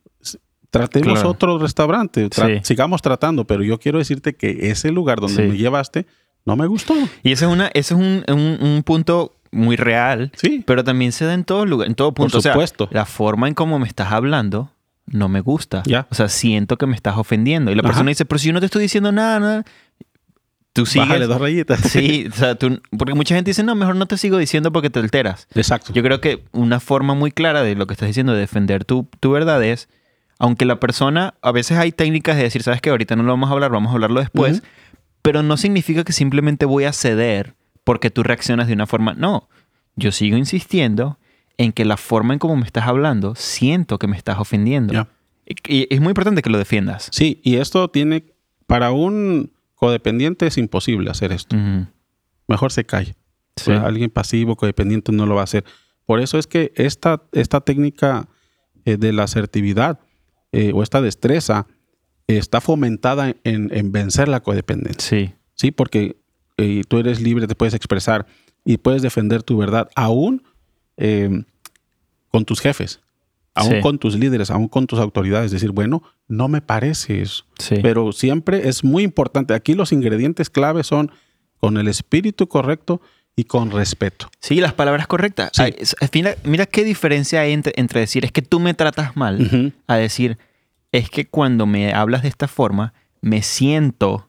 tratemos 0.71 1.15
Claro. 1.15 1.31
otro 1.31 1.59
restaurante, 1.59 2.31
tra- 2.31 2.57
Sí. 2.59 2.61
sigamos 2.65 3.03
tratando, 3.03 3.47
pero 3.47 3.63
yo 3.63 3.79
quiero 3.79 3.99
decirte 3.99 4.35
que 4.35 4.71
ese 4.71 4.91
lugar 4.91 5.21
donde 5.21 5.43
Sí. 5.45 5.49
me 5.51 5.57
llevaste 5.59 6.07
no 6.47 6.57
me 6.57 6.67
gustó. 6.67 6.95
Y 7.23 7.33
ese 7.33 7.45
es, 7.45 7.51
una, 7.53 7.67
ese 7.69 7.95
es 7.95 8.01
un, 8.01 8.25
un- 8.29 8.59
un 8.67 8.83
punto 8.85 9.35
muy 9.51 9.77
real, 9.77 10.33
Sí, 10.35 10.65
pero 10.67 10.83
también 10.83 11.13
se 11.13 11.27
da 11.27 11.35
en 11.35 11.45
todo 11.45 11.67
lugar, 11.67 11.87
en 11.89 11.95
todo 11.95 12.15
por 12.15 12.25
punto. 12.25 12.39
O 12.39 12.41
sea, 12.41 12.53
supuesto. 12.55 12.89
la 12.91 13.05
forma 13.05 13.49
en 13.49 13.55
cómo 13.55 13.79
me 13.79 13.87
estás 13.87 14.11
hablando 14.13 14.71
no 15.13 15.29
me 15.29 15.41
gusta. 15.41 15.83
Ya. 15.87 16.07
O 16.11 16.15
sea, 16.15 16.29
siento 16.29 16.77
que 16.79 16.87
me 16.87 16.97
estás 16.97 17.17
ofendiendo. 17.17 17.71
Y 17.71 17.75
la 17.75 17.81
Ajá. 17.81 17.89
persona 17.91 18.09
dice, 18.09 18.25
pero 18.25 18.39
si 18.39 18.49
yo 18.49 18.53
no 18.53 18.61
te 18.61 18.67
estoy 18.67 18.83
diciendo 18.83 19.13
nada, 19.13 19.39
nada. 19.41 19.65
Tú 20.73 20.87
sigues. 20.87 21.07
Bájale 21.09 21.27
dos 21.27 21.41
rayitas. 21.41 21.81
Sí, 21.91 22.27
o 22.33 22.35
sea, 22.35 22.55
tú- 22.55 22.81
porque 22.97 23.15
mucha 23.15 23.35
gente 23.35 23.51
dice, 23.51 23.63
no, 23.63 23.75
mejor 23.75 23.95
no 23.97 24.07
te 24.07 24.17
sigo 24.17 24.39
diciendo 24.39 24.73
porque 24.73 24.91
te 24.91 25.01
alteras. 25.01 25.47
Exacto. 25.55 25.93
Yo 25.93 26.03
creo 26.03 26.21
que 26.21 26.45
una 26.53 26.81
forma 26.81 27.15
muy 27.15 27.31
clara 27.31 27.63
de 27.63 27.75
lo 27.75 27.87
que 27.87 27.93
estás 27.95 28.09
diciendo, 28.09 28.33
de 28.33 28.41
defender 28.41 28.85
tu, 28.85 29.07
tu 29.21 29.31
verdad 29.31 29.63
es, 29.63 29.89
aunque 30.39 30.65
la 30.65 30.81
persona, 30.81 31.35
a 31.43 31.53
veces 31.53 31.77
hay 31.79 31.93
técnicas 31.93 32.37
de 32.37 32.45
decir, 32.45 32.63
sabes 32.63 32.81
que 32.81 32.91
ahorita 32.91 33.15
no 33.17 33.23
lo 33.23 33.33
vamos 33.33 33.51
a 33.51 33.53
hablar, 33.53 33.71
vamos 33.71 33.91
a 33.91 33.95
hablarlo 33.95 34.21
después, 34.21 34.63
pero 35.21 35.43
no 35.43 35.57
significa 35.57 36.05
que 36.05 36.13
simplemente 36.13 36.65
voy 36.65 36.85
a 36.85 36.93
ceder 36.93 37.55
porque 37.85 38.11
tú 38.11 38.23
reaccionas 38.23 38.67
de 38.67 38.73
una 38.73 38.87
forma. 38.87 39.13
No, 39.15 39.49
yo 39.95 40.11
sigo 40.11 40.37
insistiendo 40.39 41.19
en 41.59 41.73
que 41.73 41.85
la 41.85 41.97
forma 41.97 42.33
en 42.33 42.39
cómo 42.39 42.57
me 42.57 42.65
estás 42.65 42.87
hablando, 42.87 43.35
siento 43.35 43.99
que 43.99 44.07
me 44.07 44.17
estás 44.17 44.39
ofendiendo. 44.39 45.07
Y, 45.47 45.77
y 45.77 45.87
es 45.91 46.01
muy 46.01 46.11
importante 46.11 46.43
que 46.43 46.51
lo 46.51 46.59
defiendas. 46.59 47.09
Sí, 47.13 47.41
y 47.43 47.57
esto 47.57 47.89
tiene, 47.89 48.25
para 48.67 48.93
un 48.93 49.53
codependiente 49.75 50.47
es 50.47 50.59
imposible 50.59 51.11
hacer 51.11 51.33
esto. 51.33 51.57
Mejor 52.47 52.73
se 52.73 52.85
calle. 52.85 53.17
Sí. 53.57 53.67
Pues 53.67 53.81
alguien 53.81 54.11
pasivo, 54.11 54.57
codependiente 54.57 55.13
no 55.13 55.27
lo 55.27 55.35
va 55.35 55.43
a 55.43 55.45
hacer. 55.45 55.65
Por 56.07 56.21
eso 56.21 56.39
es 56.39 56.47
que 56.47 56.73
esta, 56.77 57.23
esta 57.33 57.61
técnica 57.61 58.29
eh, 58.85 58.97
de 58.97 59.13
la 59.13 59.25
asertividad 59.25 60.01
eh, 60.53 60.73
o 60.75 60.83
esta 60.83 61.01
destreza 61.01 61.67
eh, 62.29 62.39
está 62.39 62.61
fomentada 62.61 63.35
en, 63.45 63.71
en 63.73 63.93
vencer 63.93 64.29
la 64.29 64.41
codependencia. 64.41 65.01
Sí. 65.01 65.35
Sí, 65.55 65.71
porque 65.71 66.17
eh, 66.57 66.83
tú 66.89 66.99
eres 66.99 67.21
libre, 67.21 67.47
te 67.47 67.55
puedes 67.55 67.75
expresar 67.75 68.27
y 68.65 68.79
puedes 68.79 69.03
defender 69.03 69.43
tu 69.43 69.57
verdad 69.59 69.91
aún 69.95 70.43
eh, 71.05 71.43
con 72.31 72.45
tus 72.45 72.61
jefes, 72.61 73.01
aún 73.55 73.73
Sí. 73.73 73.81
con 73.81 73.99
tus 73.99 74.15
líderes, 74.19 74.51
aún 74.51 74.69
con 74.69 74.87
tus 74.87 74.99
autoridades. 75.01 75.51
Decir, 75.51 75.73
bueno, 75.73 76.03
no 76.29 76.47
me 76.49 76.61
parece 76.63 77.21
eso. 77.23 77.45
Sí. 77.59 77.77
Pero 77.83 78.13
siempre 78.13 78.69
es 78.69 78.85
muy 78.85 79.03
importante. 79.03 79.53
Aquí 79.55 79.75
los 79.75 79.91
ingredientes 79.93 80.49
clave 80.49 80.85
son 80.85 81.11
con 81.59 81.77
el 81.77 81.89
espíritu 81.89 82.47
correcto 82.49 83.01
y 83.35 83.45
con 83.45 83.71
respeto. 83.71 84.29
Sí, 84.41 84.61
las 84.61 84.75
palabras 84.75 85.07
correctas. 85.07 85.51
Sí. 85.55 85.63
Ay, 85.63 85.75
es- 85.79 85.97
mira, 86.15 86.37
mira 86.45 86.67
qué 86.67 86.85
diferencia 86.85 87.41
hay 87.41 87.53
entre, 87.53 87.73
entre 87.77 88.01
decir 88.01 88.25
es 88.25 88.31
que 88.33 88.43
tú 88.43 88.61
me 88.61 88.75
tratas 88.75 89.17
mal 89.17 89.43
Ujú. 89.43 89.73
a 89.87 89.97
decir 89.97 90.39
es 90.93 91.09
que 91.11 91.27
cuando 91.27 91.67
me 91.67 91.93
hablas 91.95 92.23
de 92.23 92.29
esta 92.29 92.47
forma 92.49 92.93
me 93.23 93.43
siento 93.43 94.29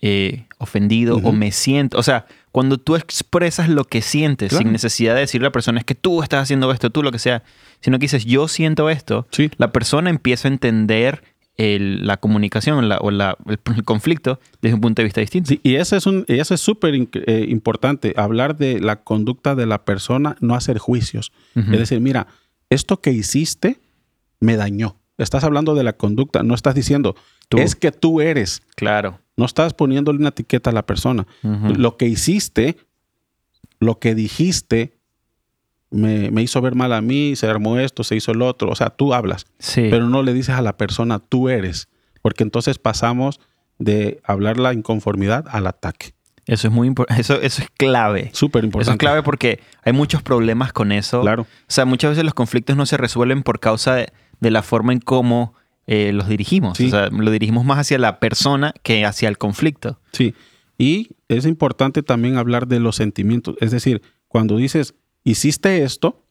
eh, 0.00 0.46
ofendido 0.58 1.16
o 1.16 1.32
me 1.32 1.50
siento, 1.52 1.98
o 1.98 2.02
sea, 2.02 2.26
cuando 2.58 2.76
tú 2.78 2.96
expresas 2.96 3.68
lo 3.68 3.84
que 3.84 4.02
sientes 4.02 4.48
Claro. 4.50 4.64
sin 4.64 4.72
necesidad 4.72 5.14
de 5.14 5.20
decirle 5.20 5.46
a 5.46 5.50
la 5.50 5.52
persona 5.52 5.78
es 5.78 5.84
que 5.84 5.94
tú 5.94 6.24
estás 6.24 6.42
haciendo 6.42 6.72
esto, 6.72 6.90
tú 6.90 7.04
lo 7.04 7.12
que 7.12 7.20
sea, 7.20 7.44
sino 7.80 7.98
que 8.00 8.06
dices 8.06 8.24
yo 8.24 8.48
siento 8.48 8.90
esto, 8.90 9.28
Sí. 9.30 9.48
la 9.58 9.70
persona 9.70 10.10
empieza 10.10 10.48
a 10.48 10.50
entender 10.50 11.22
el- 11.56 12.04
la 12.04 12.16
comunicación 12.16 12.88
la- 12.88 12.98
o 12.98 13.12
la- 13.12 13.36
el, 13.46 13.60
el 13.76 13.84
conflicto 13.84 14.40
desde 14.60 14.74
un 14.74 14.80
punto 14.80 15.02
de 15.02 15.04
vista 15.04 15.20
distinto. 15.20 15.50
Sí, 15.50 15.60
y 15.62 15.76
eso 15.76 15.94
es 15.96 16.06
un, 16.06 16.24
eso 16.26 16.52
es 16.54 16.60
súper 16.60 16.94
eh, 16.96 17.46
importante, 17.48 18.12
hablar 18.16 18.56
de 18.56 18.80
la 18.80 18.96
conducta 19.04 19.54
de 19.54 19.66
la 19.66 19.84
persona, 19.84 20.36
no 20.40 20.56
hacer 20.56 20.78
juicios. 20.78 21.30
Es 21.54 21.78
decir, 21.78 22.00
mira, 22.00 22.26
esto 22.70 23.00
que 23.00 23.12
hiciste 23.12 23.78
me 24.40 24.56
dañó. 24.56 24.96
Estás 25.16 25.44
hablando 25.44 25.74
de 25.76 25.84
la 25.84 25.92
conducta, 25.92 26.42
no 26.42 26.54
estás 26.54 26.74
diciendo, 26.74 27.14
Tú. 27.48 27.58
es 27.58 27.74
que 27.76 27.92
tú 27.92 28.20
eres. 28.20 28.62
Claro. 28.76 29.20
No 29.38 29.46
estás 29.46 29.72
poniéndole 29.72 30.18
una 30.18 30.28
etiqueta 30.28 30.68
a 30.68 30.72
la 30.74 30.84
persona. 30.84 31.26
Lo 31.42 31.96
que 31.96 32.04
hiciste, 32.06 32.76
lo 33.80 33.98
que 33.98 34.14
dijiste, 34.14 34.98
me, 35.90 36.30
me 36.30 36.42
hizo 36.42 36.60
ver 36.60 36.74
mal 36.74 36.92
a 36.92 37.00
mí, 37.00 37.34
se 37.36 37.46
armó 37.46 37.78
esto, 37.78 38.04
se 38.04 38.16
hizo 38.16 38.32
el 38.32 38.42
otro. 38.42 38.68
O 38.70 38.74
sea, 38.74 38.90
tú 38.90 39.14
hablas, 39.14 39.46
Sí. 39.58 39.86
pero 39.90 40.08
no 40.08 40.22
le 40.22 40.34
dices 40.34 40.54
a 40.56 40.60
la 40.62 40.76
persona, 40.76 41.18
tú 41.18 41.48
eres. 41.48 41.88
Porque 42.20 42.42
entonces 42.42 42.78
pasamos 42.78 43.40
de 43.78 44.20
hablar 44.24 44.58
la 44.58 44.74
inconformidad 44.74 45.46
al 45.50 45.66
ataque. 45.68 46.12
Eso 46.46 46.66
es 46.68 46.74
muy 46.74 46.88
importante. 46.88 47.20
Eso, 47.20 47.40
eso 47.40 47.62
es 47.62 47.68
clave. 47.76 48.30
Súper 48.32 48.60
Eso 48.60 48.66
importante. 48.66 48.92
es 48.94 48.98
clave 48.98 49.22
porque 49.22 49.60
hay 49.84 49.92
muchos 49.92 50.22
problemas 50.22 50.72
con 50.72 50.92
eso. 50.92 51.20
Claro. 51.20 51.42
O 51.42 51.46
sea, 51.68 51.84
muchas 51.84 52.10
veces 52.10 52.24
los 52.24 52.34
conflictos 52.34 52.76
no 52.76 52.86
se 52.86 52.96
resuelven 52.96 53.42
por 53.42 53.60
causa 53.60 53.94
de, 53.94 54.12
de 54.40 54.50
la 54.50 54.62
forma 54.62 54.92
en 54.92 55.00
cómo 55.00 55.54
eh, 55.90 56.12
los 56.12 56.28
dirigimos. 56.28 56.76
Sí. 56.76 56.88
O 56.88 56.90
sea, 56.90 57.08
lo 57.08 57.30
dirigimos 57.30 57.64
más 57.64 57.78
hacia 57.78 57.96
la 57.96 58.20
persona 58.20 58.74
que 58.82 59.06
hacia 59.06 59.26
el 59.26 59.38
conflicto. 59.38 59.98
Sí. 60.12 60.34
Y 60.76 61.16
es 61.28 61.46
importante 61.46 62.02
también 62.02 62.36
hablar 62.36 62.68
de 62.68 62.78
los 62.78 62.96
sentimientos. 62.96 63.56
Es 63.62 63.70
decir, 63.70 64.02
cuando 64.28 64.58
dices, 64.58 64.94
hiciste 65.24 65.82
esto 65.82 66.22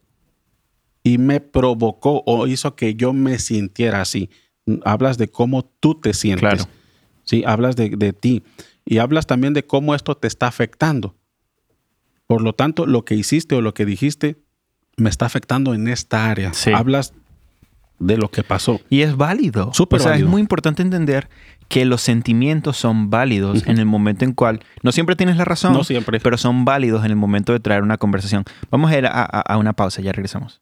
y 1.03 1.17
me 1.17 1.39
provocó 1.39 2.21
o 2.27 2.45
hizo 2.45 2.75
que 2.75 2.93
yo 2.93 3.13
me 3.13 3.39
sintiera 3.39 3.99
así, 3.99 4.29
hablas 4.85 5.17
de 5.17 5.27
cómo 5.27 5.65
tú 5.79 5.99
te 5.99 6.13
sientes. 6.13 6.41
Claro. 6.41 6.69
Sí, 7.23 7.43
hablas 7.43 7.75
de, 7.75 7.89
de 7.89 8.13
ti. 8.13 8.43
Y 8.85 8.99
hablas 8.99 9.25
también 9.25 9.55
de 9.55 9.65
cómo 9.65 9.95
esto 9.95 10.15
te 10.15 10.27
está 10.27 10.45
afectando. 10.45 11.15
Por 12.27 12.43
lo 12.43 12.53
tanto, 12.53 12.85
lo 12.85 13.05
que 13.05 13.15
hiciste 13.15 13.55
o 13.55 13.61
lo 13.61 13.73
que 13.73 13.85
dijiste 13.85 14.37
me 14.97 15.09
está 15.09 15.25
afectando 15.25 15.73
en 15.73 15.87
esta 15.87 16.29
área. 16.29 16.53
Sí. 16.53 16.71
Hablas 16.73 17.13
de 17.99 18.17
lo 18.17 18.29
que 18.29 18.43
pasó. 18.43 18.79
Y 18.89 19.01
es 19.01 19.15
válido. 19.17 19.73
Súper 19.73 19.99
o 19.99 20.03
sea, 20.03 20.11
válido. 20.11 20.27
es 20.27 20.31
muy 20.31 20.41
importante 20.41 20.81
entender 20.81 21.29
que 21.67 21.83
los 21.85 22.01
sentimientos 22.01 22.77
son 22.77 23.09
válidos 23.09 23.61
Ujú. 23.63 23.71
en 23.71 23.77
el 23.79 23.85
momento 23.85 24.23
en 24.23 24.33
cual 24.33 24.61
no 24.83 24.91
siempre 24.91 25.15
tienes 25.15 25.35
la 25.37 25.45
razón, 25.45 25.73
No 25.73 25.83
siempre. 25.83 26.19
pero 26.19 26.37
son 26.37 26.63
válidos 26.63 27.03
en 27.03 27.11
el 27.11 27.17
momento 27.17 27.51
de 27.53 27.59
traer 27.59 27.83
una 27.83 27.97
conversación. 27.97 28.45
Vamos 28.71 28.91
a 28.91 28.97
ir 28.97 29.05
a, 29.05 29.09
a- 29.11 29.41
a 29.41 29.57
una 29.57 29.73
pausa, 29.73 30.01
ya 30.01 30.11
regresamos. 30.13 30.61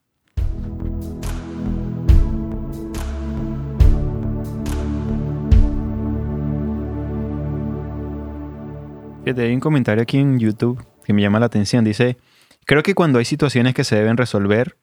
Hay 9.25 9.53
un 9.53 9.59
comentario 9.59 10.03
aquí 10.03 10.17
en 10.19 10.39
YouTube 10.39 10.83
que 11.03 11.13
me 11.13 11.21
llama 11.21 11.39
la 11.39 11.47
atención. 11.47 11.83
Dice, 11.83 12.17
creo 12.65 12.83
que 12.83 12.93
cuando 12.93 13.19
hay 13.19 13.25
situaciones 13.25 13.73
que 13.73 13.83
se 13.83 13.95
deben 13.95 14.17
resolver, 14.17 14.77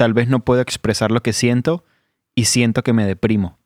tal 0.00 0.14
vez 0.14 0.28
no 0.28 0.40
puedo 0.42 0.62
expresar 0.62 1.10
lo 1.10 1.20
que 1.22 1.34
siento 1.34 1.84
y 2.34 2.46
siento 2.46 2.82
que 2.82 2.94
me 2.94 3.04
deprimo. 3.04 3.58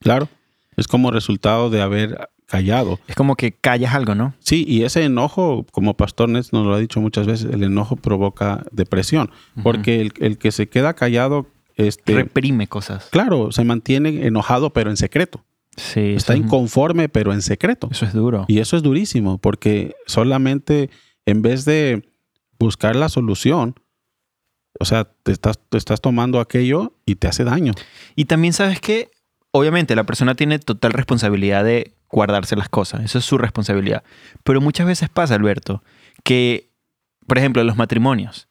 Claro. 0.00 0.30
Es 0.74 0.88
como 0.88 1.10
resultado 1.10 1.68
de 1.68 1.82
haber 1.82 2.30
callado. 2.46 2.98
Es 3.08 3.14
como 3.14 3.36
que 3.36 3.52
callas 3.52 3.92
algo, 3.94 4.14
¿no? 4.14 4.32
Sí, 4.38 4.64
y 4.66 4.84
ese 4.84 5.04
enojo, 5.04 5.66
como 5.70 5.98
Pastor 5.98 6.30
Nets 6.30 6.54
nos 6.54 6.64
lo 6.66 6.72
ha 6.72 6.78
dicho 6.78 6.98
muchas 7.02 7.26
veces, 7.26 7.52
el 7.52 7.62
enojo 7.62 7.96
provoca 7.96 8.64
depresión, 8.72 9.30
porque 9.62 10.00
el, 10.00 10.14
el 10.20 10.38
que 10.38 10.50
se 10.50 10.66
queda 10.70 10.94
callado, 10.94 11.46
este, 11.76 12.14
Reprime 12.14 12.66
cosas. 12.66 13.08
claro, 13.10 13.52
se 13.52 13.64
mantiene 13.64 14.26
enojado, 14.26 14.70
pero 14.72 14.88
en 14.88 14.96
secreto. 14.96 15.44
Sí. 15.76 16.14
Está 16.14 16.32
es- 16.32 16.40
inconforme, 16.40 17.10
pero 17.10 17.34
en 17.34 17.42
secreto. 17.42 17.88
Eso 17.92 18.06
es 18.06 18.14
duro. 18.14 18.46
Y 18.48 18.60
eso 18.60 18.78
es 18.78 18.82
durísimo, 18.82 19.36
porque 19.36 19.94
solamente 20.06 20.88
en 21.26 21.42
vez 21.42 21.66
de 21.66 22.08
buscar 22.58 22.96
la 22.96 23.10
solución, 23.10 23.74
o 24.78 24.84
sea, 24.84 25.04
te 25.04 25.32
estás, 25.32 25.58
te 25.68 25.78
estás 25.78 26.00
tomando 26.00 26.40
aquello 26.40 26.94
y 27.06 27.16
te 27.16 27.28
hace 27.28 27.44
daño. 27.44 27.72
Y 28.16 28.24
también 28.26 28.52
sabes 28.52 28.80
que, 28.80 29.10
obviamente, 29.50 29.96
la 29.96 30.04
persona 30.04 30.34
tiene 30.34 30.58
total 30.58 30.92
responsabilidad 30.92 31.64
de 31.64 31.94
guardarse 32.08 32.56
las 32.56 32.68
cosas. 32.68 33.04
Eso 33.04 33.18
es 33.18 33.24
su 33.24 33.38
responsabilidad. 33.38 34.02
Pero 34.42 34.60
muchas 34.60 34.86
veces 34.86 35.08
pasa, 35.08 35.34
Alberto, 35.34 35.82
que, 36.22 36.70
por 37.26 37.38
ejemplo, 37.38 37.60
en 37.60 37.66
los 37.66 37.76
matrimonios, 37.76 38.48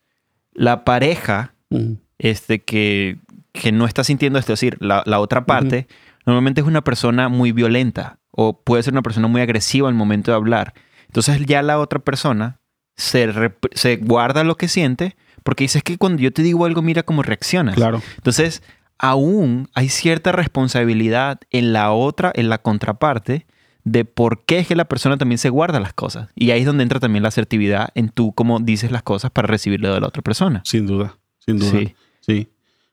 la 0.54 0.84
pareja 0.86 1.54
Mm, 1.74 1.94
este, 2.20 2.60
que, 2.60 3.18
que 3.52 3.72
no 3.72 3.86
está 3.86 4.04
sintiendo 4.04 4.38
esto, 4.38 4.54
es 4.54 4.60
decir, 4.60 4.78
la, 4.80 5.02
la 5.06 5.20
otra 5.20 5.46
parte, 5.46 5.88
normalmente 6.26 6.62
es 6.62 6.68
una 6.68 6.84
persona 6.84 7.30
muy 7.30 7.52
violenta 7.52 8.20
o 8.30 8.62
puede 8.62 8.84
ser 8.84 8.94
una 8.94 9.02
persona 9.02 9.28
muy 9.28 9.42
agresiva 9.42 9.90
al 9.90 9.96
momento 9.96 10.32
de 10.32 10.38
hablar. 10.38 10.74
Entonces 11.08 11.44
ya 11.48 11.64
la 11.64 11.80
otra 11.80 12.00
persona 12.00 12.60
se, 12.96 13.28
se 13.74 13.98
guarda 13.98 14.44
lo 14.44 14.56
que 14.56 14.68
siente 14.68 15.16
porque 15.44 15.66
dices 15.66 15.84
que 15.84 15.98
cuando 15.98 16.22
yo 16.22 16.32
te 16.32 16.42
digo 16.42 16.66
algo, 16.66 16.82
mira 16.82 17.04
cómo 17.04 17.24
reaccionas. 17.24 17.76
Claro. 17.76 18.02
Entonces, 18.16 18.64
aún 18.98 19.70
hay 19.74 19.90
cierta 19.90 20.32
responsabilidad 20.32 21.40
en 21.52 21.74
la 21.74 21.92
otra, 21.92 22.32
en 22.36 22.50
la 22.50 22.58
contraparte, 22.58 23.46
de 23.84 24.06
por 24.06 24.46
qué 24.46 24.60
es 24.60 24.68
que 24.68 24.76
la 24.76 24.86
persona 24.86 25.18
también 25.18 25.38
se 25.38 25.50
guarda 25.50 25.80
las 25.80 25.94
cosas. 25.94 26.30
Y 26.36 26.52
ahí 26.52 26.62
es 26.62 26.66
donde 26.66 26.84
entra 26.84 27.00
también 27.00 27.24
la 27.24 27.30
asertividad 27.30 27.90
en 27.96 28.10
tú 28.10 28.32
cómo 28.34 28.60
dices 28.60 28.92
las 28.92 29.04
cosas 29.04 29.32
para 29.32 29.48
recibirlo 29.48 29.94
de 29.94 30.00
la 30.00 30.08
otra 30.08 30.22
persona. 30.22 30.62
Sin 30.66 30.88
duda, 30.88 31.18
sin 31.40 31.60
duda. 31.60 31.72
Sí. 31.72 31.96
Sí. 32.22 32.48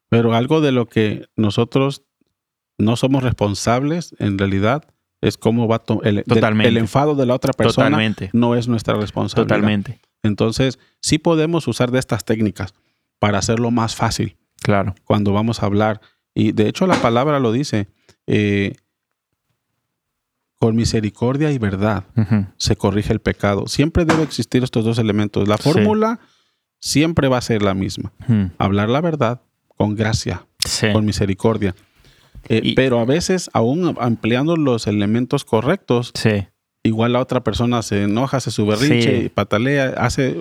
Pero 0.09 0.35
algo 0.35 0.61
de 0.61 0.73
lo 0.73 0.87
que 0.89 1.27
nosotros 1.37 2.03
no 2.77 2.97
somos 2.97 3.23
responsables, 3.23 4.17
en 4.19 4.39
realidad, 4.39 4.85
es 5.21 5.37
cómo 5.37 5.69
va 5.69 5.83
el, 6.03 6.25
Totalmente. 6.25 6.69
el 6.69 6.77
enfado 6.79 7.15
de 7.15 7.27
la 7.27 7.35
otra 7.35 7.53
persona. 7.53 7.87
Totalmente. 7.87 8.31
No 8.33 8.57
es 8.57 8.67
nuestra 8.67 8.95
responsabilidad. 8.95 9.47
Totalmente. 9.47 10.01
Entonces, 10.23 10.79
sí 11.01 11.19
podemos 11.19 11.67
usar 11.69 11.91
de 11.91 11.99
estas 11.99 12.25
técnicas 12.25 12.75
para 13.19 13.39
hacerlo 13.39 13.71
más 13.71 13.95
fácil 13.97 14.37
Claro. 14.63 14.95
cuando 15.05 15.33
vamos 15.33 15.63
a 15.63 15.67
hablar. 15.67 16.01
Y 16.35 16.53
de 16.53 16.69
hecho 16.69 16.87
la 16.87 16.97
palabra 17.01 17.39
lo 17.41 17.53
dice, 17.53 17.89
eh, 18.27 18.75
con 20.59 20.77
misericordia 20.77 21.51
y 21.53 21.59
verdad 21.59 22.05
se 22.59 22.77
corrige 22.77 23.13
el 23.15 23.21
pecado. 23.21 23.67
Siempre 23.67 24.05
debe 24.05 24.23
existir 24.23 24.63
estos 24.63 24.85
dos 24.85 24.99
elementos. 24.99 25.49
La 25.49 25.57
Sí. 25.57 25.63
fórmula 25.65 26.21
siempre 26.81 27.29
va 27.29 27.39
a 27.39 27.43
ser 27.43 27.63
la 27.63 27.73
misma. 27.75 28.13
Hablar 28.59 28.91
la 28.91 29.01
verdad 29.01 29.41
con 29.77 29.97
gracia, 29.97 30.47
Sí. 30.59 30.93
con 30.93 31.07
misericordia. 31.07 31.75
Eh, 32.49 32.61
Y- 32.63 32.75
pero 32.75 33.01
a 33.01 33.05
veces, 33.07 33.49
aún 33.55 33.97
empleando 34.01 34.57
los 34.57 34.87
elementos 34.87 35.45
correctos, 35.47 36.13
Sí. 36.15 36.47
Igual 36.83 37.13
la 37.13 37.21
otra 37.21 37.43
persona 37.43 37.83
se 37.83 38.05
enoja, 38.05 38.41
se 38.41 38.51
sube 38.51 38.77
berrinche, 38.77 39.23
Sí. 39.23 39.29
patalea, 39.29 39.95
hace 39.99 40.37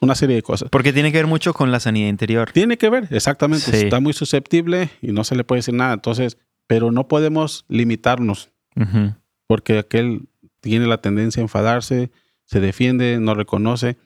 una 0.00 0.14
serie 0.14 0.36
de 0.36 0.42
cosas. 0.42 0.68
Porque 0.70 0.92
tiene 0.92 1.12
que 1.12 1.18
ver 1.18 1.26
mucho 1.26 1.54
con 1.54 1.70
la 1.72 1.80
sanidad 1.80 2.08
interior. 2.08 2.50
Tiene 2.52 2.76
que 2.76 2.90
ver, 2.90 3.08
exactamente. 3.10 3.70
Sí. 3.70 3.84
Está 3.86 4.00
muy 4.00 4.12
susceptible 4.12 4.90
y 5.00 5.12
no 5.12 5.24
se 5.24 5.34
le 5.36 5.44
puede 5.44 5.60
decir 5.60 5.74
nada. 5.74 5.94
Entonces, 5.94 6.36
pero 6.66 6.90
no 6.92 7.08
podemos 7.08 7.64
limitarnos 7.68 8.50
Ujú. 8.76 9.14
porque 9.46 9.78
aquel 9.78 10.22
tiene 10.60 10.86
la 10.86 10.98
tendencia 10.98 11.40
a 11.40 11.44
enfadarse, 11.44 12.10
se 12.44 12.60
defiende, 12.60 13.18
no 13.20 13.34
reconoce. 13.34 13.96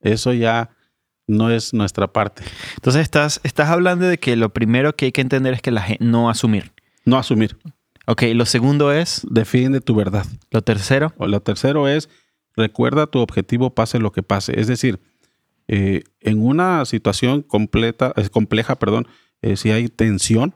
Eso 0.00 0.32
ya 0.32 0.70
no 1.26 1.50
es 1.50 1.72
nuestra 1.74 2.12
parte. 2.12 2.42
Entonces 2.76 3.02
estás, 3.02 3.40
estás 3.44 3.68
hablando 3.70 4.06
de 4.06 4.18
que 4.18 4.34
lo 4.36 4.52
primero 4.52 4.94
que 4.96 5.06
hay 5.06 5.12
que 5.12 5.20
entender 5.20 5.54
es 5.54 5.62
que 5.62 5.70
la 5.70 5.82
gente 5.82 6.04
no 6.04 6.28
asumir. 6.30 6.72
No 7.04 7.16
asumir. 7.18 7.56
Ok, 8.10 8.22
lo 8.34 8.44
segundo 8.44 8.92
es, 8.92 9.26
Defiende 9.30 9.80
tu 9.80 9.94
verdad. 9.94 10.26
lo 10.50 10.62
tercero. 10.62 11.12
O 11.16 11.26
lo 11.26 11.40
tercero 11.40 11.86
es, 11.88 12.08
recuerda 12.56 13.06
tu 13.06 13.20
objetivo 13.20 13.74
pase 13.74 13.98
lo 13.98 14.10
que 14.10 14.22
pase. 14.22 14.58
Es 14.58 14.66
decir, 14.66 15.00
eh, 15.68 16.02
en 16.20 16.44
una 16.44 16.84
situación 16.84 17.42
completa, 17.42 18.12
es 18.16 18.28
compleja, 18.28 18.76
perdón, 18.78 19.06
eh, 19.42 19.56
si 19.56 19.70
hay 19.70 19.88
tensión, 19.88 20.54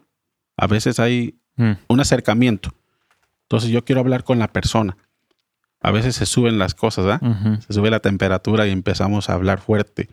a 0.57 0.67
veces 0.67 0.99
hay 0.99 1.39
Mm, 1.57 1.73
un 1.89 2.01
acercamiento. 2.01 2.75
Entonces 3.43 3.71
yo 3.71 3.85
quiero 3.85 4.01
hablar 4.01 4.25
con 4.25 4.39
la 4.39 4.49
persona. 4.49 4.97
A 5.81 5.93
veces 5.93 6.17
se 6.17 6.27
suben 6.27 6.59
las 6.59 6.75
cosas, 6.75 7.07
¿ah? 7.07 7.21
ujú. 7.23 7.63
Se 7.63 7.73
sube 7.75 7.91
la 7.91 8.01
temperatura 8.01 8.67
y 8.67 8.71
empezamos 8.73 9.31
a 9.31 9.35
hablar 9.35 9.61
fuerte. 9.61 10.09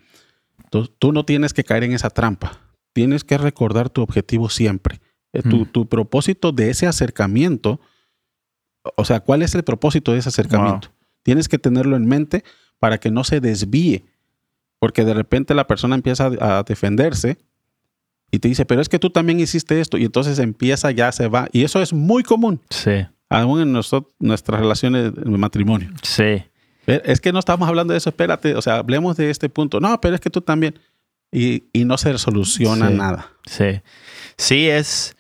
Entonces, 0.64 0.94
tú 1.00 1.12
no 1.14 1.26
tienes 1.26 1.54
que 1.54 1.64
caer 1.64 1.84
en 1.84 1.94
esa 1.94 2.10
trampa. 2.12 2.60
Tienes 2.94 3.24
que 3.24 3.38
recordar 3.38 3.89
tu 3.89 4.02
objetivo 4.04 4.50
siempre. 4.50 5.01
Eh, 5.34 5.41
Tu, 5.43 5.57
Mm. 5.61 5.65
tu 5.67 5.86
propósito 5.88 6.51
de 6.51 6.69
ese 6.69 6.88
acercamiento, 6.88 7.79
o 8.95 9.05
sea, 9.05 9.19
¿cuál 9.21 9.41
es 9.41 9.55
el 9.55 9.63
propósito 9.63 10.11
de 10.11 10.19
ese 10.19 10.29
acercamiento? 10.29 10.89
Tienes 11.23 11.47
que 11.47 11.57
tenerlo 11.57 11.95
en 11.95 12.05
mente 12.05 12.43
para 12.79 12.97
que 12.99 13.11
no 13.11 13.23
se 13.23 13.39
desvíe. 13.39 14.03
Porque 14.79 15.05
de 15.05 15.13
repente 15.13 15.53
la 15.53 15.67
persona 15.67 15.93
empieza 15.95 16.25
a 16.39 16.63
defenderse 16.63 17.38
y 18.32 18.39
te 18.39 18.47
dice, 18.47 18.65
pero 18.65 18.82
es 18.82 18.89
que 18.89 18.97
tú 18.97 19.09
también 19.11 19.39
hiciste 19.39 19.79
esto. 19.79 19.97
Y 19.97 20.05
entonces 20.05 20.39
empieza, 20.39 20.89
ya 20.91 21.11
se 21.11 21.27
va. 21.27 21.47
Y 21.51 21.63
eso 21.63 21.82
es 21.82 21.93
muy 21.93 22.23
común, 22.23 22.59
Sí, 22.71 23.05
aún 23.29 23.61
en 23.61 23.73
nosot- 23.73 24.07
nuestras 24.19 24.59
relaciones 24.59 25.13
de 25.13 25.25
matrimonio. 25.38 25.91
sí. 26.01 26.43
Eh, 26.88 26.99
Es 27.05 27.21
que 27.21 27.32
no 27.32 27.38
estamos 27.38 27.69
hablando 27.69 27.93
de 27.93 27.99
eso, 27.99 28.09
espérate, 28.09 28.55
o 28.55 28.61
sea, 28.63 28.77
hablemos 28.77 29.15
de 29.15 29.29
este 29.29 29.47
punto. 29.49 29.79
No, 29.79 30.01
pero 30.01 30.15
es 30.15 30.19
que 30.21 30.32
tú 30.32 30.41
también. 30.41 30.79
Y, 31.32 31.65
y 31.71 31.86
no 31.86 31.95
se 31.99 32.17
soluciona 32.17 32.88
Sí. 32.89 32.93
nada. 32.95 33.29
Sí. 33.45 33.82
Sí, 34.36 34.67
es, 34.67 35.15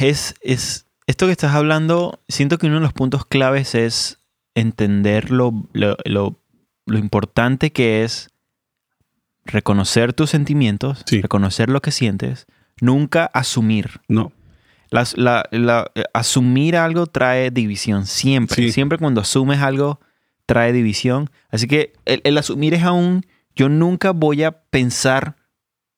es. 0.00 0.34
Es. 0.42 0.86
Esto 1.06 1.26
que 1.26 1.32
estás 1.32 1.54
hablando, 1.54 2.20
siento 2.28 2.58
que 2.58 2.66
uno 2.66 2.76
de 2.76 2.82
los 2.82 2.92
puntos 2.92 3.24
claves 3.26 3.74
es 3.74 4.18
entender 4.54 5.30
lo, 5.30 5.52
lo, 5.72 5.96
lo- 6.04 6.36
lo 6.86 6.98
importante 6.98 7.72
que 7.72 8.04
es 8.04 8.30
reconocer 9.44 10.12
tus 10.12 10.30
sentimientos, 10.30 11.02
Sí. 11.06 11.20
reconocer 11.20 11.68
lo 11.70 11.80
que 11.80 11.90
sientes, 11.90 12.46
nunca 12.80 13.26
asumir. 13.26 14.00
No. 14.08 14.32
La- 14.90 15.44
la- 15.50 15.90
eh, 15.94 16.02
asumir 16.14 16.76
algo 16.76 17.06
trae 17.06 17.50
división, 17.50 18.06
siempre. 18.06 18.56
Sí. 18.56 18.72
Siempre 18.72 18.98
cuando 18.98 19.20
asumes 19.20 19.60
algo 19.60 20.00
trae 20.46 20.72
división. 20.72 21.30
Así 21.50 21.66
que 21.68 21.92
el, 22.04 22.20
el 22.24 22.36
asumir 22.38 22.74
es 22.74 22.82
aún, 22.82 23.24
yo 23.54 23.68
nunca 23.68 24.10
voy 24.12 24.42
a 24.42 24.52
pensar 24.52 25.36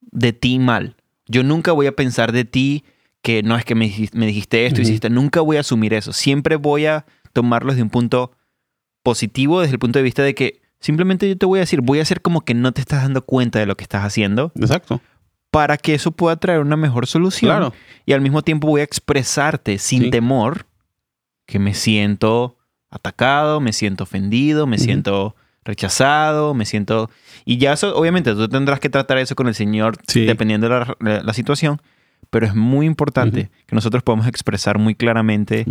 de 0.01 0.33
ti 0.33 0.59
mal. 0.59 0.97
Yo 1.27 1.43
nunca 1.43 1.73
voy 1.73 1.87
a 1.87 1.97
pensar 1.97 2.33
de 2.33 2.45
ti 2.45 2.85
que 3.23 3.43
no 3.43 3.57
es 3.57 3.65
que 3.65 3.75
me, 3.75 3.93
me 4.13 4.27
dijiste 4.27 4.67
esto, 4.67 4.81
Ujú. 4.81 4.89
hiciste. 4.89 5.09
Nunca 5.11 5.41
voy 5.41 5.57
a 5.57 5.61
asumir 5.61 5.95
eso. 5.95 6.13
Siempre 6.13 6.57
voy 6.57 6.87
a 6.87 7.07
tomarlo 7.33 7.73
desde 7.73 7.83
un 7.83 7.91
punto 7.91 8.33
positivo, 9.03 9.61
desde 9.61 9.75
el 9.75 9.79
punto 9.79 9.99
de 9.99 10.03
vista 10.03 10.23
de 10.23 10.35
que 10.35 10.61
simplemente 10.81 11.29
yo 11.29 11.37
te 11.37 11.47
voy 11.47 11.59
a 11.59 11.61
decir, 11.61 11.81
voy 11.81 11.99
a 12.01 12.03
hacer 12.03 12.21
como 12.21 12.43
que 12.43 12.55
no 12.55 12.73
te 12.73 12.81
estás 12.81 13.03
dando 13.03 13.23
cuenta 13.25 13.59
de 13.59 13.67
lo 13.67 13.77
que 13.77 13.85
estás 13.85 14.05
haciendo 14.05 14.53
Exacto. 14.57 15.01
para 15.51 15.77
que 15.77 15.95
eso 15.95 16.11
pueda 16.13 16.37
traer 16.37 16.61
una 16.61 16.77
mejor 16.77 17.07
solución. 17.07 17.51
Claro. 17.51 17.73
Y 18.07 18.13
al 18.13 18.21
mismo 18.21 18.43
tiempo 18.43 18.67
voy 18.69 18.81
a 18.81 18.85
expresarte 18.85 19.79
sin 19.79 20.03
Sí. 20.05 20.11
temor 20.11 20.67
que 21.47 21.59
me 21.59 21.75
siento 21.75 22.57
atacado, 22.91 23.61
me 23.61 23.73
siento 23.73 24.05
ofendido, 24.05 24.67
me 24.67 24.79
siento 24.79 25.35
rechazado, 25.65 26.55
me 26.55 26.67
siento... 26.67 27.09
Y 27.45 27.57
ya 27.59 27.73
eso, 27.73 27.97
obviamente, 27.97 28.35
tú 28.35 28.49
tendrás 28.49 28.81
que 28.81 28.91
tratar 28.91 29.19
eso 29.19 29.35
con 29.35 29.47
el 29.49 29.55
Señor 29.55 29.97
Sí. 30.09 30.25
dependiendo 30.27 30.69
de 30.69 30.79
la, 30.79 30.97
la- 31.01 31.23
la 31.23 31.33
situación, 31.33 31.81
pero 32.33 32.47
es 32.47 32.55
muy 32.55 32.87
importante 32.87 33.51
que 33.67 33.75
nosotros 33.77 34.03
podamos 34.03 34.27
expresar 34.27 34.79
muy 34.79 34.95
claramente 34.95 35.67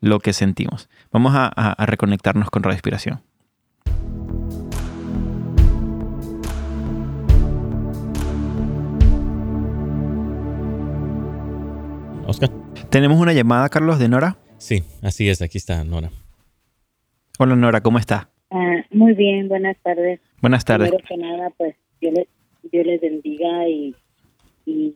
lo 0.00 0.20
que 0.20 0.32
sentimos. 0.32 0.88
Vamos 1.10 1.34
a, 1.34 1.46
a- 1.46 1.72
a 1.72 1.86
reconectarnos 1.86 2.50
con 2.50 2.62
respiración. 2.62 3.20
Oscar. 12.26 12.50
Tenemos 12.90 13.20
una 13.20 13.32
llamada, 13.32 13.68
Carlos, 13.68 13.98
de 13.98 14.08
Nora. 14.08 14.36
Sí, 14.58 14.82
así 15.02 15.28
es, 15.28 15.42
aquí 15.42 15.58
está 15.58 15.84
Nora. 15.84 16.10
Hola, 17.38 17.56
Nora, 17.56 17.80
¿cómo 17.82 17.98
está? 17.98 18.30
Ah, 18.50 18.76
muy 18.90 19.12
bien, 19.14 19.48
buenas 19.48 19.76
tardes. 19.82 20.20
Buenas 20.40 20.64
tardes. 20.64 20.90
Primero 20.90 21.06
que 21.08 21.16
nada, 21.16 21.50
pues 21.56 21.74
Dios 22.00 22.14
les, 22.14 22.28
Dios 22.70 22.86
les 22.86 23.00
bendiga 23.00 23.68
y, 23.68 23.94
y, 24.64 24.94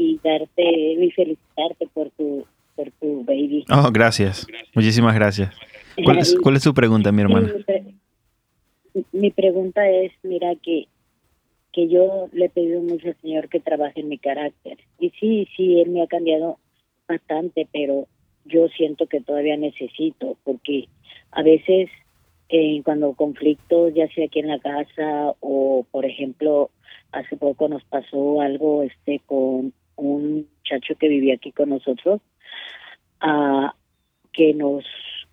y 0.00 0.18
darte 0.24 0.62
y 0.62 1.10
felicitarte 1.10 1.86
por 1.92 2.10
tu, 2.10 2.46
por 2.74 2.90
tu 2.92 3.22
baby. 3.24 3.64
Oh, 3.70 3.90
gracias. 3.92 4.46
Muchísimas 4.74 5.14
gracias. 5.14 5.54
¿Cuál 6.04 6.18
es, 6.18 6.36
cuál 6.42 6.56
es 6.56 6.62
su 6.62 6.72
pregunta, 6.72 7.12
mi 7.12 7.22
hermana? 7.22 7.52
Mi, 7.54 7.62
pre- 7.62 7.84
mi 9.12 9.30
pregunta 9.30 9.88
es, 9.88 10.12
mira, 10.22 10.54
que, 10.56 10.86
que 11.72 11.88
yo 11.88 12.28
le 12.32 12.46
he 12.46 12.48
pedido 12.48 12.80
mucho 12.80 13.08
al 13.08 13.16
Señor 13.20 13.48
que 13.48 13.60
trabaje 13.60 14.00
en 14.00 14.08
mi 14.08 14.18
carácter. 14.18 14.78
Y 14.98 15.10
sí, 15.20 15.46
sí, 15.56 15.80
Él 15.80 15.90
me 15.90 16.02
ha 16.02 16.06
cambiado 16.06 16.58
bastante, 17.06 17.68
pero 17.72 18.06
yo 18.46 18.68
siento 18.68 19.06
que 19.06 19.20
todavía 19.20 19.56
necesito, 19.56 20.38
porque 20.44 20.88
a 21.32 21.42
veces 21.42 21.90
eh, 22.48 22.80
cuando 22.84 23.12
conflictos, 23.12 23.92
ya 23.94 24.08
sea 24.08 24.24
aquí 24.24 24.38
en 24.40 24.48
la 24.48 24.58
casa 24.58 25.34
o, 25.40 25.84
por 25.90 26.06
ejemplo, 26.06 26.70
hace 27.12 27.36
poco 27.36 27.68
nos 27.68 27.84
pasó 27.84 28.40
algo 28.40 28.82
este 28.82 29.20
con 29.26 29.72
un 30.08 30.48
muchacho 30.56 30.94
que 30.98 31.08
vivía 31.08 31.34
aquí 31.34 31.52
con 31.52 31.70
nosotros, 31.70 32.20
uh, 33.22 33.68
que 34.32 34.54
nos 34.54 34.84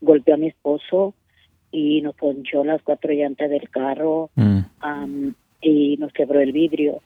golpeó 0.01 0.35
a 0.35 0.37
mi 0.37 0.47
esposo 0.47 1.13
y 1.71 2.01
nos 2.01 2.15
ponchó 2.15 2.63
las 2.63 2.81
cuatro 2.81 3.13
llantas 3.13 3.49
del 3.49 3.69
carro 3.69 4.29
mm. 4.35 5.29
y 5.61 5.97
nos 5.97 6.11
quebró 6.13 6.39
el 6.39 6.51
vidrio. 6.51 7.01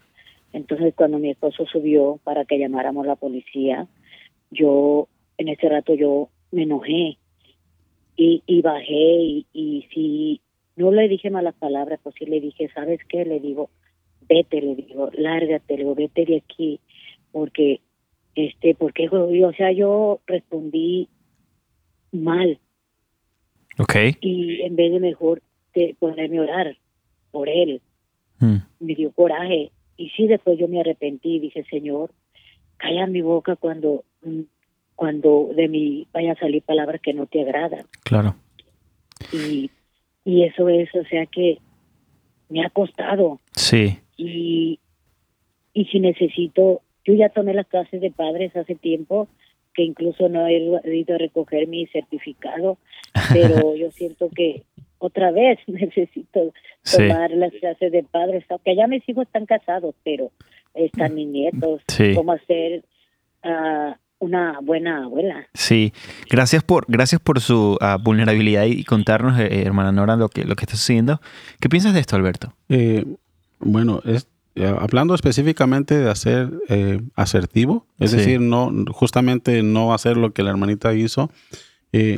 Entonces 0.54 0.94
cuando 0.96 1.20
mi 1.20 1.30
esposo 1.30 1.66
subió 1.66 2.20
para 2.24 2.46
que 2.46 2.60
llamáramos 2.60 3.06
a 3.06 3.10
la 3.10 3.16
policía, 3.16 3.88
yo 4.50 5.08
en 5.38 5.48
ese 5.48 5.70
rato 5.70 5.94
yo 5.94 6.30
me 6.52 6.64
enojé 6.64 7.18
y, 8.16 8.44
y 8.46 8.62
bajé 8.62 8.94
y, 8.94 9.46
y 9.54 9.88
si 9.94 10.42
no 10.76 10.92
le 10.92 11.08
dije 11.08 11.30
malas 11.30 11.56
palabras, 11.56 12.00
pues 12.04 12.16
sí 12.18 12.26
le 12.26 12.40
dije, 12.40 12.70
¿sabes 12.74 13.00
qué? 13.08 13.26
Le 13.26 13.40
digo, 13.40 13.70
vete, 14.28 14.62
le 14.62 14.76
digo, 14.76 15.10
lárgate, 15.14 15.76
le 15.76 15.84
digo, 15.84 15.96
vete 15.96 16.26
de 16.26 16.38
aquí, 16.38 16.80
porque, 17.32 17.82
este, 18.36 18.76
porque, 18.76 19.10
o 19.10 19.54
sea, 19.54 19.72
yo 19.72 20.22
respondí 20.28 21.10
mal. 22.12 22.60
Ok. 23.78 23.96
Y 24.22 24.62
en 24.62 24.76
vez 24.76 24.92
de 24.92 25.00
mejor 25.00 25.42
de 25.74 25.96
ponerme 26.00 26.40
a 26.40 26.42
orar 26.42 26.78
por 27.32 27.50
él, 27.50 27.82
hmm. 28.40 28.58
me 28.80 28.96
dio 28.96 29.12
coraje. 29.12 29.72
Y 29.98 30.10
sí, 30.10 30.28
después 30.28 30.58
yo 30.60 30.68
me 30.68 30.80
arrepentí 30.80 31.36
y 31.36 31.40
dije, 31.40 31.64
Señor, 31.70 32.12
calla 32.78 33.08
mi 33.08 33.22
boca 33.22 33.56
cuando 33.56 34.04
mm, 34.24 34.42
cuando 35.02 35.50
de 35.56 35.68
mí 35.68 36.08
vaya 36.14 36.34
a 36.34 36.40
salir 36.40 36.62
palabras 36.62 37.02
que 37.02 37.12
no 37.12 37.26
te 37.26 37.42
agradan. 37.42 37.88
Claro. 38.04 38.36
Y, 39.34 39.72
y 40.24 40.44
eso 40.44 40.70
es, 40.70 40.94
o 40.94 41.04
sea 41.06 41.26
que 41.26 41.58
me 42.50 42.64
ha 42.64 42.70
costado. 42.70 43.40
Sí. 43.54 43.98
Y, 44.16 44.80
y 45.74 45.86
si 45.86 46.00
necesito, 46.00 46.82
yo 47.06 47.14
ya 47.14 47.30
tomé 47.30 47.54
las 47.54 47.68
clases 47.68 48.02
de 48.02 48.12
padres 48.12 48.56
hace 48.56 48.76
tiempo, 48.76 49.28
que 49.74 49.84
incluso 49.84 50.30
no 50.30 50.48
he 50.48 50.58
ido 50.58 51.16
a 51.16 51.18
recoger 51.18 51.68
mi 51.68 51.88
certificado, 51.88 52.78
pero 53.34 53.76
yo 53.76 53.92
siento 53.92 54.30
que 54.30 54.64
otra 55.00 55.32
vez 55.32 55.60
necesito 55.68 56.54
tomar 56.96 57.32
las 57.32 57.52
clases 57.54 57.92
de 57.92 58.04
padres, 58.04 58.46
aunque 58.50 58.76
ya 58.76 58.88
mis 58.88 59.08
hijos 59.10 59.26
están 59.26 59.46
casados, 59.46 59.96
pero 60.04 60.32
están 60.74 61.16
mis 61.16 61.28
nietos, 61.28 61.82
sí. 61.88 62.14
cómo 62.16 62.32
hacer 62.32 62.84
uh, 63.44 63.94
una 64.22 64.60
buena 64.62 65.06
abuela. 65.06 65.48
Sí, 65.54 65.94
gracias 66.30 66.64
por, 66.64 66.86
gracias 66.88 67.20
por 67.20 67.42
su 67.42 67.78
ah, 67.82 67.98
vulnerabilidad 68.02 68.66
y 68.66 68.84
contarnos, 68.84 69.40
eh, 69.40 69.48
eh, 69.48 69.64
hermana 69.66 69.92
Nora, 69.92 70.16
lo 70.16 70.30
que, 70.30 70.46
lo 70.46 70.56
que 70.56 70.64
está 70.64 70.78
sucediendo. 70.78 71.20
¿Qué 71.60 71.68
piensas 71.68 71.94
de 71.94 72.00
esto, 72.00 72.16
Alberto? 72.16 72.54
Eh, 72.70 73.04
bueno, 73.60 74.02
es, 74.06 74.28
hablando 74.80 75.16
específicamente 75.16 75.98
de 75.98 76.10
hacer 76.10 76.50
asertivo, 77.16 77.86
es 78.00 78.12
decir, 78.12 78.42
no 78.42 78.72
justamente 78.92 79.64
no 79.64 79.94
hacer 79.94 80.18
lo 80.18 80.34
que 80.34 80.44
la 80.44 80.50
hermanita 80.52 80.94
hizo, 80.94 81.32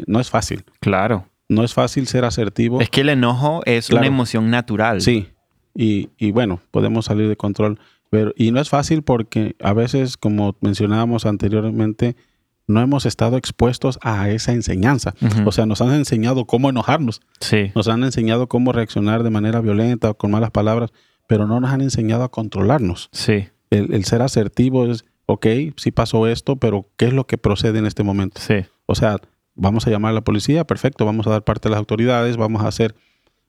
no 0.07 0.19
es 0.19 0.29
fácil. 0.29 0.63
Claro. 0.79 1.27
No 1.49 1.63
es 1.63 1.73
fácil 1.73 2.07
ser 2.07 2.25
asertivo. 2.25 2.81
Es 2.81 2.89
que 2.89 3.01
el 3.01 3.09
enojo 3.09 3.61
es 3.65 3.89
una 3.89 4.07
emoción 4.07 4.49
natural. 4.49 5.01
Sí, 5.01 5.27
y, 5.75 6.09
y 6.17 6.31
bueno, 6.31 6.61
podemos 6.71 7.05
salir 7.05 7.27
de 7.27 7.35
control 7.35 7.79
y 8.35 8.51
no 8.51 8.59
es 8.59 8.69
fácil 8.69 9.01
porque 9.01 9.55
a 9.59 9.73
veces, 9.73 10.17
como 10.17 10.55
mencionábamos 10.61 11.25
anteriormente, 11.25 12.15
no 12.67 12.79
hemos 12.79 13.05
estado 13.05 13.37
expuestos 13.37 13.97
a 14.03 14.29
esa 14.29 14.53
enseñanza. 14.53 15.15
O 15.45 15.51
sea, 15.51 15.65
nos 15.65 15.81
han 15.81 15.93
enseñado 15.93 16.45
cómo 16.45 16.69
enojarnos. 16.69 17.21
Sí. 17.39 17.71
Nos 17.75 17.87
han 17.87 18.03
enseñado 18.03 18.47
cómo 18.47 18.71
reaccionar 18.71 19.23
de 19.23 19.31
manera 19.31 19.61
violenta 19.61 20.11
o 20.11 20.13
con 20.13 20.31
malas 20.31 20.51
palabras, 20.51 20.93
pero 21.33 21.47
no 21.47 21.59
nos 21.59 21.71
han 21.71 21.81
enseñado 21.81 22.23
a 22.23 22.29
controlarnos. 22.29 23.09
Sí. 23.11 23.47
El, 23.71 24.05
ser 24.05 24.21
asertivo 24.21 24.85
es, 24.85 25.03
ok, 25.25 25.47
sí 25.77 25.89
pasó 25.89 26.27
esto, 26.27 26.57
pero 26.57 26.85
¿qué 26.95 27.05
es 27.05 27.13
lo 27.13 27.25
que 27.25 27.39
procede 27.39 27.79
en 27.79 27.87
este 27.87 28.03
momento? 28.03 28.39
Sí. 28.39 28.57
O 28.85 28.93
sea, 28.93 29.17
vamos 29.55 29.87
a 29.87 29.89
llamar 29.89 30.11
a 30.11 30.13
la 30.13 30.21
policía, 30.21 30.67
perfecto, 30.67 31.07
vamos 31.07 31.25
a 31.25 31.31
dar 31.31 31.43
parte 31.43 31.69
a 31.69 31.71
las 31.71 31.79
autoridades, 31.79 32.37
vamos 32.37 32.61
a 32.61 32.67
hacer 32.67 32.93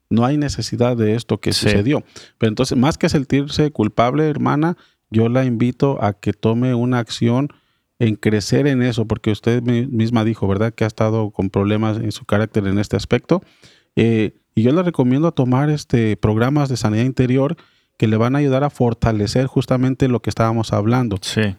no 0.09 0.25
hay 0.25 0.39
necesidad 0.39 0.97
de 0.97 1.15
esto 1.15 1.41
que 1.41 1.53
sucedió. 1.53 2.03
Pero 2.39 2.49
entonces, 2.49 2.79
más 2.79 2.97
que 2.97 3.11
sentirse 3.11 3.71
culpable, 3.71 4.31
hermana, 4.31 4.79
yo 5.11 5.29
la 5.29 5.45
invito 5.45 6.03
a 6.03 6.15
que 6.15 6.33
tome 6.33 6.75
una 6.75 7.01
acción 7.01 7.51
en 7.99 8.17
crecer 8.17 8.67
en 8.67 8.81
eso, 8.81 9.07
porque 9.07 9.31
usted 9.31 9.61
misma 9.63 10.25
dijo, 10.25 10.49
¿verdad?, 10.49 10.73
que 10.73 10.85
ha 10.85 10.87
estado 10.87 11.33
con 11.33 11.51
problemas 11.51 11.99
en 11.99 12.13
su 12.13 12.25
carácter 12.25 12.67
en 12.67 12.79
este 12.79 12.97
aspecto. 12.97 13.43
Eh, 13.95 14.33
y 14.55 14.63
yo 14.63 14.73
le 14.73 14.83
recomiendo 14.83 15.33
tomar 15.33 15.69
este, 15.69 16.17
programas 16.17 16.71
de 16.71 16.79
sanidad 16.79 17.05
interior 17.05 17.57
que 17.97 18.09
le 18.09 18.17
van 18.17 18.35
a 18.35 18.39
ayudar 18.39 18.65
a 18.65 18.71
fortalecer 18.71 19.47
justamente 19.47 20.09
lo 20.09 20.21
que 20.21 20.31
estábamos 20.31 20.73
hablando. 20.73 21.19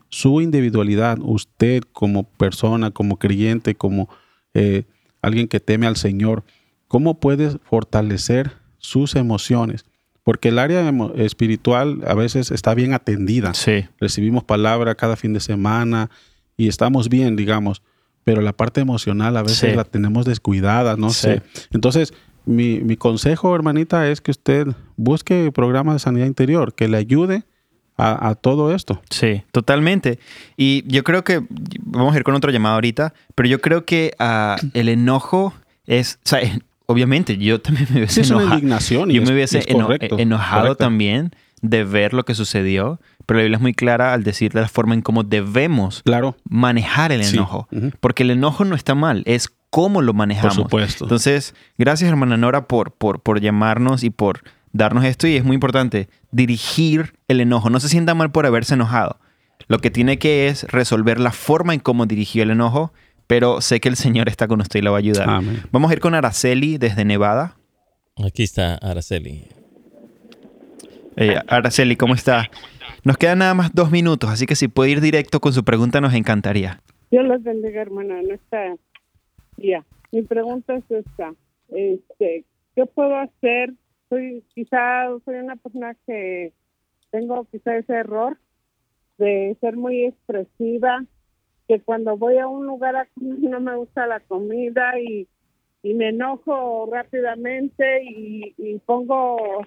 Su 0.09 0.41
individualidad, 0.41 1.17
usted 1.21 1.83
como 1.93 2.23
persona, 2.23 2.91
como 2.91 3.17
creyente, 3.17 3.75
como 3.75 4.09
eh, 4.53 4.83
alguien 5.21 5.47
que 5.47 5.59
teme 5.59 5.88
al 5.88 5.95
Señor, 5.95 6.43
¿Cómo 6.88 7.19
puedes 7.19 7.57
fortalecer 7.63 8.53
sus 8.77 9.15
emociones? 9.15 9.86
Porque 10.23 10.49
el 10.49 10.59
área 10.59 10.91
espiritual 11.15 12.01
a 12.07 12.13
veces 12.13 12.51
está 12.51 12.73
bien 12.73 12.93
atendida. 12.93 13.53
Sí. 13.53 13.86
Recibimos 13.99 14.43
palabra 14.43 14.95
cada 14.95 15.15
fin 15.15 15.33
de 15.33 15.39
semana 15.39 16.09
y 16.57 16.67
estamos 16.67 17.09
bien, 17.09 17.36
digamos. 17.36 17.81
Pero 18.23 18.41
la 18.41 18.53
parte 18.53 18.81
emocional 18.81 19.38
a 19.38 19.43
veces 19.43 19.75
la 19.75 19.83
tenemos 19.83 20.25
descuidada, 20.25 20.95
no 20.95 21.11
sé. 21.11 21.43
Entonces, 21.71 22.13
mi, 22.46 22.80
mi, 22.80 22.98
consejo, 22.98 23.56
hermanita, 23.56 24.10
es 24.10 24.22
que 24.22 24.32
usted 24.32 24.68
busque 24.98 25.52
programas 25.52 25.96
de 25.96 26.00
sanidad 26.00 26.26
interior 26.26 26.74
que 26.74 26.88
le 26.88 26.98
ayude 26.98 27.43
a, 27.98 28.30
a, 28.30 28.36
todo 28.36 28.74
esto. 28.74 29.02
Sí, 29.10 29.43
totalmente. 29.52 30.20
Y 30.58 30.84
yo 30.88 31.04
creo 31.04 31.24
que, 31.24 31.43
vamos 31.82 32.14
a 32.14 32.18
ir 32.18 32.24
con 32.24 32.36
otro 32.36 32.52
llamado 32.52 32.76
ahorita, 32.76 33.14
pero 33.36 33.48
yo 33.48 33.62
creo 33.62 33.86
que 33.86 34.16
uh, 34.20 34.56
el 34.74 34.89
enojo 34.89 35.54
es, 35.86 36.20
o 36.26 36.30
sea, 36.30 36.39
obviamente, 36.86 37.38
yo 37.38 37.62
también 37.62 37.88
me 37.91 37.98
hubiese 37.98 38.22
enojado. 38.22 38.54
indignación. 38.54 39.10
yo 39.10 39.22
me 39.22 39.34
hubiese 39.34 39.64
enojado 39.68 40.76
también 40.76 41.32
de 41.62 41.84
ver 41.84 42.14
lo 42.14 42.26
que 42.26 42.36
sucedió, 42.36 43.00
pero 43.26 43.39
la 43.39 43.43
Biblia 43.43 43.58
es 43.58 43.62
muy 43.62 43.74
clara 43.74 44.14
al 44.14 44.24
decir 44.24 44.52
de 44.52 44.62
la 44.62 44.68
forma 44.68 44.93
en 44.93 45.02
cómo 45.02 45.24
debemos 45.24 46.04
claro. 46.04 46.38
manejar 46.48 47.12
el 47.12 47.22
enojo. 47.22 47.68
Porque 48.00 48.24
el 48.24 48.32
enojo 48.32 48.66
no 48.66 48.76
está 48.76 48.93
mal, 48.93 49.24
es 49.26 49.55
cómo 49.76 50.01
lo 50.01 50.13
manejamos. 50.13 50.55
Por 50.55 50.63
supuesto. 50.63 51.03
Entonces, 51.03 51.53
gracias 51.78 52.09
hermana 52.09 52.38
Nora 52.38 52.65
por, 52.65 52.93
por, 52.93 53.21
por 53.21 53.41
llamarnos 53.41 54.05
y 54.05 54.09
por 54.09 54.39
darnos 54.71 55.03
esto. 55.03 55.28
Y 55.28 55.36
es 55.36 55.43
muy 55.43 55.55
importante 55.55 56.07
dirigir 56.32 57.15
el 57.28 57.41
enojo. 57.41 57.69
No 57.69 57.82
se 57.82 57.89
sienta 57.89 58.15
mal 58.15 58.32
por 58.32 58.45
haberse 58.45 58.76
enojado. 58.76 59.19
Lo 59.67 59.80
que 59.80 59.91
tiene 59.91 60.17
que 60.17 60.47
es 60.47 60.63
resolver 60.71 61.19
la 61.19 61.34
forma 61.34 61.73
en 61.73 61.82
cómo 61.82 62.05
dirigió 62.05 62.43
el 62.43 62.51
enojo 62.51 62.93
pero 63.28 63.59
sé 63.59 63.80
que 63.80 63.89
el 63.89 63.95
Señor 63.95 64.30
está 64.30 64.47
con 64.47 64.61
usted 64.61 64.80
y 64.80 64.84
lo 64.84 64.91
va 64.91 64.97
a 64.97 64.99
ayudar. 64.99 65.41
Vamos 65.71 65.89
a 65.89 65.93
ir 65.95 65.99
con 65.99 66.13
Araceli 66.13 66.78
desde 66.78 67.05
Nevada. 67.05 67.57
Aquí 68.23 68.43
está 68.43 68.76
Araceli. 68.76 69.47
Eh, 71.17 71.36
Araceli, 71.47 71.95
¿cómo 71.95 72.13
está? 72.13 72.51
Nos 73.03 73.17
quedan 73.17 73.39
nada 73.39 73.55
más 73.55 73.73
dos 73.73 73.89
minutos, 73.89 74.30
así 74.30 74.45
que 74.45 74.55
si 74.55 74.67
puede 74.67 74.91
ir 74.91 75.01
directo 75.01 75.39
con 75.39 75.53
su 75.53 75.63
pregunta 75.63 76.01
nos 76.01 76.13
encantaría. 76.13 76.82
Dios 77.09 77.26
los 77.26 77.41
bendiga, 77.41 77.82
hermana. 77.82 78.21
No 78.21 78.36
está... 78.36 78.76
Ya, 79.58 79.86
mi 80.12 80.22
pregunta 80.24 80.76
es 80.76 80.89
esta. 80.89 81.34
Este, 81.70 82.45
¿Qué 82.76 82.86
puedo 82.86 83.16
hacer? 83.16 83.74
Soy 84.10 84.43
quizá 84.53 85.08
soy 85.24 85.36
una 85.36 85.56
persona 85.56 85.95
que 86.06 86.53
tengo 87.10 87.45
quizá 87.45 87.78
ese 87.78 87.93
error 87.93 88.38
de 89.18 89.58
ser 89.62 89.78
muy 89.78 90.06
expresiva 90.06 91.03
que 91.68 91.80
cuando 91.82 92.18
voy 92.18 92.38
a 92.38 92.47
un 92.47 92.68
lugar 92.68 92.95
a 92.95 93.08
no 93.16 93.60
me 93.60 93.76
gusta 93.76 94.06
la 94.06 94.20
comida 94.20 94.99
y, 94.99 95.28
y 95.82 95.93
me 95.93 96.10
enojo 96.10 96.88
rápidamente 96.91 98.03
y, 98.03 98.53
y 98.58 98.78
pongo 98.80 99.66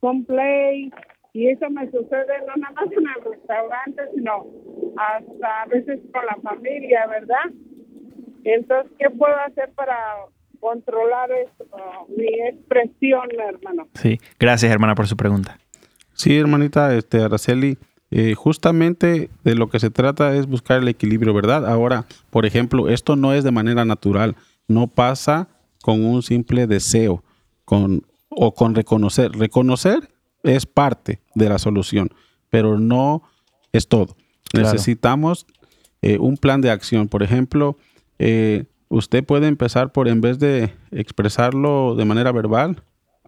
con 0.00 0.24
play 0.24 0.92
y 1.32 1.48
eso 1.48 1.68
me 1.70 1.90
sucede 1.90 2.38
no 2.46 2.54
nada 2.56 2.74
más 2.74 2.92
en 2.92 3.04
el 3.08 3.32
restaurante 3.32 4.02
sino 4.14 4.46
hasta 4.96 5.62
a 5.62 5.66
veces 5.66 6.00
con 6.12 6.26
la 6.26 6.36
familia 6.42 7.06
verdad 7.06 7.50
entonces 8.44 8.92
qué 8.98 9.10
puedo 9.10 9.34
hacer 9.46 9.70
para 9.74 9.96
controlar 10.60 11.30
esto, 11.32 11.66
mi 12.16 12.26
expresión 12.48 13.28
hermano 13.48 13.88
sí 13.94 14.18
gracias 14.38 14.72
hermana 14.72 14.94
por 14.94 15.06
su 15.06 15.16
pregunta 15.16 15.58
sí 16.14 16.36
hermanita 16.38 16.94
este 16.94 17.20
Araceli 17.22 17.78
eh, 18.16 18.34
justamente 18.34 19.28
de 19.42 19.54
lo 19.56 19.68
que 19.68 19.80
se 19.80 19.90
trata 19.90 20.36
es 20.36 20.46
buscar 20.46 20.80
el 20.80 20.86
equilibrio, 20.86 21.34
¿verdad? 21.34 21.66
Ahora, 21.66 22.06
por 22.30 22.46
ejemplo, 22.46 22.88
esto 22.88 23.16
no 23.16 23.32
es 23.32 23.42
de 23.42 23.50
manera 23.50 23.84
natural, 23.84 24.36
no 24.68 24.86
pasa 24.86 25.48
con 25.82 26.04
un 26.04 26.22
simple 26.22 26.68
deseo 26.68 27.24
con, 27.64 28.06
o 28.28 28.54
con 28.54 28.76
reconocer. 28.76 29.32
Reconocer 29.32 30.08
es 30.44 30.64
parte 30.64 31.20
de 31.34 31.48
la 31.48 31.58
solución, 31.58 32.10
pero 32.50 32.78
no 32.78 33.22
es 33.72 33.88
todo. 33.88 34.16
Necesitamos 34.52 35.44
eh, 36.00 36.18
un 36.18 36.36
plan 36.36 36.60
de 36.60 36.70
acción. 36.70 37.08
Por 37.08 37.24
ejemplo, 37.24 37.76
eh, 38.18 38.64
usted 38.88 39.24
puede 39.24 39.48
empezar 39.48 39.92
por, 39.92 40.08
en 40.08 40.20
vez 40.20 40.38
de 40.38 40.72
expresarlo 40.90 41.94
de 41.96 42.04
manera 42.04 42.32
verbal, 42.32 42.82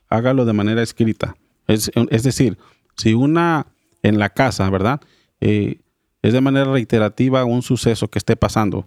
hágalo 0.08 0.44
de 0.44 0.52
manera 0.52 0.82
escrita. 0.82 1.36
Es, 1.66 1.90
es 2.10 2.22
decir, 2.22 2.58
si 2.96 3.14
una 3.14 3.66
en 4.02 4.18
la 4.18 4.30
casa, 4.30 4.68
¿verdad? 4.70 5.00
Eh, 5.40 5.80
es 6.22 6.32
de 6.32 6.40
manera 6.40 6.70
reiterativa 6.70 7.44
un 7.44 7.62
suceso 7.62 8.08
que 8.08 8.18
esté 8.18 8.36
pasando. 8.36 8.86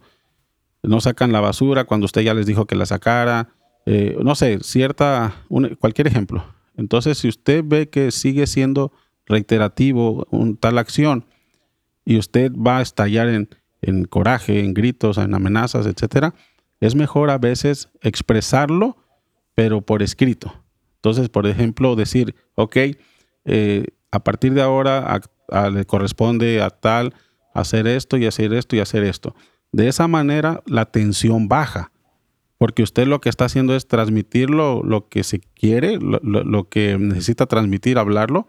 No 0.84 1.02
sacan 1.02 1.32
la 1.32 1.41
basura 1.41 1.86
cuando 1.86 2.06
usted 2.06 2.22
ya 2.22 2.34
les 2.34 2.45
dijo 2.45 2.66
que 2.66 2.76
la 2.76 2.86
sacara. 2.86 3.50
eh, 3.86 4.18
no 4.22 4.36
sé, 4.36 4.60
cierta, 4.62 5.36
cualquier 5.80 6.08
ejemplo. 6.08 6.43
Entonces, 6.76 7.18
si 7.18 7.28
usted 7.28 7.64
ve 7.66 7.89
que 7.89 8.12
sigue 8.12 8.47
siendo 8.47 8.91
reiterativo 9.26 10.28
un, 10.32 10.58
tal 10.58 10.78
acción 10.78 11.26
y 12.06 12.18
usted 12.18 12.52
va 12.54 12.80
a 12.80 12.82
estallar 12.82 13.30
en, 13.30 13.50
en 13.82 14.05
coraje, 14.05 14.63
en 14.63 14.73
gritos, 14.73 15.17
en 15.17 15.34
amenazas, 15.34 15.86
etcétera, 15.86 16.34
es 16.80 16.95
mejor 16.95 17.30
a 17.30 17.38
veces 17.38 17.89
expresarlo, 18.01 18.97
pero 19.55 19.82
por 19.82 20.01
escrito. 20.01 20.63
Entonces, 20.95 21.30
por 21.30 21.47
ejemplo, 21.47 21.95
decir, 21.95 22.36
ok, 22.55 22.77
eh, 23.45 23.86
a 24.11 24.23
partir 24.23 24.53
de 24.53 24.61
ahora 24.61 25.21
le 25.71 25.86
corresponde 25.86 26.61
a 26.61 26.69
tal 26.69 27.13
hacer 27.53 27.88
esto 27.88 28.17
y 28.17 28.25
hacer 28.25 28.53
esto 28.53 28.75
y 28.75 28.80
hacer 28.80 29.03
esto. 29.03 29.36
De 29.71 29.88
esa 29.88 30.07
manera 30.07 30.61
la 30.65 30.86
tensión 30.86 31.47
baja, 31.47 31.91
porque 32.57 32.84
usted 32.84 33.07
lo 33.07 33.21
que 33.21 33.30
está 33.30 33.45
haciendo 33.45 33.75
es 33.75 33.88
transmitir 33.88 34.49
lo, 34.49 35.07
que 35.09 35.23
se 35.23 35.39
quiere, 35.39 35.97
lo 35.99 36.69
que 36.69 36.97
necesita 36.97 37.45
transmitir, 37.45 37.97
hablarlo, 37.97 38.47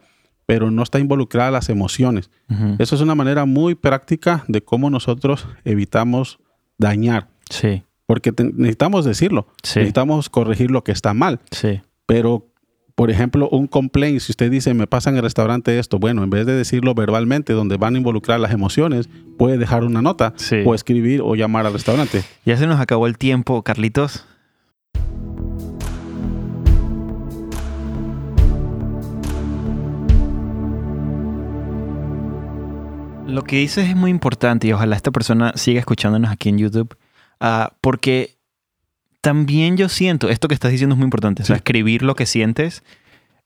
pero 0.53 0.71
no 0.71 0.83
está 0.83 0.99
involucrada 0.99 1.51
las 1.51 1.69
emociones. 1.69 2.31
Eso 2.79 2.95
es 2.97 3.01
una 3.01 3.15
manera 3.15 3.45
muy 3.45 3.75
práctica 3.75 4.45
de 4.49 4.63
cómo 4.63 4.91
nosotros 4.91 5.47
evitamos 5.65 6.39
dañar, 6.79 7.29
Sí, 7.49 7.83
porque 8.07 8.33
te- 8.33 8.45
necesitamos 8.53 9.05
decirlo, 9.05 9.47
Sí. 9.63 9.79
necesitamos 9.81 10.29
corregir 10.29 10.71
lo 10.71 10.83
que 10.83 10.93
está 10.93 11.15
mal. 11.15 11.39
sí. 11.51 11.81
Pero, 12.07 12.49
por 12.97 13.09
ejemplo, 13.11 13.49
un 13.51 13.69
complaint, 13.69 14.19
si 14.21 14.33
usted 14.33 14.51
dice, 14.51 14.75
me 14.75 14.89
pasa 14.89 15.11
en 15.11 15.17
el 15.17 15.23
restaurante 15.23 15.79
esto, 15.79 16.01
bueno, 16.01 16.25
en 16.25 16.31
vez 16.31 16.45
de 16.45 16.55
decirlo 16.55 16.93
verbalmente, 16.95 17.53
donde 17.53 17.77
van 17.77 17.95
a 17.95 17.99
involucrar 17.99 18.41
las 18.41 18.51
emociones, 18.53 19.09
puede 19.39 19.57
dejar 19.59 19.85
una 19.85 20.03
nota 20.03 20.33
Sí. 20.37 20.57
o 20.67 20.75
escribir 20.75 21.21
o 21.23 21.37
llamar 21.37 21.67
al 21.67 21.73
restaurante. 21.73 22.25
Ya 22.45 22.57
se 22.57 22.67
nos 22.67 22.81
acabó 22.81 23.07
el 23.07 23.17
tiempo, 23.17 23.63
Carlitos. 23.63 24.27
Lo 33.31 33.43
que 33.45 33.57
dices 33.57 33.89
es 33.89 33.97
muy 33.97 34.11
importante 34.11 34.67
y 34.69 34.73
ojalá 34.73 34.97
esta 34.97 35.11
persona 35.11 35.53
siga 35.57 35.81
escuchándonos 35.81 36.31
aquí 36.31 36.49
en 36.49 36.59
YouTube, 36.59 36.97
ah, 37.41 37.73
porque 37.81 38.37
también 39.21 39.77
yo 39.77 39.89
siento, 39.89 40.29
esto 40.29 40.49
que 40.49 40.55
estás 40.55 40.71
diciendo 40.73 40.95
es 40.95 40.99
muy 40.99 41.05
importante, 41.05 41.43
o 41.43 41.47
sea, 41.47 41.57
Sí. 41.57 41.59
escribir 41.59 42.03
lo 42.03 42.15
que 42.15 42.27
sientes 42.27 42.83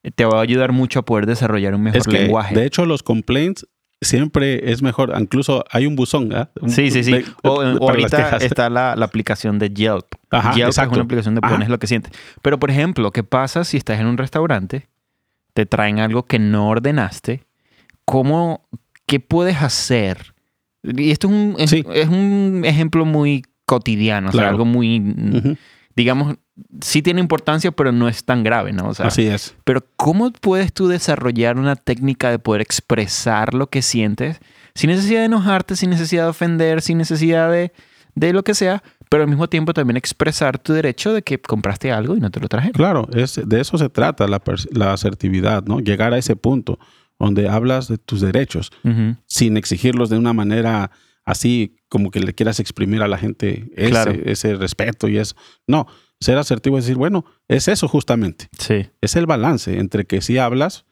eh, 0.03 0.11
te 0.11 0.25
va 0.25 0.39
a 0.39 0.43
ayudar 0.43 0.73
mucho 0.73 1.01
a 1.01 1.03
poder 1.05 1.27
desarrollar 1.27 1.75
un 1.75 1.83
mejor 1.83 1.99
es 1.99 2.07
que, 2.07 2.19
lenguaje. 2.21 2.55
de 2.55 2.67
hecho, 2.67 2.85
los 2.87 3.03
complaints 3.03 3.67
siempre 4.03 4.71
es 4.71 4.83
mejor. 4.83 5.15
Incluso 5.19 5.65
hay 5.71 5.87
un 5.87 5.97
buzón. 5.97 6.29
Un- 6.61 6.69
Sí, 6.69 6.91
sí, 6.91 7.03
sí. 7.03 7.13
de- 7.13 7.25
O, 7.43 7.55
o 7.55 7.89
ahorita 7.89 8.37
está 8.37 8.69
la, 8.69 8.95
la 8.97 9.05
aplicación 9.07 9.59
de 9.59 9.71
Yelp. 9.71 10.05
Ajá, 10.31 10.53
Yelp 10.53 10.69
es 10.69 10.77
exacto. 10.77 10.95
una 10.97 11.05
aplicación 11.05 11.39
Ajá. 11.43 11.55
pones 11.55 11.71
lo 11.71 11.79
que 11.79 11.87
sientes. 11.87 12.13
Pero, 12.43 12.59
por 12.59 12.71
ejemplo, 12.71 13.11
¿qué 13.13 13.25
pasa 13.25 13.65
si 13.65 13.79
estás 13.79 13.99
en 13.99 14.07
un 14.07 14.19
restaurante, 14.19 14.89
te 15.55 15.65
traen 15.65 16.01
algo 16.01 16.25
que 16.27 16.39
no 16.39 16.69
ordenaste? 16.69 17.45
¿Cómo, 18.05 18.69
qué 19.07 19.21
puedes 19.21 19.61
hacer? 19.63 20.35
Y 20.83 21.11
esto 21.11 21.29
es 21.29 21.33
un, 21.33 21.55
es, 21.59 21.71
Sí. 21.71 21.85
es 21.95 22.09
un 22.09 22.63
ejemplo 22.65 23.05
muy 23.05 23.45
cotidiano, 23.67 24.29
o 24.29 24.33
sea, 24.33 24.41
Claro. 24.41 24.51
algo 24.51 24.65
muy, 24.67 25.01
Ujú, 25.01 25.57
digamos, 25.97 26.37
sí 26.83 27.01
tiene 27.03 27.21
importancia, 27.21 27.73
pero 27.73 27.91
no 27.93 28.09
es 28.09 28.25
tan 28.25 28.43
grave, 28.45 28.73
¿no? 28.73 28.89
O 28.89 28.95
sea, 28.95 29.07
Así 29.07 29.27
es. 29.27 29.55
pero 29.65 29.85
¿cómo 29.97 30.31
puedes 30.33 30.73
tú 30.73 30.89
desarrollar 30.89 31.57
una 31.59 31.75
técnica 31.77 32.31
de 32.31 32.39
poder 32.39 32.61
expresar 32.61 33.55
lo 33.55 33.69
que 33.69 33.81
sientes 33.83 34.41
sin 34.75 34.91
necesidad 34.91 35.21
de 35.21 35.27
enojarte, 35.27 35.77
sin 35.77 35.91
necesidad 35.91 36.25
de 36.25 36.31
ofender, 36.31 36.83
sin 36.83 36.99
necesidad 36.99 37.51
de, 37.51 37.73
de 38.15 38.33
lo 38.33 38.43
que 38.45 38.55
sea, 38.55 38.83
pero 39.09 39.23
al 39.23 39.29
mismo 39.29 39.49
tiempo 39.49 39.73
también 39.73 39.97
expresar 39.97 40.59
tu 40.59 40.73
derecho 40.73 41.13
de 41.13 41.23
que 41.23 41.39
compraste 41.41 41.93
algo 41.93 42.17
y 42.17 42.21
no 42.21 42.31
te 42.31 42.41
lo 42.41 42.49
trajeron? 42.49 42.73
Claro, 42.75 43.09
es, 43.15 43.41
de 43.45 43.61
eso 43.61 43.79
se 43.79 43.89
trata 43.89 44.27
la, 44.27 44.43
la 44.73 44.93
asertividad, 44.93 45.65
¿no? 45.65 45.79
Llegar 45.81 46.13
a 46.13 46.19
ese 46.19 46.35
punto 46.37 46.79
donde 47.19 47.49
hablas 47.49 47.89
de 47.89 47.99
tus 47.99 48.21
derechos 48.21 48.71
sin 49.27 49.57
exigirlos 49.57 50.11
de 50.11 50.19
una 50.19 50.33
manera 50.33 50.91
así 51.25 51.77
como 51.89 52.11
que 52.11 52.21
le 52.21 52.35
quieras 52.35 52.61
exprimir 52.61 53.03
a 53.03 53.09
la 53.09 53.17
gente 53.19 53.71
ese, 53.77 53.91
Claro. 53.91 54.13
ese 54.25 54.55
respeto 54.57 55.09
y 55.09 55.17
eso. 55.17 55.35
No, 55.67 55.87
ser 56.21 56.37
asertivo 56.39 56.77
es 56.79 56.85
decir, 56.85 56.97
bueno, 56.99 57.25
es 57.49 57.69
eso 57.69 57.89
justamente. 57.89 58.49
Sí. 58.59 58.87
Es 59.01 59.17
el 59.17 59.25
balance 59.27 59.79
entre 59.79 60.05
que 60.05 60.21
sí 60.21 60.37
hablas, 60.39 60.85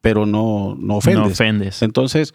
pero 0.00 0.26
no, 0.26 0.76
no 0.78 0.96
ofendes. 0.96 1.22
No 1.24 1.26
ofendes. 1.32 1.82
Entonces, 1.82 2.34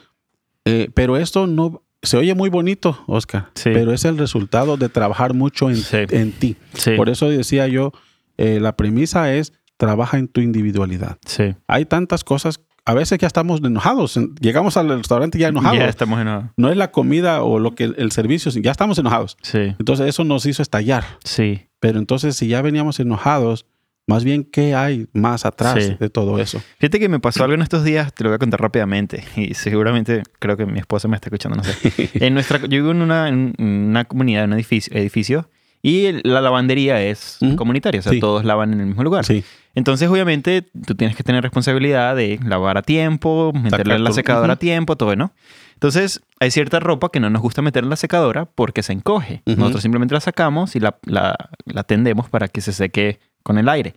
eh, 0.66 0.90
pero 0.94 1.18
esto 1.18 1.46
no 1.48 1.84
se 2.02 2.18
oye 2.18 2.34
muy 2.36 2.50
bonito, 2.50 3.02
Oscar, 3.08 3.50
Sí. 3.56 3.70
pero 3.74 3.94
es 3.94 4.06
el 4.06 4.18
resultado 4.18 4.76
de 4.78 4.90
trabajar 4.90 5.34
mucho 5.34 5.70
en, 5.70 5.78
Sí. 5.78 5.98
en 6.10 6.32
ti. 6.32 6.56
Sí. 6.74 6.92
Por 6.98 7.10
eso 7.10 7.30
decía 7.30 7.68
yo, 7.68 7.92
eh, 8.38 8.60
la 8.60 8.76
premisa 8.76 9.34
es 9.34 9.54
trabaja 9.78 10.18
en 10.18 10.28
tu 10.28 10.42
individualidad. 10.42 11.18
Sí. 11.26 11.56
Hay 11.68 11.86
tantas 11.86 12.24
cosas, 12.24 12.60
a 12.86 12.94
veces 12.94 13.18
ya 13.20 13.28
estamos 13.28 13.62
enojados, 13.64 14.18
en- 14.18 14.36
llegamos 14.42 14.76
al 14.78 14.90
restaurante 14.90 15.38
ya 15.40 15.48
enojados. 15.48 15.78
Ya 15.80 15.86
estamos 15.88 16.20
enojados. 16.20 16.46
No 16.58 16.70
es 16.70 16.78
la 16.78 16.92
comida 16.92 17.42
o 17.44 17.60
lo 17.60 17.76
que 17.76 17.86
el 17.86 18.12
servicio, 18.12 18.52
ya 18.52 18.72
estamos 18.72 18.98
enojados. 18.98 19.38
Sí. 19.42 19.76
Entonces 19.80 20.08
eso 20.08 20.24
nos 20.24 20.46
hizo 20.46 20.62
estallar. 20.62 21.04
Sí. 21.24 21.68
Pero 21.80 22.00
entonces 22.00 22.36
si 22.36 22.48
ya 22.48 22.62
veníamos 22.62 23.00
enojados, 23.00 23.66
más 24.06 24.26
bien 24.26 24.44
qué 24.44 24.76
hay 24.76 25.08
más 25.14 25.46
atrás 25.46 25.82
Sí. 25.82 25.96
de 25.98 26.10
todo 26.10 26.38
eso. 26.40 26.62
Fíjate 26.80 27.00
que 27.00 27.08
me 27.08 27.22
pasó 27.22 27.46
algo 27.46 27.56
en 27.56 27.62
estos 27.62 27.86
días, 27.86 28.14
te 28.14 28.26
lo 28.26 28.32
voy 28.32 28.36
a 28.36 28.40
contar 28.40 28.60
rápidamente. 28.60 29.24
Y 29.38 29.54
seguramente 29.54 30.24
creo 30.40 30.58
que 30.58 30.66
mi 30.66 30.80
esposa 30.80 31.08
me 31.08 31.16
está 31.16 31.28
escuchando, 31.30 31.56
no 31.58 31.64
sé. 31.64 32.10
En 32.16 32.34
nuestra, 32.34 32.58
yo 32.60 32.68
vivo 32.68 32.92
en 32.92 33.02
una, 33.02 33.30
en 33.30 33.54
una 33.60 34.04
comunidad, 34.04 34.44
en 34.44 34.50
un 34.52 34.56
edificio, 34.56 34.94
edificio 34.98 35.50
y 35.86 36.14
la 36.28 36.40
lavandería 36.42 37.02
es 37.04 37.38
comunitaria, 37.58 38.00
o 38.00 38.04
sea, 38.04 38.14
Sí. 38.14 38.20
todos 38.22 38.46
lavan 38.46 38.74
en 38.74 38.80
el 38.80 38.86
mismo 38.88 39.04
lugar. 39.04 39.26
Sí, 39.26 39.44
Entonces, 39.76 40.08
obviamente, 40.08 40.62
tú 40.86 40.94
tienes 40.96 41.16
que 41.18 41.24
tener 41.24 41.42
responsabilidad 41.44 42.16
de 42.16 42.40
lavar 42.46 42.78
a 42.78 42.84
tiempo, 42.84 43.52
meterla 43.54 43.96
en 43.96 44.04
la 44.04 44.12
secadora 44.14 44.54
a 44.54 44.56
Ujú. 44.56 44.60
tiempo, 44.62 44.96
todo, 44.96 45.16
¿no? 45.16 45.34
Entonces, 45.74 46.22
hay 46.40 46.52
cierta 46.52 46.80
ropa 46.80 47.10
que 47.12 47.20
no 47.20 47.30
nos 47.30 47.42
gusta 47.42 47.62
meter 47.64 47.84
en 47.84 47.90
la 47.90 47.96
secadora 47.96 48.46
porque 48.46 48.84
se 48.84 48.94
encoge. 48.94 49.42
Nosotros 49.46 49.82
simplemente 49.82 50.14
la 50.14 50.22
sacamos 50.22 50.76
y 50.76 50.80
la, 50.80 50.98
la, 51.06 51.36
la 51.66 51.84
tendemos 51.84 52.30
para 52.30 52.48
que 52.48 52.62
se 52.62 52.72
seque 52.72 53.20
con 53.42 53.58
el 53.58 53.68
aire. 53.68 53.96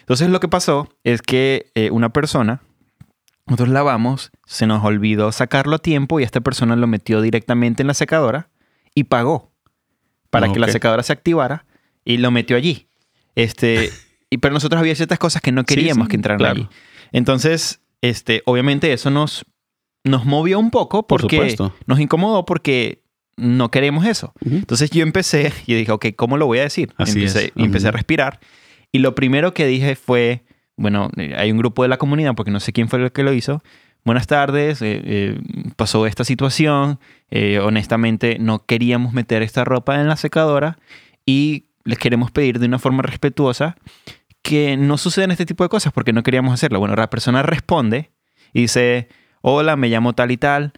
Entonces, 0.00 0.30
lo 0.30 0.40
que 0.40 0.48
pasó 0.48 0.88
es 1.04 1.20
que 1.22 1.70
eh, 1.74 1.90
una 1.92 2.08
persona, 2.08 2.62
nosotros 3.46 3.68
lavamos, 3.68 4.30
se 4.46 4.66
nos 4.66 4.82
olvidó 4.82 5.30
sacarlo 5.30 5.76
a 5.76 5.78
tiempo 5.78 6.18
y 6.18 6.22
esta 6.24 6.40
persona 6.40 6.74
lo 6.74 6.86
metió 6.86 7.20
directamente 7.20 7.82
en 7.82 7.86
la 7.86 7.94
secadora 7.94 8.48
y 8.94 9.04
pagó 9.04 9.47
para 10.30 10.52
que 10.52 10.58
la 10.58 10.68
secadora 10.68 11.02
se 11.02 11.12
activara 11.12 11.66
y 12.04 12.18
lo 12.18 12.30
metió 12.30 12.56
allí. 12.56 12.88
Este, 13.34 13.90
y, 14.30 14.38
pero 14.38 14.54
nosotros 14.54 14.80
había 14.80 14.94
ciertas 14.94 15.18
cosas 15.18 15.42
que 15.42 15.52
no 15.52 15.64
queríamos 15.64 16.06
sí, 16.06 16.10
que 16.10 16.16
entraran 16.16 16.38
claro. 16.38 16.54
allí. 16.56 16.68
Entonces, 17.12 17.80
este, 18.02 18.42
obviamente 18.46 18.92
eso 18.92 19.10
nos, 19.10 19.44
nos 20.04 20.24
movió 20.24 20.58
un 20.58 20.70
poco 20.70 21.06
Por 21.06 21.20
porque 21.20 21.36
supuesto. 21.36 21.74
nos 21.86 22.00
incomodó 22.00 22.44
porque 22.44 23.02
no 23.36 23.70
queremos 23.70 24.04
eso. 24.04 24.32
Entonces 24.44 24.90
yo 24.90 25.02
empecé 25.02 25.52
y 25.66 25.74
dije, 25.74 25.92
ok, 25.92 26.06
¿cómo 26.16 26.36
lo 26.36 26.46
voy 26.46 26.58
a 26.58 26.62
decir? 26.62 26.92
Así 26.96 27.18
empecé, 27.18 27.46
es. 27.46 27.52
empecé 27.56 27.88
a 27.88 27.92
respirar. 27.92 28.40
Y 28.90 28.98
lo 28.98 29.14
primero 29.14 29.54
que 29.54 29.66
dije 29.66 29.94
fue, 29.94 30.44
bueno, 30.76 31.10
hay 31.36 31.52
un 31.52 31.58
grupo 31.58 31.82
de 31.82 31.88
la 31.88 31.98
comunidad, 31.98 32.34
porque 32.34 32.50
no 32.50 32.60
sé 32.60 32.72
quién 32.72 32.88
fue 32.88 33.02
el 33.02 33.12
que 33.12 33.22
lo 33.22 33.32
hizo. 33.32 33.62
Buenas 34.08 34.26
tardes, 34.26 34.80
eh, 34.80 35.02
eh, 35.04 35.38
pasó 35.76 36.06
esta 36.06 36.24
situación. 36.24 36.98
eh, 37.30 37.58
honestamente, 37.58 38.38
no 38.40 38.64
queríamos 38.64 39.12
meter 39.12 39.42
esta 39.42 39.66
ropa 39.66 40.00
en 40.00 40.08
la 40.08 40.16
secadora 40.16 40.78
y 41.26 41.66
les 41.84 41.98
queremos 41.98 42.30
pedir 42.30 42.58
de 42.58 42.64
una 42.64 42.78
forma 42.78 43.02
respetuosa 43.02 43.76
que 44.40 44.78
no 44.78 44.96
sucedan 44.96 45.30
este 45.30 45.44
tipo 45.44 45.62
de 45.62 45.68
cosas 45.68 45.92
porque 45.92 46.14
no 46.14 46.22
queríamos 46.22 46.54
hacerlo. 46.54 46.78
Bueno, 46.78 46.96
la 46.96 47.10
persona 47.10 47.42
responde 47.42 48.10
y 48.54 48.62
dice, 48.62 49.08
hola, 49.42 49.76
me 49.76 49.90
llamo 49.90 50.14
tal 50.14 50.30
y 50.30 50.38
tal, 50.38 50.72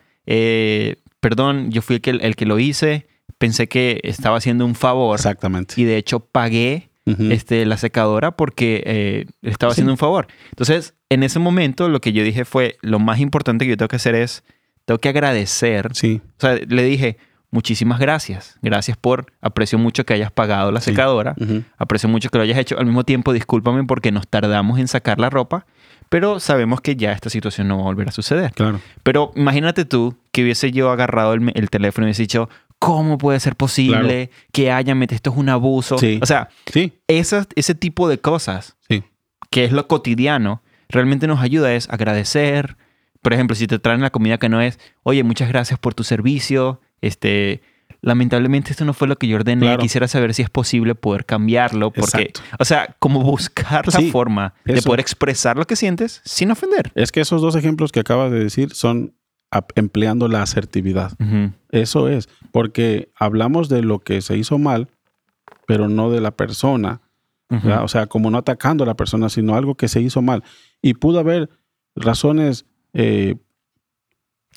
perdón, 1.21 1.71
yo 1.71 1.83
fui 1.83 1.97
el 1.97 2.03
que, 2.03 2.11
el 2.11 2.35
que 2.35 2.47
lo 2.47 2.59
hice, 2.59 3.07
pensé 3.39 3.69
que 3.69 4.01
estaba 4.03 4.39
haciendo 4.39 4.67
un 4.67 4.75
favor 4.75 5.15
Exactamente. 5.15 5.75
y 5.77 5.85
de 5.85 5.99
hecho 5.99 6.19
pagué 6.19 6.90
Este, 7.31 7.65
la 7.67 7.77
secadora 7.77 8.31
porque 8.33 8.83
eh, 8.87 9.27
estaba 9.43 9.73
Sí. 9.73 9.75
haciendo 9.75 9.93
un 9.93 9.99
favor. 9.99 10.27
Entonces, 10.51 10.95
en 11.09 11.23
ese 11.23 11.39
momento 11.39 11.89
lo 11.89 12.01
que 12.01 12.13
yo 12.13 12.23
dije 12.25 12.45
fue, 12.45 12.77
lo 12.83 12.99
más 12.99 13.19
importante 13.21 13.65
que 13.65 13.71
yo 13.71 13.77
tengo 13.77 13.89
que 13.89 13.97
hacer 13.97 14.15
es, 14.15 14.45
tengo 14.85 14.99
que 14.99 15.09
agradecer. 15.09 15.91
Sí, 15.95 16.21
O 16.39 16.41
sea, 16.41 16.55
le 16.57 16.83
dije, 16.85 17.17
muchísimas 17.51 17.99
gracias. 17.99 18.57
Gracias 18.63 18.97
por, 18.97 19.27
aprecio 19.41 19.79
mucho 19.79 20.05
que 20.05 20.15
hayas 20.15 20.31
pagado 20.33 20.71
la 20.73 20.81
Sí. 20.81 20.91
secadora. 20.91 21.35
Ujú. 21.41 21.65
Aprecio 21.79 22.09
mucho 22.09 22.29
que 22.31 22.39
lo 22.39 22.45
hayas 22.45 22.59
hecho. 22.59 22.79
Al 22.79 22.87
mismo 22.87 23.05
tiempo, 23.05 23.33
discúlpame 23.33 23.85
porque 23.85 24.13
nos 24.13 24.27
tardamos 24.29 24.79
en 24.79 24.89
sacar 24.89 25.19
la 25.21 25.31
ropa, 25.31 25.67
pero 26.09 26.41
sabemos 26.41 26.81
que 26.81 26.97
ya 26.97 27.13
esta 27.13 27.31
situación 27.31 27.69
no 27.69 27.77
va 27.77 27.83
a 27.83 27.85
volver 27.87 28.09
a 28.09 28.13
suceder. 28.13 28.53
claro. 28.53 28.81
Pero 29.03 29.33
imagínate 29.37 29.85
tú 29.85 30.17
que 30.33 30.43
hubiese 30.43 30.71
yo 30.73 30.91
agarrado 30.91 31.35
el, 31.35 31.51
el 31.55 31.71
teléfono 31.71 32.07
y 32.07 32.09
hubiese 32.09 32.23
dicho, 32.23 32.49
¿cómo 32.81 33.17
puede 33.19 33.39
ser 33.39 33.55
posible 33.55 34.31
que 34.53 34.73
haya 34.73 34.97
metido 34.97 35.15
esto 35.17 35.31
es 35.31 35.37
un 35.37 35.49
abuso? 35.51 35.97
Sí. 35.99 36.19
O 36.21 36.27
sea, 36.27 36.49
Sí, 36.73 36.95
esas, 37.07 37.47
ese 37.55 37.77
tipo 37.77 38.09
de 38.09 38.19
cosas, 38.19 38.77
sí. 38.89 39.05
que 39.51 39.65
es 39.65 39.71
lo 39.71 39.87
cotidiano, 39.87 40.63
realmente 40.89 41.29
nos 41.29 41.41
ayuda 41.41 41.73
es 41.75 41.89
agradecer. 41.91 42.77
Por 43.23 43.33
ejemplo, 43.35 43.55
si 43.55 43.67
te 43.69 43.79
traen 43.79 44.01
la 44.01 44.11
comida 44.11 44.39
que 44.39 44.49
no 44.49 44.61
es, 44.61 44.81
oye, 45.05 45.23
muchas 45.23 45.49
gracias 45.49 45.79
por 45.79 45.95
tu 45.95 46.03
servicio, 46.05 46.81
este, 47.03 47.61
lamentablemente 48.01 48.71
esto 48.71 48.87
no 48.87 48.95
fue 48.95 49.09
lo 49.09 49.17
que 49.17 49.29
yo 49.29 49.37
ordené, 49.37 49.67
Claro. 49.67 49.83
quisiera 49.83 50.09
saber 50.09 50.33
si 50.33 50.41
es 50.41 50.49
posible 50.49 50.95
poder 50.95 51.27
cambiarlo, 51.27 51.91
porque, 51.91 52.23
Exacto. 52.23 52.41
o 52.59 52.65
sea, 52.65 52.97
como 52.99 53.23
buscar 53.23 53.87
la 53.93 54.01
Sí, 54.01 54.11
forma 54.11 54.55
de 54.65 54.81
poder 54.81 55.01
expresar 55.01 55.57
lo 55.59 55.67
que 55.67 55.77
sientes 55.77 56.23
sin 56.25 56.51
ofender. 56.51 56.93
Es 56.95 57.13
que 57.13 57.21
esos 57.21 57.43
dos 57.43 57.57
ejemplos 57.57 57.93
que 57.93 58.01
acabas 58.01 58.31
de 58.33 58.39
decir 58.43 58.75
son 58.75 59.13
empleando 59.75 60.29
la 60.29 60.43
asertividad. 60.43 61.13
Eso 61.71 62.09
es, 62.09 62.29
porque 62.53 63.11
hablamos 63.17 63.69
de 63.69 63.83
lo 63.83 63.99
que 64.01 64.21
se 64.23 64.37
hizo 64.37 64.59
mal, 64.59 64.89
pero 65.67 65.89
no 65.89 66.11
de 66.11 66.21
la 66.21 66.31
persona. 66.33 67.01
O 67.83 67.89
sea, 67.89 68.07
como 68.07 68.31
no 68.31 68.39
atacando 68.39 68.85
a 68.85 68.87
la 68.87 68.95
persona, 68.95 69.29
sino 69.29 69.57
algo 69.57 69.75
que 69.75 69.89
se 69.89 70.01
hizo 70.01 70.23
mal. 70.23 70.45
Y 70.81 70.95
pudo 70.95 71.19
haber 71.19 71.51
razones 71.97 72.65
eh, 72.93 73.35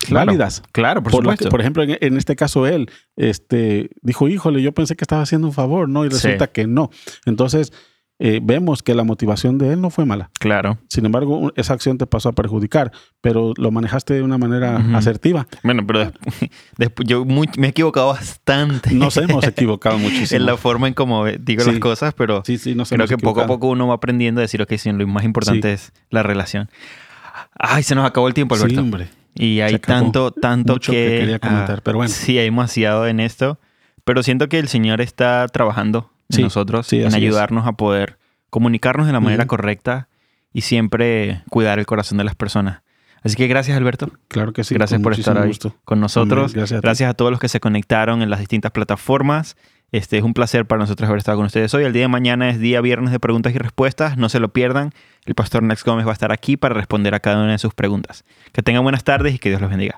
Claro, 0.08 0.28
válidas. 0.28 0.64
Claro, 0.72 1.02
por, 1.04 1.12
Por, 1.12 1.22
supuesto. 1.24 1.46
que- 1.46 1.50
por 1.52 1.62
ejemplo, 1.62 1.84
en, 1.84 1.98
en 2.02 2.18
este 2.18 2.36
caso 2.36 2.66
él 2.68 2.90
este, 3.16 3.92
dijo, 4.02 4.28
híjole, 4.28 4.62
yo 4.62 4.72
pensé 4.74 4.96
que 4.96 5.04
estaba 5.04 5.22
haciendo 5.22 5.48
un 5.48 5.54
favor, 5.54 5.88
¿no? 5.88 6.04
Y 6.06 6.10
Sí. 6.10 6.16
resulta 6.16 6.48
que 6.48 6.66
no. 6.68 6.90
Entonces, 7.26 7.72
eh, 8.20 8.40
vemos 8.42 8.84
que 8.84 8.94
la 8.94 9.04
motivación 9.04 9.58
de 9.58 9.74
él 9.74 9.82
no 9.82 9.90
fue 9.90 10.06
mala. 10.06 10.30
claro. 10.40 10.78
Sin 10.88 11.06
embargo, 11.06 11.52
esa 11.56 11.74
acción 11.74 11.98
te 11.98 12.06
pasó 12.06 12.30
a 12.30 12.32
perjudicar, 12.34 12.92
pero 13.22 13.54
lo 13.58 13.72
manejaste 13.72 14.14
de 14.14 14.22
una 14.22 14.38
manera 14.38 14.78
Ujú. 14.78 14.96
asertiva. 14.96 15.48
Bueno, 15.64 15.86
pero 15.86 16.00
después, 16.00 16.22
después 16.78 17.08
yo 17.08 17.26
muy- 17.26 17.50
me 17.58 17.68
he 17.68 17.70
equivocado 17.72 18.08
bastante 18.10 18.94
Nos 18.94 19.18
hemos 19.18 19.46
equivocado 19.46 19.98
muchísimo. 20.00 20.40
en 20.40 20.46
la 20.46 20.58
forma 20.58 20.88
en 20.88 20.94
cómo 20.94 21.26
digo 21.26 21.64
Sí. 21.64 21.72
las 21.72 21.80
cosas, 21.80 22.14
pero 22.14 22.44
Sí, 22.46 22.58
sí, 22.58 22.76
nos 22.76 22.90
creo 22.90 23.08
que 23.08 23.18
poco 23.18 23.42
a 23.42 23.48
poco 23.48 23.68
uno 23.68 23.88
va 23.88 23.96
aprendiendo 23.96 24.40
a 24.42 24.44
decir, 24.44 24.62
ok, 24.62 24.74
sí, 24.78 24.92
lo 24.92 25.08
más 25.08 25.24
importante 25.26 25.70
Sí. 25.70 25.74
es 25.74 25.94
la 26.12 26.22
relación. 26.24 26.70
Ay, 27.58 27.84
se 27.84 27.96
nos 27.96 28.06
acabó 28.06 28.28
el 28.28 28.34
tiempo, 28.34 28.56
Sí, 28.56 28.64
Alberto. 28.64 28.82
hombre. 28.82 29.10
y 29.36 29.62
hay 29.62 29.80
tanto, 29.80 30.30
tanto 30.32 30.74
Mucho 30.74 30.92
que, 30.92 30.98
que 31.10 31.20
quería 31.22 31.40
comentar, 31.40 31.80
ah, 31.80 31.82
pero 31.84 31.98
bueno. 31.98 32.14
Sí, 32.14 32.38
hay 32.38 32.46
demasiado 32.46 33.08
en 33.08 33.20
esto, 33.20 33.60
pero 34.04 34.22
siento 34.22 34.48
que 34.48 34.60
el 34.60 34.68
Señor 34.68 35.02
está 35.02 35.48
trabajando 35.48 36.12
Sí, 36.30 36.42
nosotros, 36.42 36.88
sí, 36.88 37.02
en 37.02 37.08
es. 37.08 37.14
ayudarnos 37.14 37.68
a 37.68 37.74
poder 37.74 38.18
comunicarnos 38.50 39.08
de 39.08 39.14
la 39.14 39.20
manera 39.20 39.46
correcta 39.46 40.08
y 40.54 40.62
siempre 40.62 41.44
cuidar 41.50 41.80
el 41.80 41.86
corazón 41.86 42.18
de 42.18 42.24
las 42.24 42.36
personas. 42.36 42.82
Así 43.24 43.36
que 43.36 43.48
gracias, 43.48 43.78
Alberto. 43.78 44.12
Claro 44.28 44.54
que 44.54 44.64
sí. 44.64 44.76
Gracias 44.76 45.02
por 45.02 45.14
estar 45.14 45.38
ahí 45.38 45.48
gusto. 45.48 45.76
con 45.86 46.00
nosotros. 46.00 46.56
A. 46.56 46.80
Gracias 46.82 47.10
a 47.10 47.14
todos 47.14 47.32
los 47.32 47.40
que 47.40 47.48
se 47.48 47.60
conectaron 47.60 48.22
en 48.22 48.30
las 48.30 48.40
distintas 48.40 48.72
plataformas. 48.72 49.56
Este 49.92 50.18
es 50.18 50.24
un 50.24 50.34
placer 50.34 50.66
para 50.66 50.80
nosotros 50.80 51.08
haber 51.08 51.20
estado 51.20 51.38
con 51.38 51.46
ustedes 51.46 51.74
hoy. 51.74 51.84
El 51.84 51.94
día 51.94 52.02
de 52.02 52.08
mañana 52.08 52.50
es 52.50 52.60
día 52.60 52.82
viernes 52.82 53.12
de 53.12 53.20
preguntas 53.20 53.54
y 53.54 53.60
respuestas. 53.60 54.18
No 54.18 54.28
se 54.28 54.40
lo 54.40 54.52
pierdan. 54.52 54.92
El 55.26 55.36
pastor 55.36 55.64
Nex 55.64 55.84
Gómez 55.84 56.06
va 56.06 56.10
a 56.10 56.14
estar 56.14 56.32
aquí 56.32 56.58
para 56.58 56.74
responder 56.74 57.14
a 57.14 57.20
cada 57.20 57.42
una 57.44 57.54
de 57.54 57.60
sus 57.60 57.74
preguntas. 57.74 58.26
Que 58.52 58.62
tengan 58.62 58.84
buenas 58.84 59.04
tardes 59.04 59.36
y 59.36 59.40
que 59.40 59.50
Dios 59.50 59.62
los 59.62 59.70
bendiga. 59.70 59.98